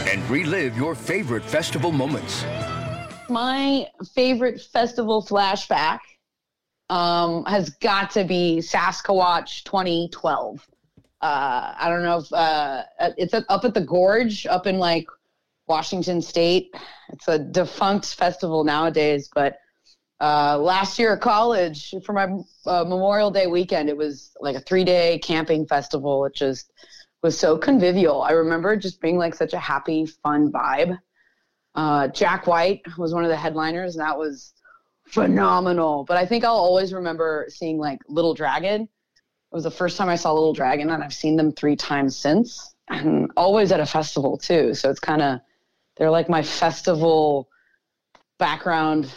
and 0.08 0.30
relive 0.30 0.76
your 0.76 0.94
favorite 0.94 1.44
festival 1.44 1.90
moments. 1.90 2.44
My 3.28 3.88
favorite 4.14 4.60
festival 4.60 5.24
flashback 5.24 5.98
um, 6.88 7.44
has 7.46 7.70
got 7.70 8.12
to 8.12 8.22
be 8.22 8.58
Sasquatch 8.58 9.64
2012. 9.64 10.64
Uh, 11.20 11.74
I 11.76 11.88
don't 11.88 12.04
know 12.04 12.18
if 12.18 12.32
uh, 12.32 12.84
it's 13.16 13.34
up 13.34 13.64
at 13.64 13.74
the 13.74 13.80
Gorge, 13.80 14.46
up 14.46 14.68
in 14.68 14.78
like 14.78 15.08
Washington 15.66 16.22
State. 16.22 16.72
It's 17.08 17.26
a 17.26 17.40
defunct 17.40 18.14
festival 18.14 18.62
nowadays, 18.62 19.28
but 19.34 19.58
uh, 20.24 20.56
last 20.56 20.98
year 20.98 21.12
at 21.12 21.20
college 21.20 21.94
for 22.02 22.14
my 22.14 22.24
uh, 22.64 22.82
Memorial 22.84 23.30
Day 23.30 23.46
weekend, 23.46 23.90
it 23.90 23.96
was 23.96 24.34
like 24.40 24.56
a 24.56 24.60
three 24.60 24.82
day 24.82 25.18
camping 25.18 25.66
festival. 25.66 26.24
It 26.24 26.34
just 26.34 26.72
was 27.22 27.38
so 27.38 27.58
convivial. 27.58 28.22
I 28.22 28.30
remember 28.30 28.74
just 28.74 29.02
being 29.02 29.18
like 29.18 29.34
such 29.34 29.52
a 29.52 29.58
happy, 29.58 30.06
fun 30.06 30.50
vibe. 30.50 30.98
Uh, 31.74 32.08
Jack 32.08 32.46
White 32.46 32.80
was 32.96 33.12
one 33.12 33.22
of 33.22 33.28
the 33.28 33.36
headliners, 33.36 33.96
and 33.96 34.02
that 34.06 34.16
was 34.16 34.54
phenomenal. 35.08 36.04
But 36.04 36.16
I 36.16 36.24
think 36.24 36.42
I'll 36.42 36.52
always 36.52 36.94
remember 36.94 37.44
seeing 37.50 37.76
like 37.76 37.98
Little 38.08 38.32
Dragon. 38.32 38.82
It 38.82 38.88
was 39.52 39.64
the 39.64 39.70
first 39.70 39.98
time 39.98 40.08
I 40.08 40.16
saw 40.16 40.32
Little 40.32 40.54
Dragon, 40.54 40.88
and 40.88 41.04
I've 41.04 41.12
seen 41.12 41.36
them 41.36 41.52
three 41.52 41.76
times 41.76 42.16
since, 42.16 42.74
and 42.88 43.30
always 43.36 43.72
at 43.72 43.80
a 43.80 43.86
festival 43.86 44.38
too. 44.38 44.72
So 44.72 44.88
it's 44.88 45.00
kind 45.00 45.20
of 45.20 45.40
they're 45.98 46.10
like 46.10 46.30
my 46.30 46.42
festival 46.42 47.50
background 48.38 49.12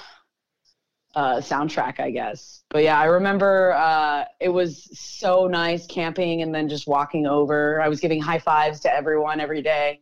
uh, 1.17 1.37
soundtrack, 1.37 1.99
I 1.99 2.11
guess. 2.11 2.63
But 2.69 2.83
yeah, 2.83 2.99
I 2.99 3.05
remember 3.05 3.73
uh, 3.73 4.25
it 4.39 4.49
was 4.49 4.87
so 4.93 5.47
nice 5.47 5.87
camping 5.87 6.43
and 6.43 6.53
then 6.53 6.69
just 6.69 6.87
walking 6.87 7.25
over. 7.25 7.81
I 7.81 7.87
was 7.87 7.99
giving 7.99 8.21
high 8.21 8.37
fives 8.37 8.79
to 8.81 8.93
everyone 8.93 9.39
every 9.39 9.63
day. 9.63 10.01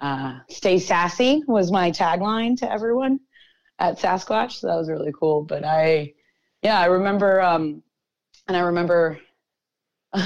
Uh, 0.00 0.40
Stay 0.48 0.80
sassy 0.80 1.44
was 1.46 1.70
my 1.70 1.92
tagline 1.92 2.56
to 2.58 2.70
everyone 2.70 3.20
at 3.78 3.96
Sasquatch. 4.00 4.54
So 4.58 4.66
that 4.66 4.74
was 4.74 4.90
really 4.90 5.12
cool. 5.12 5.44
But 5.44 5.64
I, 5.64 6.14
yeah, 6.62 6.80
I 6.80 6.86
remember, 6.86 7.40
um, 7.40 7.80
and 8.48 8.56
I 8.56 8.60
remember, 8.60 9.20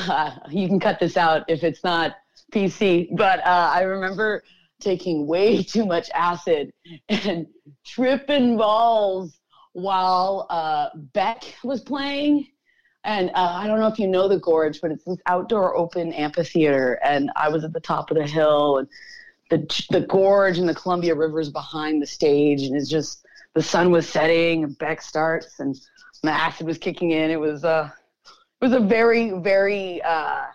you 0.50 0.68
can 0.68 0.80
cut 0.80 0.98
this 1.00 1.18
out 1.18 1.44
if 1.48 1.62
it's 1.62 1.84
not 1.84 2.14
PC, 2.50 3.14
but 3.14 3.40
uh, 3.40 3.72
I 3.74 3.82
remember 3.82 4.42
taking 4.80 5.26
way 5.26 5.62
too 5.62 5.84
much 5.84 6.08
acid 6.14 6.72
and 7.10 7.46
tripping 7.84 8.56
balls 8.56 9.38
while 9.74 10.46
uh, 10.48 10.88
Beck 10.94 11.44
was 11.62 11.82
playing. 11.82 12.48
And 13.04 13.28
uh, 13.30 13.52
I 13.56 13.66
don't 13.66 13.80
know 13.80 13.88
if 13.88 13.98
you 13.98 14.06
know 14.06 14.28
the 14.28 14.38
gorge, 14.38 14.80
but 14.80 14.90
it's 14.90 15.04
this 15.04 15.18
outdoor 15.26 15.76
open 15.76 16.14
amphitheater. 16.14 16.98
And 17.04 17.30
I 17.36 17.50
was 17.50 17.62
at 17.62 17.74
the 17.74 17.80
top 17.80 18.10
of 18.10 18.16
the 18.16 18.26
hill, 18.26 18.78
and 18.78 18.88
the 19.50 19.86
the 19.90 20.00
gorge 20.00 20.56
and 20.56 20.66
the 20.66 20.74
Columbia 20.74 21.14
River 21.14 21.38
is 21.38 21.50
behind 21.50 22.00
the 22.00 22.06
stage, 22.06 22.62
and 22.62 22.74
it's 22.74 22.88
just 22.88 23.26
the 23.52 23.62
sun 23.62 23.90
was 23.90 24.08
setting, 24.08 24.64
and 24.64 24.78
Beck 24.78 25.02
starts, 25.02 25.60
and 25.60 25.78
the 26.22 26.30
acid 26.30 26.66
was 26.66 26.78
kicking 26.78 27.10
in. 27.10 27.30
It 27.30 27.38
was 27.38 27.62
uh, 27.62 27.90
it 28.24 28.64
was 28.64 28.72
a 28.72 28.80
very 28.80 29.32
very 29.32 30.00
uh, 30.00 30.46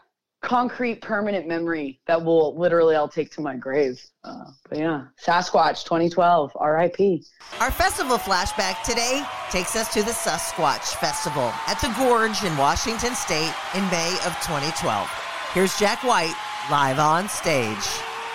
concrete 0.41 1.01
permanent 1.01 1.47
memory 1.47 1.99
that 2.07 2.23
will 2.23 2.57
literally 2.57 2.95
I'll 2.95 3.09
take 3.09 3.31
to 3.31 3.41
my 3.41 3.55
grave. 3.55 4.01
Uh, 4.23 4.45
but 4.69 4.77
yeah, 4.77 5.05
Sasquatch 5.21 5.83
2012, 5.83 6.51
RIP. 6.59 7.21
Our 7.59 7.71
festival 7.71 8.17
flashback 8.17 8.81
today 8.83 9.23
takes 9.49 9.75
us 9.75 9.93
to 9.93 10.01
the 10.03 10.11
Sasquatch 10.11 10.95
Festival 10.95 11.51
at 11.67 11.79
the 11.81 11.93
Gorge 11.97 12.43
in 12.43 12.55
Washington 12.57 13.15
State 13.15 13.53
in 13.75 13.83
May 13.89 14.17
of 14.25 14.33
2012. 14.41 15.09
Here's 15.53 15.77
Jack 15.77 16.03
White 16.03 16.35
live 16.71 16.99
on 16.99 17.27
stage 17.27 17.87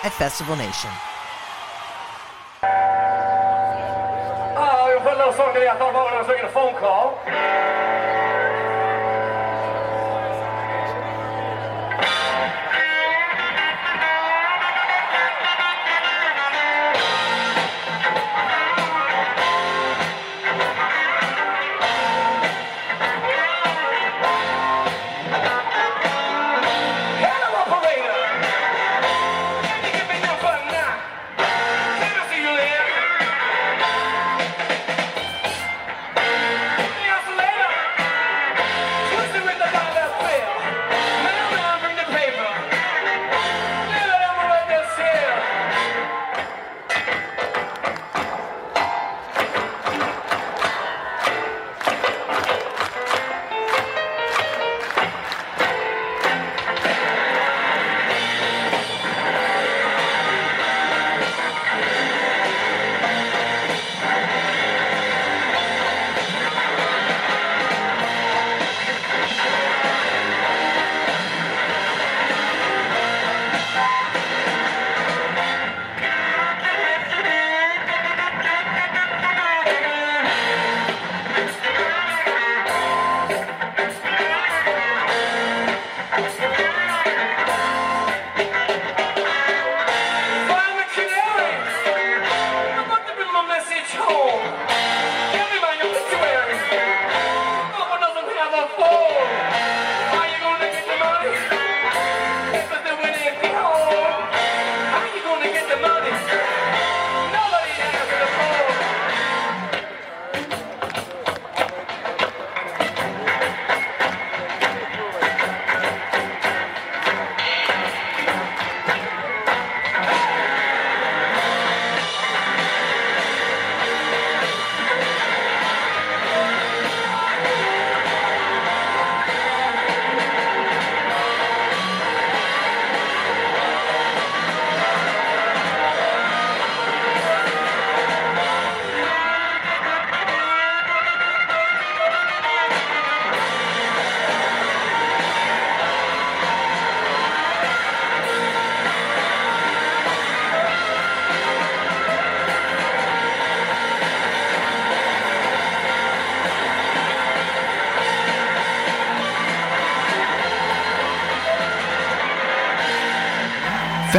at 0.03 0.13
Festival 0.13 0.55
Nation. 0.55 0.91
Oh, 4.57 4.91
you 4.93 4.99
put 4.99 5.13
a 5.13 5.17
little 5.17 5.33
song 5.33 5.55
I 5.55 5.75
thought 5.77 5.89
about 5.89 6.05
when 6.05 6.13
I 6.13 6.19
was 6.19 6.27
making 6.27 6.45
a 6.45 6.49
phone 6.49 6.75
call. 6.75 8.24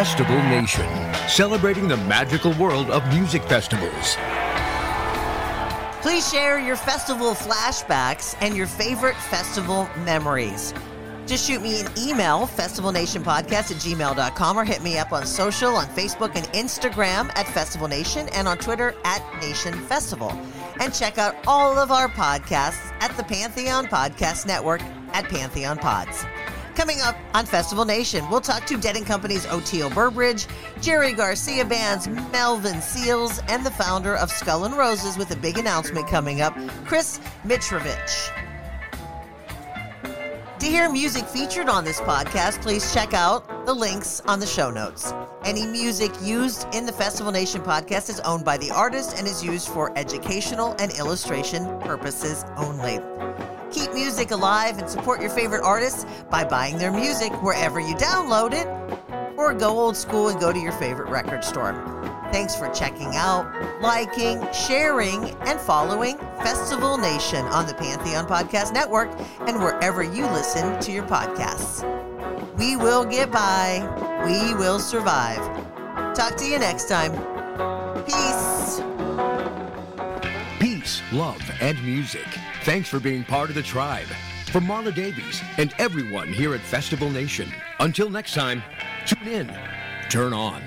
Festival 0.07 0.41
Nation, 0.45 0.87
celebrating 1.29 1.89
the 1.89 1.97
magical 1.97 2.53
world 2.53 2.91
of 2.91 3.05
music 3.09 3.43
festivals. 3.43 4.17
Please 6.01 6.31
share 6.31 6.61
your 6.61 6.77
festival 6.77 7.35
flashbacks 7.35 8.37
and 8.41 8.57
your 8.57 8.69
favorite 8.69 9.17
festival 9.17 9.89
memories. 10.05 10.73
Just 11.27 11.45
shoot 11.45 11.61
me 11.61 11.81
an 11.81 11.89
email, 11.99 12.47
festivalnationpodcast 12.47 13.51
at 13.51 13.83
gmail.com, 13.83 14.57
or 14.57 14.65
hit 14.65 14.81
me 14.81 14.97
up 14.97 15.13
on 15.13 15.27
social 15.27 15.75
on 15.75 15.87
Facebook 15.87 16.37
and 16.37 16.47
Instagram 16.53 17.29
at 17.35 17.49
Festival 17.49 17.89
Nation 17.89 18.29
and 18.29 18.47
on 18.47 18.59
Twitter 18.59 18.95
at 19.05 19.25
Nation 19.43 19.75
Festival. 19.75 20.31
And 20.79 20.95
check 20.95 21.19
out 21.19 21.35
all 21.49 21.77
of 21.79 21.91
our 21.91 22.07
podcasts 22.07 22.93
at 23.01 23.11
the 23.17 23.25
Pantheon 23.25 23.87
Podcast 23.87 24.47
Network 24.47 24.83
at 25.13 25.25
Pantheon 25.25 25.79
Pods. 25.79 26.25
Coming 26.77 27.01
up 27.01 27.17
on 27.33 27.47
Festival 27.47 27.87
Nation, 27.87 28.29
we'll 28.29 28.43
talk 28.43 28.67
to 28.67 28.77
Dead 28.77 28.99
and 28.99 29.07
Company's 29.07 29.47
Oteil 29.47 29.93
Burbridge, 29.95 30.47
Jerry 30.83 31.15
Garcia 31.15 31.65
Band's 31.65 32.07
Melvin 32.07 32.83
Seals, 32.83 33.41
and 33.49 33.65
the 33.65 33.71
founder 33.71 34.15
of 34.15 34.31
Skull 34.31 34.67
and 34.67 34.77
Roses 34.77 35.17
with 35.17 35.31
a 35.31 35.37
big 35.37 35.57
announcement 35.57 36.07
coming 36.07 36.43
up, 36.43 36.55
Chris 36.85 37.19
Mitrovich. 37.47 38.31
To 40.59 40.67
hear 40.67 40.91
music 40.91 41.25
featured 41.25 41.71
on 41.71 41.83
this 41.83 42.01
podcast, 42.03 42.61
please 42.61 42.93
check 42.93 43.15
out 43.15 43.65
the 43.65 43.73
links 43.73 44.21
on 44.27 44.39
the 44.39 44.47
show 44.47 44.71
notes. 44.71 45.15
Any 45.47 45.65
music 45.65 46.11
used 46.21 46.67
in 46.75 46.85
the 46.85 46.93
Festival 46.93 47.33
Nation 47.33 47.63
podcast 47.63 48.11
is 48.11 48.21
owned 48.21 48.45
by 48.45 48.59
the 48.59 48.71
artist 48.71 49.17
and 49.17 49.27
is 49.27 49.43
used 49.43 49.69
for 49.69 49.97
educational 49.97 50.77
and 50.79 50.93
illustration 50.99 51.65
purposes 51.81 52.45
only. 52.59 52.99
Music 53.97 54.31
alive 54.31 54.77
and 54.79 54.91
support 54.91 55.23
your 55.23 55.31
favorite 55.31 55.63
artists 55.65 56.05
by 56.31 56.45
buying 56.45 56.77
their 56.77 56.93
music 56.93 57.33
wherever 57.43 57.81
you 57.81 57.95
download 57.95 58.53
it, 58.53 58.67
or 59.39 59.55
go 59.55 59.71
old 59.71 59.97
school 59.97 60.29
and 60.29 60.39
go 60.39 60.53
to 60.53 60.59
your 60.59 60.73
favorite 60.73 61.09
record 61.09 61.43
store. 61.43 61.73
Thanks 62.31 62.55
for 62.55 62.69
checking 62.75 63.17
out, 63.17 63.51
liking, 63.81 64.47
sharing, 64.53 65.31
and 65.47 65.59
following 65.59 66.19
Festival 66.45 66.99
Nation 66.99 67.47
on 67.47 67.67
the 67.67 67.73
Pantheon 67.73 68.27
Podcast 68.27 68.75
Network 68.75 69.09
and 69.41 69.59
wherever 69.61 70.03
you 70.03 70.27
listen 70.27 70.79
to 70.81 70.93
your 70.93 71.05
podcasts. 71.05 71.83
We 72.59 72.77
will 72.77 73.07
get 73.07 73.33
by. 73.33 73.81
We 74.27 74.53
will 74.55 74.79
survive. 74.79 75.41
Talk 76.15 76.37
to 76.37 76.45
you 76.47 76.59
next 76.59 76.91
time. 76.91 77.13
Peace. 78.05 78.96
Love, 81.13 81.43
and 81.61 81.81
music. 81.85 82.27
Thanks 82.65 82.89
for 82.89 82.99
being 82.99 83.23
part 83.23 83.49
of 83.49 83.55
the 83.55 83.63
tribe. 83.63 84.09
From 84.47 84.67
Marla 84.67 84.93
Davies 84.93 85.41
and 85.57 85.73
everyone 85.79 86.33
here 86.33 86.55
at 86.55 86.61
Festival 86.61 87.11
Nation. 87.11 87.53
Until 87.79 88.11
next 88.11 88.35
time, 88.35 88.63
tune 89.07 89.29
in, 89.29 89.59
turn 90.11 90.33
on. 90.33 90.63